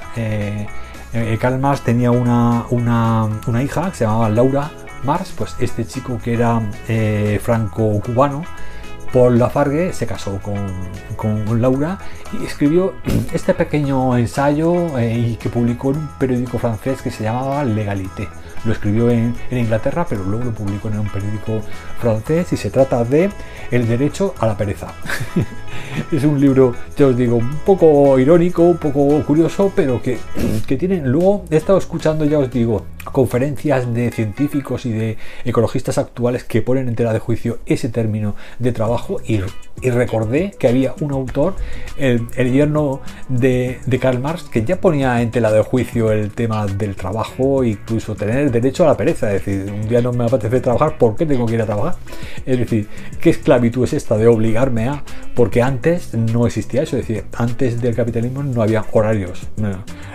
Karl 1.40 1.60
Marx 1.60 1.82
tenía 1.82 2.12
una 2.12 3.64
hija 3.64 3.90
que 3.90 3.98
se 3.98 4.06
llamaba 4.06 4.30
Laura 4.30 4.72
Mars, 5.04 5.34
pues 5.38 5.56
este 5.60 5.86
chico 5.86 6.20
que 6.24 6.34
era 6.34 6.62
eh, 6.88 7.40
franco-cubano, 7.42 8.44
Paul 9.14 9.40
Lafargue, 9.40 9.92
se 9.94 10.08
casó 10.08 10.40
con, 10.42 11.62
Laura 11.62 12.00
y 12.32 12.46
escribió 12.46 12.94
este 13.34 13.54
pequeño 13.54 14.18
ensayo 14.18 14.98
eh, 14.98 15.38
que 15.40 15.50
publicó 15.50 15.92
en 15.92 15.98
un 15.98 16.08
periódico 16.20 16.58
francés 16.58 17.02
que 17.02 17.12
se 17.12 17.24
llamaba 17.24 17.64
Legalité. 17.64 18.28
Lo 18.66 18.74
escribió 18.74 19.10
en, 19.10 19.36
Inglaterra, 19.52 20.06
pero 20.08 20.24
luego 20.24 20.46
lo 20.46 20.52
publicó 20.52 20.88
en 20.90 21.00
un 21.00 21.10
periódico 21.10 21.62
francés 22.00 22.52
y 22.54 22.58
se 22.58 22.70
trata 22.70 23.04
de 23.04 23.30
El 23.72 23.88
derecho 23.88 24.34
a 24.40 24.48
la 24.48 24.58
pereza. 24.58 24.94
es 26.12 26.24
un 26.24 26.40
libro, 26.40 26.76
ya 26.96 27.08
os 27.08 27.18
digo, 27.18 27.38
un 27.38 27.58
poco 27.66 28.18
irónico, 28.20 28.64
un 28.64 28.78
poco 28.78 29.24
curioso, 29.24 29.72
pero 29.76 30.02
que, 30.02 30.18
que 30.68 30.78
tiene... 30.78 31.02
Luego 31.02 31.46
he 31.50 31.58
estado 31.58 31.78
escuchando, 31.78 32.26
ya 32.26 32.40
os 32.40 32.52
digo, 32.52 32.84
conferencias 33.06 33.94
de 33.94 34.12
científicos 34.12 34.86
y 34.86 34.92
de 34.92 35.18
ecologistas 35.46 35.98
actuales 35.98 36.44
que 36.44 36.62
ponen 36.62 36.88
en 36.88 36.96
tela 36.96 37.14
de 37.14 37.20
juicio 37.20 37.60
ese 37.66 37.90
término 37.90 38.36
de 38.60 38.72
trabajo 38.72 39.20
y, 39.26 39.42
recordé 39.90 40.54
que 40.60 40.68
había 40.68 40.94
un 41.02 41.12
autor, 41.12 41.56
el, 41.98 42.28
el 42.36 42.52
yerno 42.52 43.02
de, 43.30 43.80
de, 43.86 44.00
Karl 44.00 44.20
Marx, 44.20 44.44
que 44.44 44.64
ya 44.64 44.80
ponía 44.80 45.22
en 45.22 45.32
tela 45.32 45.52
de 45.52 45.64
juicio 45.64 46.12
el 46.12 46.32
tema 46.32 46.68
del 46.68 46.96
trabajo, 46.96 47.64
incluso 47.64 48.16
tener 48.16 48.51
derecho 48.52 48.84
a 48.84 48.88
la 48.88 48.98
pereza, 48.98 49.34
es 49.34 49.46
decir, 49.46 49.72
un 49.72 49.88
día 49.88 50.02
no 50.02 50.12
me 50.12 50.26
apetece 50.26 50.60
trabajar, 50.60 50.98
¿por 50.98 51.16
qué 51.16 51.26
tengo 51.26 51.46
que 51.46 51.56
ir 51.56 51.62
a 51.62 51.66
trabajar? 51.66 51.96
Es 52.46 52.60
decir, 52.60 52.88
¿qué 53.20 53.30
esclavitud 53.30 53.84
es 53.84 53.94
esta 53.94 54.18
de 54.18 54.28
obligarme 54.28 54.88
a? 54.88 55.04
Porque 55.36 55.62
antes 55.62 56.14
no 56.14 56.46
existía 56.46 56.84
eso, 56.84 56.98
es 56.98 57.08
decir, 57.08 57.26
antes 57.38 57.82
del 57.82 57.96
capitalismo 57.96 58.44
no 58.44 58.62
había 58.62 58.86
horarios 58.92 59.48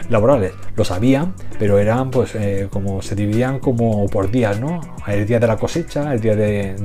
laborales, 0.08 0.52
los 0.76 0.90
había, 0.90 1.32
pero 1.58 1.78
eran 1.78 2.10
pues 2.10 2.34
eh, 2.34 2.68
como 2.70 3.02
se 3.02 3.14
dividían 3.14 3.58
como 3.58 4.06
por 4.06 4.30
días, 4.30 4.60
¿no? 4.60 4.80
El 5.06 5.26
día 5.26 5.40
de 5.40 5.46
la 5.46 5.56
cosecha, 5.56 6.12
el 6.12 6.20
día 6.20 6.36
de, 6.36 6.76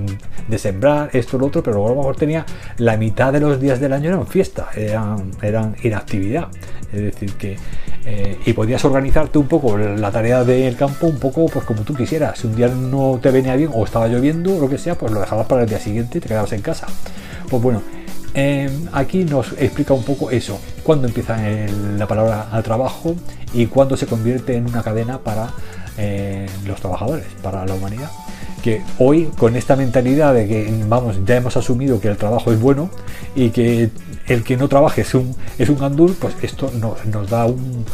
sembrar, 0.58 1.10
esto, 1.14 1.38
lo 1.38 1.48
otro, 1.48 1.62
pero 1.64 1.76
luego 1.78 1.90
a 1.90 1.92
lo 1.92 1.98
mejor 1.98 2.16
tenía 2.16 2.46
la 2.78 2.98
mitad 2.98 3.34
de 3.34 3.40
los 3.40 3.60
días 3.60 3.80
del 3.80 3.94
año 3.94 4.10
eran 4.10 4.28
fiesta, 4.28 4.70
eran, 4.76 5.32
eran 5.42 5.76
inactividad. 5.84 6.48
Es 6.92 7.02
decir, 7.02 7.34
que 7.34 7.58
eh, 8.06 8.40
y 8.46 8.54
podías 8.54 8.84
organizarte 8.84 9.38
un 9.38 9.48
poco 9.48 9.78
la 9.78 10.12
tarea 10.12 10.44
del 10.44 10.76
campo 10.76 11.08
un 11.08 11.20
poco 11.20 11.46
pues 11.46 11.66
como 11.66 11.84
tú 11.84 11.94
quisieras. 11.94 12.40
Si 12.40 12.48
un 12.48 12.56
día 12.56 12.68
no 12.68 13.20
te 13.22 13.30
venía 13.32 13.56
bien 13.56 13.70
o 13.74 13.86
estaba 13.86 14.08
lloviendo 14.08 14.58
o 14.58 14.60
lo 14.60 14.70
que 14.70 14.78
sea, 14.78 14.96
pues 14.96 15.12
lo 15.12 15.20
dejabas 15.20 15.48
para 15.48 15.64
el 15.64 15.70
día 15.70 15.80
siguiente 15.80 16.18
y 16.18 16.22
te 16.22 16.28
quedabas 16.28 16.52
en 16.54 16.62
casa. 16.62 16.88
Pues 17.50 17.62
bueno, 17.62 17.82
em, 18.34 18.88
aquí 18.92 19.24
nos 19.24 19.54
explica 19.54 19.94
un 19.94 20.04
poco 20.04 20.32
eso, 20.32 20.60
cuándo 20.84 21.08
empieza 21.08 21.38
la 21.98 22.08
palabra 22.08 22.48
al 22.52 22.64
trabajo 22.64 23.16
y 23.54 23.68
cuándo 23.68 23.98
se 23.98 24.08
convierte 24.08 24.56
en 24.56 24.68
una 24.68 24.82
cadena 24.82 25.20
para 25.20 25.50
eh, 25.98 26.48
los 26.66 26.80
trabajadores, 26.80 27.28
para 27.44 27.66
la 27.66 27.76
humanidad. 27.76 28.10
Que 28.64 28.82
hoy, 29.00 29.30
con 29.38 29.56
esta 29.56 29.76
mentalidad 29.76 30.34
de 30.34 30.48
que, 30.48 30.74
vamos, 30.88 31.18
ya 31.26 31.36
hemos 31.36 31.58
asumido 31.58 32.00
que 32.00 32.08
el 32.08 32.18
trabajo 32.18 32.52
es 32.52 32.60
bueno 32.60 32.90
y 33.36 33.50
que 33.50 33.90
el 34.28 34.44
que 34.44 34.58
no 34.58 34.68
trabaje 34.68 35.02
es 35.02 35.14
un, 35.16 35.36
es 35.58 35.70
un 35.70 35.80
gandul, 35.80 36.16
pues 36.20 36.36
esto 36.42 36.72
nos, 36.80 37.30
da 37.30 37.46
un, 37.46 37.86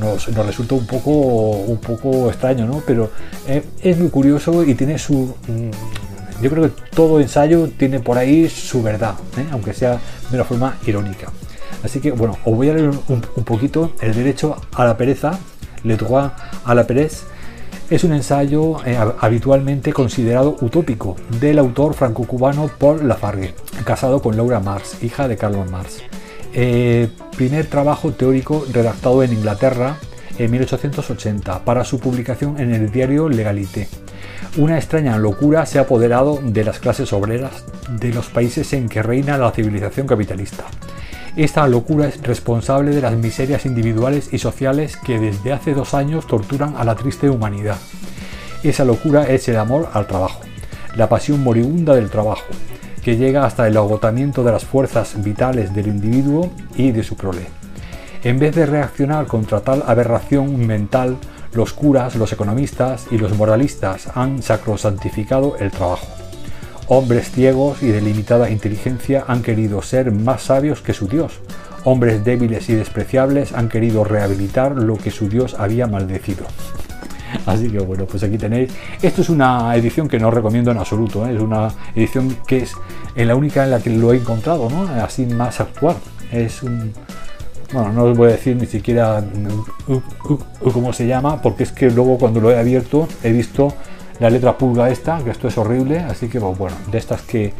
nos, 0.00 0.26
resulta 0.46 0.74
un 0.74 0.86
poco, 0.86 1.10
un 1.10 1.78
poco 1.78 2.28
extraño, 2.28 2.66
¿no? 2.66 2.82
Pero 2.86 3.10
eh, 3.46 3.62
es 3.82 3.98
muy 3.98 4.08
curioso 4.10 4.64
y 4.64 4.74
tiene 4.74 4.98
su. 4.98 5.34
Mm, 5.46 6.42
yo 6.42 6.50
creo 6.50 6.64
que 6.64 6.82
todo 6.94 7.20
ensayo 7.20 7.68
tiene 7.78 8.00
por 8.00 8.18
ahí 8.18 8.48
su 8.48 8.82
verdad, 8.82 9.14
¿eh? 9.38 9.46
aunque 9.52 9.72
sea 9.72 9.98
de 10.30 10.34
una 10.34 10.44
forma 10.44 10.76
irónica. 10.86 11.32
Así 11.82 12.00
que 12.00 12.10
bueno, 12.10 12.36
os 12.44 12.54
voy 12.54 12.68
a 12.68 12.74
leer 12.74 12.90
un, 12.90 13.22
un 13.36 13.44
poquito 13.44 13.92
el 14.00 14.14
derecho 14.14 14.56
a 14.74 14.84
la 14.84 14.96
pereza 14.96 15.38
le 15.86 15.96
droit 15.96 16.32
à 16.64 16.74
la 16.74 16.84
perez, 16.84 17.24
es 17.90 18.02
un 18.04 18.12
ensayo 18.12 18.84
eh, 18.84 18.98
habitualmente 19.20 19.92
considerado 19.92 20.56
utópico 20.60 21.16
del 21.40 21.58
autor 21.58 21.94
franco-cubano 21.94 22.68
Paul 22.78 23.06
Lafargue, 23.06 23.54
casado 23.84 24.20
con 24.20 24.36
Laura 24.36 24.60
Marx, 24.60 25.02
hija 25.04 25.28
de 25.28 25.36
Carlos 25.36 25.70
Marx. 25.70 26.02
Eh, 26.52 27.08
primer 27.36 27.66
trabajo 27.66 28.12
teórico 28.12 28.66
redactado 28.72 29.22
en 29.22 29.32
Inglaterra 29.32 29.98
en 30.38 30.50
1880 30.50 31.64
para 31.64 31.84
su 31.84 32.00
publicación 32.00 32.58
en 32.58 32.74
el 32.74 32.90
diario 32.90 33.28
Legalité. 33.28 33.88
Una 34.56 34.78
extraña 34.78 35.16
locura 35.18 35.64
se 35.66 35.78
ha 35.78 35.82
apoderado 35.82 36.40
de 36.42 36.64
las 36.64 36.80
clases 36.80 37.12
obreras 37.12 37.64
de 37.90 38.12
los 38.12 38.26
países 38.26 38.72
en 38.72 38.88
que 38.88 39.02
reina 39.02 39.38
la 39.38 39.52
civilización 39.52 40.06
capitalista. 40.06 40.64
Esta 41.36 41.68
locura 41.68 42.08
es 42.08 42.22
responsable 42.22 42.94
de 42.94 43.02
las 43.02 43.14
miserias 43.14 43.66
individuales 43.66 44.30
y 44.32 44.38
sociales 44.38 44.96
que 44.96 45.18
desde 45.18 45.52
hace 45.52 45.74
dos 45.74 45.92
años 45.92 46.26
torturan 46.26 46.74
a 46.78 46.84
la 46.84 46.94
triste 46.94 47.28
humanidad. 47.28 47.76
Esa 48.62 48.86
locura 48.86 49.28
es 49.28 49.46
el 49.48 49.58
amor 49.58 49.90
al 49.92 50.06
trabajo, 50.06 50.40
la 50.96 51.10
pasión 51.10 51.44
moribunda 51.44 51.94
del 51.94 52.08
trabajo, 52.08 52.46
que 53.04 53.18
llega 53.18 53.44
hasta 53.44 53.68
el 53.68 53.76
agotamiento 53.76 54.44
de 54.44 54.52
las 54.52 54.64
fuerzas 54.64 55.22
vitales 55.22 55.74
del 55.74 55.88
individuo 55.88 56.50
y 56.74 56.92
de 56.92 57.04
su 57.04 57.16
prole. 57.16 57.46
En 58.24 58.38
vez 58.38 58.54
de 58.54 58.64
reaccionar 58.64 59.26
contra 59.26 59.60
tal 59.60 59.84
aberración 59.86 60.66
mental, 60.66 61.18
los 61.52 61.74
curas, 61.74 62.16
los 62.16 62.32
economistas 62.32 63.08
y 63.10 63.18
los 63.18 63.36
moralistas 63.36 64.08
han 64.14 64.42
sacrosantificado 64.42 65.58
el 65.58 65.70
trabajo. 65.70 66.06
Hombres 66.88 67.32
ciegos 67.32 67.82
y 67.82 67.88
de 67.88 68.00
limitada 68.00 68.48
inteligencia 68.48 69.24
han 69.26 69.42
querido 69.42 69.82
ser 69.82 70.12
más 70.12 70.42
sabios 70.42 70.82
que 70.82 70.92
su 70.92 71.08
Dios. 71.08 71.40
Hombres 71.82 72.24
débiles 72.24 72.68
y 72.68 72.74
despreciables 72.74 73.52
han 73.52 73.68
querido 73.68 74.04
rehabilitar 74.04 74.76
lo 74.76 74.96
que 74.96 75.10
su 75.10 75.28
Dios 75.28 75.56
había 75.58 75.88
maldecido. 75.88 76.46
Así 77.44 77.70
que 77.70 77.80
bueno, 77.80 78.06
pues 78.06 78.22
aquí 78.22 78.38
tenéis. 78.38 78.70
Esto 79.02 79.22
es 79.22 79.28
una 79.28 79.74
edición 79.74 80.08
que 80.08 80.18
no 80.18 80.30
recomiendo 80.30 80.70
en 80.70 80.78
absoluto. 80.78 81.26
¿eh? 81.26 81.34
Es 81.34 81.40
una 81.40 81.70
edición 81.94 82.36
que 82.46 82.58
es 82.58 82.72
la 83.16 83.34
única 83.34 83.64
en 83.64 83.72
la 83.72 83.80
que 83.80 83.90
lo 83.90 84.12
he 84.12 84.16
encontrado, 84.16 84.70
¿no? 84.70 84.82
Así 85.02 85.26
más 85.26 85.60
actual. 85.60 85.96
Es 86.30 86.62
un. 86.62 86.92
Bueno, 87.72 87.92
no 87.92 88.04
os 88.04 88.16
voy 88.16 88.28
a 88.28 88.32
decir 88.32 88.54
ni 88.56 88.66
siquiera 88.66 89.24
cómo 90.72 90.92
se 90.92 91.06
llama, 91.08 91.42
porque 91.42 91.64
es 91.64 91.72
que 91.72 91.90
luego 91.90 92.16
cuando 92.16 92.40
lo 92.40 92.52
he 92.52 92.58
abierto 92.58 93.08
he 93.24 93.32
visto 93.32 93.74
la 94.20 94.30
letra 94.30 94.56
pulga 94.56 94.88
esta, 94.90 95.22
que 95.22 95.30
esto 95.30 95.48
es 95.48 95.58
horrible, 95.58 95.98
así 96.00 96.28
que 96.28 96.40
pues, 96.40 96.56
bueno, 96.56 96.76
de 96.90 96.98
estas 96.98 97.22
que, 97.22 97.52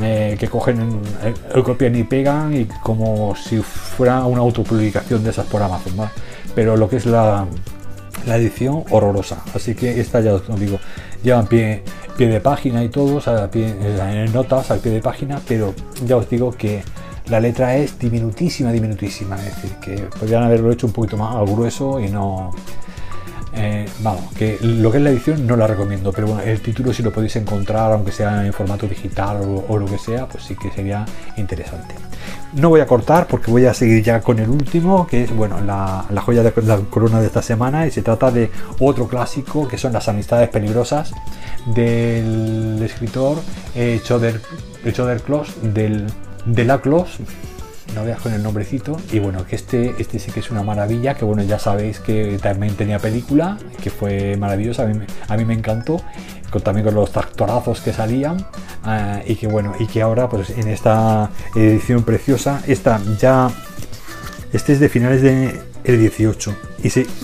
eh, 0.00 0.36
que 0.38 0.48
cogen, 0.48 1.00
el, 1.54 1.62
copian 1.62 1.96
y 1.96 2.04
pegan 2.04 2.54
y 2.54 2.66
como 2.82 3.34
si 3.34 3.58
fuera 3.58 4.24
una 4.26 4.40
autopublicación 4.40 5.24
de 5.24 5.30
esas 5.30 5.46
por 5.46 5.62
Amazon, 5.62 5.94
pero 6.54 6.76
lo 6.76 6.88
que 6.88 6.96
es 6.96 7.06
la, 7.06 7.46
la 8.26 8.36
edición 8.36 8.84
horrorosa. 8.90 9.42
Así 9.54 9.74
que 9.74 10.00
esta 10.00 10.20
ya 10.20 10.34
os 10.34 10.60
digo, 10.60 10.78
llevan 11.22 11.46
pie, 11.46 11.82
pie 12.16 12.28
de 12.28 12.40
página 12.40 12.84
y 12.84 12.88
todo, 12.88 13.16
o 13.16 13.50
pie, 13.50 13.74
en 13.80 14.32
notas 14.32 14.70
al 14.70 14.80
pie 14.80 14.92
de 14.92 15.00
página, 15.00 15.40
pero 15.46 15.74
ya 16.04 16.16
os 16.16 16.28
digo 16.28 16.52
que 16.52 16.82
la 17.28 17.40
letra 17.40 17.76
es 17.76 17.98
diminutísima, 17.98 18.72
diminutísima. 18.72 19.36
Es 19.36 19.56
decir, 19.56 19.70
que 19.76 19.96
podrían 20.18 20.42
haberlo 20.42 20.72
hecho 20.72 20.86
un 20.86 20.92
poquito 20.92 21.16
más 21.16 21.34
grueso 21.50 22.00
y 22.00 22.08
no. 22.08 22.50
Eh, 23.54 23.86
vamos, 24.00 24.32
que 24.32 24.58
lo 24.62 24.90
que 24.90 24.96
es 24.96 25.02
la 25.02 25.10
edición 25.10 25.46
no 25.46 25.56
la 25.56 25.66
recomiendo, 25.66 26.10
pero 26.10 26.28
bueno, 26.28 26.42
el 26.42 26.60
título 26.62 26.92
si 26.92 27.02
lo 27.02 27.12
podéis 27.12 27.36
encontrar, 27.36 27.92
aunque 27.92 28.10
sea 28.10 28.46
en 28.46 28.52
formato 28.52 28.86
digital 28.86 29.40
o, 29.68 29.76
lo 29.76 29.86
que 29.86 29.98
sea, 29.98 30.26
pues 30.26 30.44
sí 30.44 30.56
que 30.56 30.70
sería 30.70 31.04
interesante. 31.36 31.94
No 32.54 32.70
voy 32.70 32.80
a 32.80 32.86
cortar 32.86 33.26
porque 33.26 33.50
voy 33.50 33.66
a 33.66 33.74
seguir 33.74 34.02
ya 34.02 34.20
con 34.20 34.38
el 34.38 34.48
último, 34.48 35.06
que 35.06 35.24
es 35.24 35.36
bueno 35.36 35.60
la, 35.60 36.06
joya 36.24 36.42
de 36.42 36.52
la 36.62 36.78
corona 36.78 37.20
de 37.20 37.26
esta 37.26 37.42
semana, 37.42 37.86
y 37.86 37.90
se 37.90 38.00
trata 38.00 38.30
de 38.30 38.50
otro 38.78 39.06
clásico 39.06 39.68
que 39.68 39.76
son 39.76 39.92
las 39.92 40.08
amistades 40.08 40.48
peligrosas 40.48 41.12
del 41.66 42.80
escritor 42.82 43.38
eh, 43.74 44.00
Choder, 44.02 44.40
Choder 44.92 45.22
del 45.62 46.06
de 46.46 46.64
la 46.64 46.80
Clos, 46.80 47.18
no 47.94 48.04
veas 48.04 48.20
con 48.20 48.32
el 48.32 48.42
nombrecito, 48.42 48.96
y 49.12 49.18
bueno, 49.18 49.46
que 49.46 49.56
este, 49.56 49.94
este 49.98 50.18
sí 50.18 50.30
que 50.30 50.40
es 50.40 50.50
una 50.50 50.62
maravilla, 50.62 51.14
que 51.14 51.24
bueno, 51.24 51.42
ya 51.42 51.58
sabéis 51.58 52.00
que 52.00 52.38
también 52.42 52.74
tenía 52.74 52.98
película, 52.98 53.58
que 53.82 53.90
fue 53.90 54.36
maravillosa, 54.36 54.84
a 54.84 54.86
mí, 54.86 54.98
a 55.28 55.36
mí 55.36 55.44
me 55.44 55.54
encantó, 55.54 56.00
con, 56.50 56.62
también 56.62 56.86
con 56.86 56.94
los 56.94 57.10
tractorazos 57.10 57.80
que 57.80 57.92
salían, 57.92 58.46
eh, 58.86 59.24
y 59.26 59.34
que 59.36 59.46
bueno, 59.46 59.74
y 59.78 59.86
que 59.86 60.02
ahora 60.02 60.28
pues 60.28 60.50
en 60.50 60.68
esta 60.68 61.30
edición 61.54 62.04
preciosa, 62.04 62.62
esta 62.66 63.00
ya, 63.18 63.50
este 64.52 64.72
es 64.72 64.80
de 64.80 64.88
finales 64.88 65.22
de 65.22 65.71
el 65.84 65.98
18 66.00 66.54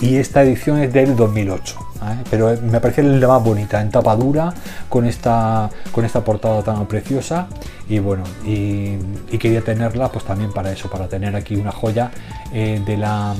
y, 0.01 0.15
esta 0.15 0.43
edición 0.43 0.79
es 0.79 0.93
del 0.93 1.15
2008 1.15 1.79
¿eh? 2.03 2.23
pero 2.29 2.57
me 2.61 2.79
parece 2.79 3.03
la 3.03 3.27
más 3.27 3.43
bonita 3.43 3.81
en 3.81 3.91
tapa 3.91 4.15
dura 4.15 4.53
con 4.87 5.05
esta 5.05 5.69
con 5.91 6.05
esta 6.05 6.23
portada 6.23 6.63
tan 6.63 6.85
preciosa. 6.87 7.47
Y 7.87 7.99
bueno 7.99 8.23
y, 8.45 8.97
quería 9.37 9.61
tenerla 9.61 10.11
pues 10.11 10.25
también 10.25 10.51
para 10.51 10.71
eso 10.71 10.89
para 10.89 11.07
tener 11.07 11.35
aquí 11.35 11.55
una 11.55 11.71
joya 11.71 12.11
eh, 12.53 12.81
de 12.85 12.97
la 12.97 13.35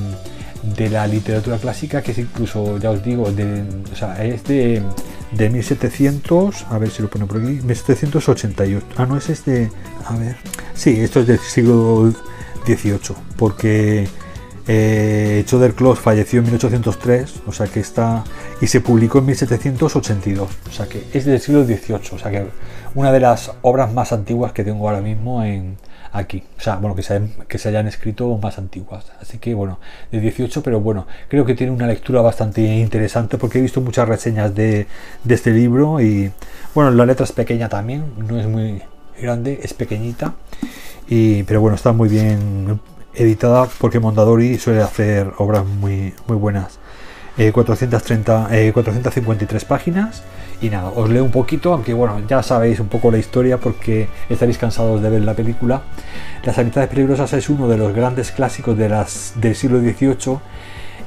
de 0.63 0.89
la 0.89 1.07
literatura 1.07 1.57
clásica 1.57 2.01
que 2.01 2.11
es 2.11 2.17
incluso 2.17 2.78
ya 2.78 2.91
os 2.91 3.03
digo 3.03 3.32
de, 3.32 3.63
o 3.91 3.95
sea, 3.95 4.24
es 4.26 4.43
de, 4.43 4.84
de 5.32 5.49
1700 5.49 6.65
a 6.70 6.78
ver 6.78 6.89
si 6.89 7.01
lo 7.01 7.09
pone 7.09 7.26
por 7.26 7.38
aquí 7.38 7.59
1788 7.63 8.86
ah 8.97 9.05
no 9.05 9.17
es 9.17 9.30
este 9.30 9.72
a 10.05 10.15
ver. 10.15 10.36
Sí 10.74 10.99
esto 10.99 11.22
es 11.22 11.28
del 11.28 11.39
siglo 11.39 12.11
18 12.65 13.15
porque 13.38 14.09
eh, 14.72 15.43
Choder 15.47 15.74
falleció 15.95 16.39
en 16.39 16.45
1803, 16.45 17.41
o 17.47 17.51
sea 17.51 17.65
que 17.65 17.80
está. 17.80 18.24
y 18.61 18.67
se 18.67 18.82
publicó 18.82 19.17
en 19.17 19.26
1782, 19.26 20.47
o 20.70 20.72
sea 20.72 20.86
que 20.86 21.05
es 21.11 21.26
del 21.26 21.39
siglo 21.39 21.65
XVIII, 21.65 22.11
o 22.13 22.20
sea 22.20 22.30
que 22.30 22.45
una 22.93 23.11
de 23.11 23.20
las 23.20 23.51
obras 23.63 23.91
más 23.91 24.13
antiguas 24.13 24.53
que 24.53 24.63
tengo 24.63 24.88
ahora 24.88 25.01
mismo 25.01 25.43
en 25.43 25.78
aquí, 26.11 26.43
o 26.55 26.61
sea, 26.61 26.76
bueno, 26.76 26.95
que 26.95 27.01
se, 27.01 27.20
que 27.47 27.57
se 27.57 27.70
hayan 27.70 27.88
escrito 27.88 28.38
más 28.38 28.59
antiguas, 28.59 29.11
así 29.20 29.39
que 29.39 29.55
bueno, 29.55 29.80
de 30.11 30.20
18, 30.20 30.61
pero 30.61 30.80
bueno, 30.80 31.07
creo 31.30 31.45
que 31.45 31.55
tiene 31.55 31.74
una 31.74 31.88
lectura 31.88 32.22
bastante 32.22 32.61
interesante 32.61 33.39
porque 33.39 33.57
he 33.57 33.61
visto 33.63 33.82
muchas 33.82 34.07
reseñas 34.07 34.53
de, 34.53 34.86
de 35.24 35.34
este 35.34 35.49
libro 35.49 35.99
y 35.99 36.32
bueno, 36.76 36.91
la 36.91 37.07
letra 37.07 37.24
es 37.24 37.32
pequeña 37.32 37.70
también, 37.70 38.03
no 38.20 38.39
es 38.39 38.45
muy 38.45 38.84
grande, 39.20 39.59
es 39.63 39.74
pequeñita. 39.74 40.36
Y, 41.07 41.41
pero 41.43 41.59
bueno, 41.59 41.76
está 41.76 41.91
muy 41.91 42.07
bien 42.07 42.80
editada 43.14 43.68
porque 43.80 43.99
Mondadori 43.99 44.57
suele 44.57 44.82
hacer 44.82 45.32
obras 45.38 45.66
muy, 45.66 46.14
muy 46.28 46.38
buenas. 46.38 46.80
430, 47.53 48.49
eh, 48.51 48.72
453 48.74 49.64
eh, 49.64 49.66
páginas 49.66 50.24
y 50.62 50.70
nada, 50.70 50.89
os 50.89 51.10
leo 51.10 51.24
un 51.24 51.32
poquito, 51.32 51.72
aunque 51.72 51.93
bueno, 51.93 52.22
ya 52.28 52.43
sabéis 52.43 52.82
un 52.82 52.89
poco 52.89 53.12
la 53.12 53.18
historia 53.18 53.57
porque 53.57 54.10
estaréis 54.30 54.57
cansados 54.57 55.01
de 55.01 55.10
ver 55.10 55.22
la 55.22 55.34
película. 55.34 55.84
Las 56.43 56.57
amistades 56.57 56.89
peligrosas 56.89 57.32
es 57.32 57.49
uno 57.49 57.70
de 57.70 57.78
los 57.78 57.93
grandes 57.93 58.32
clásicos 58.32 58.78
del 58.78 59.55
siglo 59.55 59.80
XVIII. 59.80 60.39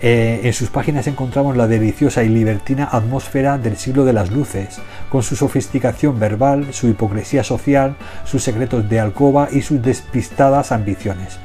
Eh, 0.04 0.40
en 0.44 0.52
sus 0.52 0.70
páginas 0.70 1.06
encontramos 1.06 1.56
la 1.56 1.68
deliciosa 1.68 2.24
y 2.24 2.28
libertina 2.28 2.88
atmósfera 2.90 3.58
del 3.58 3.76
siglo 3.76 4.04
de 4.04 4.14
las 4.14 4.32
luces, 4.32 4.80
con 5.10 5.22
su 5.22 5.36
sofisticación 5.36 6.18
verbal, 6.18 6.72
su 6.72 6.88
hipocresía 6.88 7.44
social, 7.44 7.94
sus 8.24 8.42
secretos 8.42 8.88
de 8.88 9.00
alcoba 9.00 9.48
y 9.52 9.60
sus 9.60 9.82
despistadas 9.82 10.72
ambiciones 10.72 11.38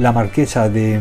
la 0.00 0.12
marquesa 0.12 0.70
de, 0.70 0.98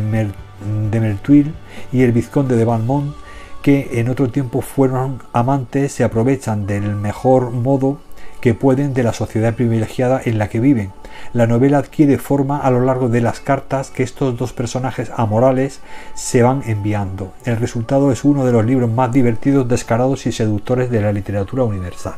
Mertuil 0.92 1.54
y 1.94 2.02
el 2.02 2.12
vizconde 2.12 2.58
de 2.58 2.66
Valmont, 2.66 3.16
que 3.62 3.88
en 3.94 4.10
otro 4.10 4.30
tiempo 4.30 4.62
fueron 4.62 5.24
amantes, 5.32 5.94
se 5.94 6.04
aprovechan 6.04 6.68
del 6.68 6.96
mejor 6.96 7.52
modo 7.52 8.00
que 8.42 8.54
pueden 8.54 8.94
de 8.94 9.04
la 9.04 9.14
sociedad 9.14 9.54
privilegiada 9.54 10.22
en 10.24 10.38
la 10.38 10.50
que 10.50 10.60
viven. 10.60 10.92
La 11.32 11.48
novela 11.48 11.78
adquiere 11.78 12.18
forma 12.18 12.60
a 12.60 12.72
lo 12.72 12.82
largo 12.82 13.08
de 13.08 13.22
las 13.22 13.40
cartas 13.40 13.90
que 13.90 14.04
estos 14.04 14.38
dos 14.38 14.52
personajes 14.52 15.12
amorales 15.16 15.80
se 16.14 16.44
van 16.44 16.64
enviando. 16.66 17.32
El 17.46 17.56
resultado 17.56 18.12
es 18.12 18.26
uno 18.26 18.46
de 18.46 18.52
los 18.52 18.66
libros 18.66 18.90
más 18.90 19.14
divertidos, 19.14 19.68
descarados 19.68 20.26
y 20.26 20.34
seductores 20.34 20.90
de 20.90 21.02
la 21.02 21.14
literatura 21.14 21.64
universal. 21.64 22.16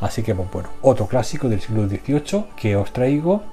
Así 0.00 0.22
que 0.24 0.32
bueno, 0.32 0.68
otro 0.82 1.06
clásico 1.06 1.48
del 1.48 1.60
siglo 1.60 1.88
XVIII 1.88 2.44
que 2.56 2.74
os 2.74 2.92
traigo, 2.92 3.44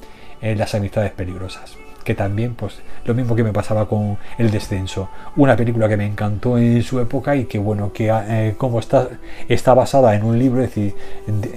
en 0.42 0.58
Las 0.60 0.76
amistades 0.76 1.12
peligrosas 1.12 1.78
que 2.06 2.16
también, 2.16 2.54
pues, 2.54 2.80
lo 3.04 3.14
mismo 3.14 3.36
que 3.36 3.44
me 3.44 3.52
pasaba 3.52 3.90
con 3.90 4.18
El 4.38 4.52
Descenso, 4.52 5.10
una 5.36 5.58
película 5.58 5.90
que 5.90 5.98
me 5.98 6.06
encantó 6.06 6.58
en 6.58 6.82
su 6.84 7.00
época 7.00 7.36
y 7.36 7.46
que, 7.46 7.58
bueno, 7.58 7.92
que 7.92 8.10
eh, 8.10 8.56
como 8.58 8.80
está, 8.80 9.10
está 9.50 9.74
basada 9.74 10.16
en 10.16 10.24
un 10.24 10.40
libro, 10.40 10.62
es 10.62 10.70
decir, 10.70 10.96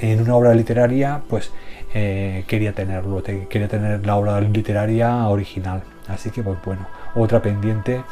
en, 0.01 0.21
una 0.23 0.35
obra 0.35 0.55
literaria, 0.55 1.21
pues 1.29 1.53
eh, 1.95 2.45
quería 2.49 2.73
tenerlo, 2.73 3.23
quería 3.23 3.69
tener 3.69 4.05
la 4.05 4.17
obra 4.17 4.41
literaria 4.41 5.29
original. 5.29 5.83
Así 6.09 6.31
que, 6.31 6.43
pues 6.43 6.59
bueno, 6.65 6.87
otra 7.15 7.43
pendiente, 7.43 8.03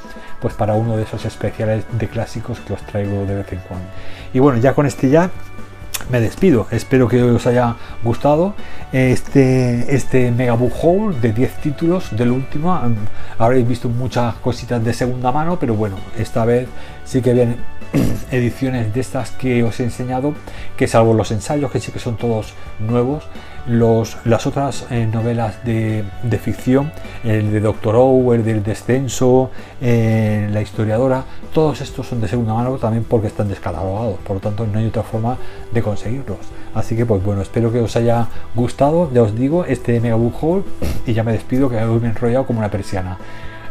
pues 0.40 0.52
para 0.52 0.74
uno 0.74 0.98
de 0.98 1.04
esos 1.04 1.24
especiales 1.24 1.84
de 1.98 2.06
clásicos 2.06 2.60
que 2.60 2.74
os 2.74 2.82
traigo 2.82 3.24
de 3.24 3.36
vez 3.36 3.50
en 3.52 3.60
cuando. 3.60 3.88
Y 4.34 4.38
bueno, 4.40 4.58
ya 4.58 4.74
con 4.74 4.84
este 4.84 5.08
ya 5.08 5.30
me 6.10 6.20
despido. 6.20 6.66
Espero 6.70 7.08
que 7.08 7.22
os 7.22 7.46
haya 7.46 7.76
gustado 8.02 8.54
este, 8.92 9.94
este 9.94 10.30
Mega 10.30 10.54
Book 10.54 10.72
Haul 10.82 11.20
de 11.20 11.32
10 11.32 11.54
títulos 11.56 12.16
del 12.16 12.30
último. 12.30 12.78
Habréis 13.38 13.66
visto 13.66 13.88
muchas 13.88 14.34
cositas 14.36 14.84
de 14.84 14.94
segunda 14.94 15.32
mano, 15.32 15.58
pero 15.58 15.74
bueno, 15.74 15.96
esta 16.18 16.44
vez 16.44 16.68
sí 17.04 17.22
que 17.22 17.32
vienen 17.32 17.56
ediciones 18.30 18.92
de 18.94 19.00
estas 19.00 19.30
que 19.32 19.62
os 19.62 19.78
he 19.80 19.84
enseñado, 19.84 20.34
que 20.76 20.86
salvo 20.86 21.14
los 21.14 21.30
ensayos, 21.30 21.70
que 21.70 21.80
sí 21.80 21.92
que 21.92 21.98
son 21.98 22.16
todos 22.16 22.54
nuevos, 22.78 23.24
los, 23.68 24.16
las 24.24 24.46
otras 24.46 24.86
eh, 24.90 25.06
novelas 25.06 25.64
de, 25.64 26.04
ficción, 26.42 26.92
el 27.24 27.52
de 27.52 27.60
Doctor 27.60 27.96
Ower, 27.96 28.42
del 28.42 28.62
descenso, 28.62 29.50
eh, 29.80 30.48
la 30.52 30.60
historiadora, 30.60 31.24
todos 31.52 31.80
estos 31.80 32.06
son 32.06 32.20
de 32.20 32.28
segunda 32.28 32.54
mano 32.54 32.76
también 32.78 33.04
porque 33.04 33.26
están 33.26 33.48
descatalogados, 33.48 34.18
por 34.18 34.36
lo 34.36 34.40
tanto 34.40 34.66
no 34.66 34.78
hay 34.78 34.86
otra 34.86 35.02
forma 35.02 35.36
de 35.72 35.82
conseguirlos. 35.82 36.38
Así 36.74 36.94
que 36.94 37.06
pues 37.06 37.24
bueno, 37.24 37.40
espero 37.40 37.72
que 37.72 37.80
os 37.80 37.96
haya 37.96 38.28
gustado, 38.54 39.10
ya 39.12 39.22
os 39.22 39.34
digo, 39.34 39.64
este 39.64 39.98
Mega 40.00 40.16
Book 40.16 40.34
Haul 40.42 40.64
y 41.06 41.14
ya 41.14 41.24
me 41.24 41.32
despido 41.32 41.70
que 41.70 41.76
hoy 41.76 42.00
me 42.00 42.08
he 42.08 42.10
enrollado 42.10 42.46
como 42.46 42.58
una 42.58 42.70
persiana. 42.70 43.18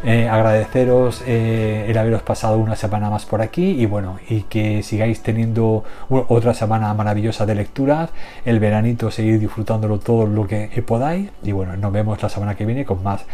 Eh, 0.03 0.27
agradeceros 0.29 1.23
eh, 1.25 1.85
el 1.87 1.97
haberos 1.97 2.21
pasado 2.21 2.57
una 2.57 2.75
semana 2.75 3.09
más 3.09 3.25
por 3.25 3.41
aquí 3.41 3.71
y 3.71 3.85
bueno, 3.85 4.19
y 4.29 4.41
que 4.43 4.83
sigáis 4.83 5.21
teniendo 5.21 5.83
otra 6.09 6.53
semana 6.53 6.93
maravillosa 6.93 7.45
de 7.45 7.55
lecturas, 7.55 8.09
el 8.45 8.59
veranito 8.59 9.09
seguir 9.11 9.39
disfrutándolo 9.39 9.99
todo 9.99 10.27
lo 10.27 10.47
que 10.47 10.67
podáis 10.85 11.29
y 11.43 11.51
bueno, 11.51 11.75
nos 11.77 11.91
vemos 11.91 12.21
la 12.21 12.29
semana 12.29 12.55
que 12.55 12.65
viene 12.65 12.85
con 12.85 13.01
más, 13.03 13.25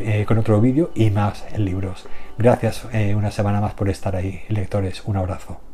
eh, 0.00 0.24
con 0.26 0.38
otro 0.38 0.60
vídeo 0.60 0.90
y 0.94 1.10
más 1.10 1.44
libros. 1.56 2.06
Gracias 2.38 2.86
una 3.14 3.30
semana 3.30 3.60
más 3.60 3.74
por 3.74 3.88
estar 3.88 4.16
ahí, 4.16 4.42
lectores, 4.48 5.02
un 5.04 5.16
abrazo. 5.16 5.73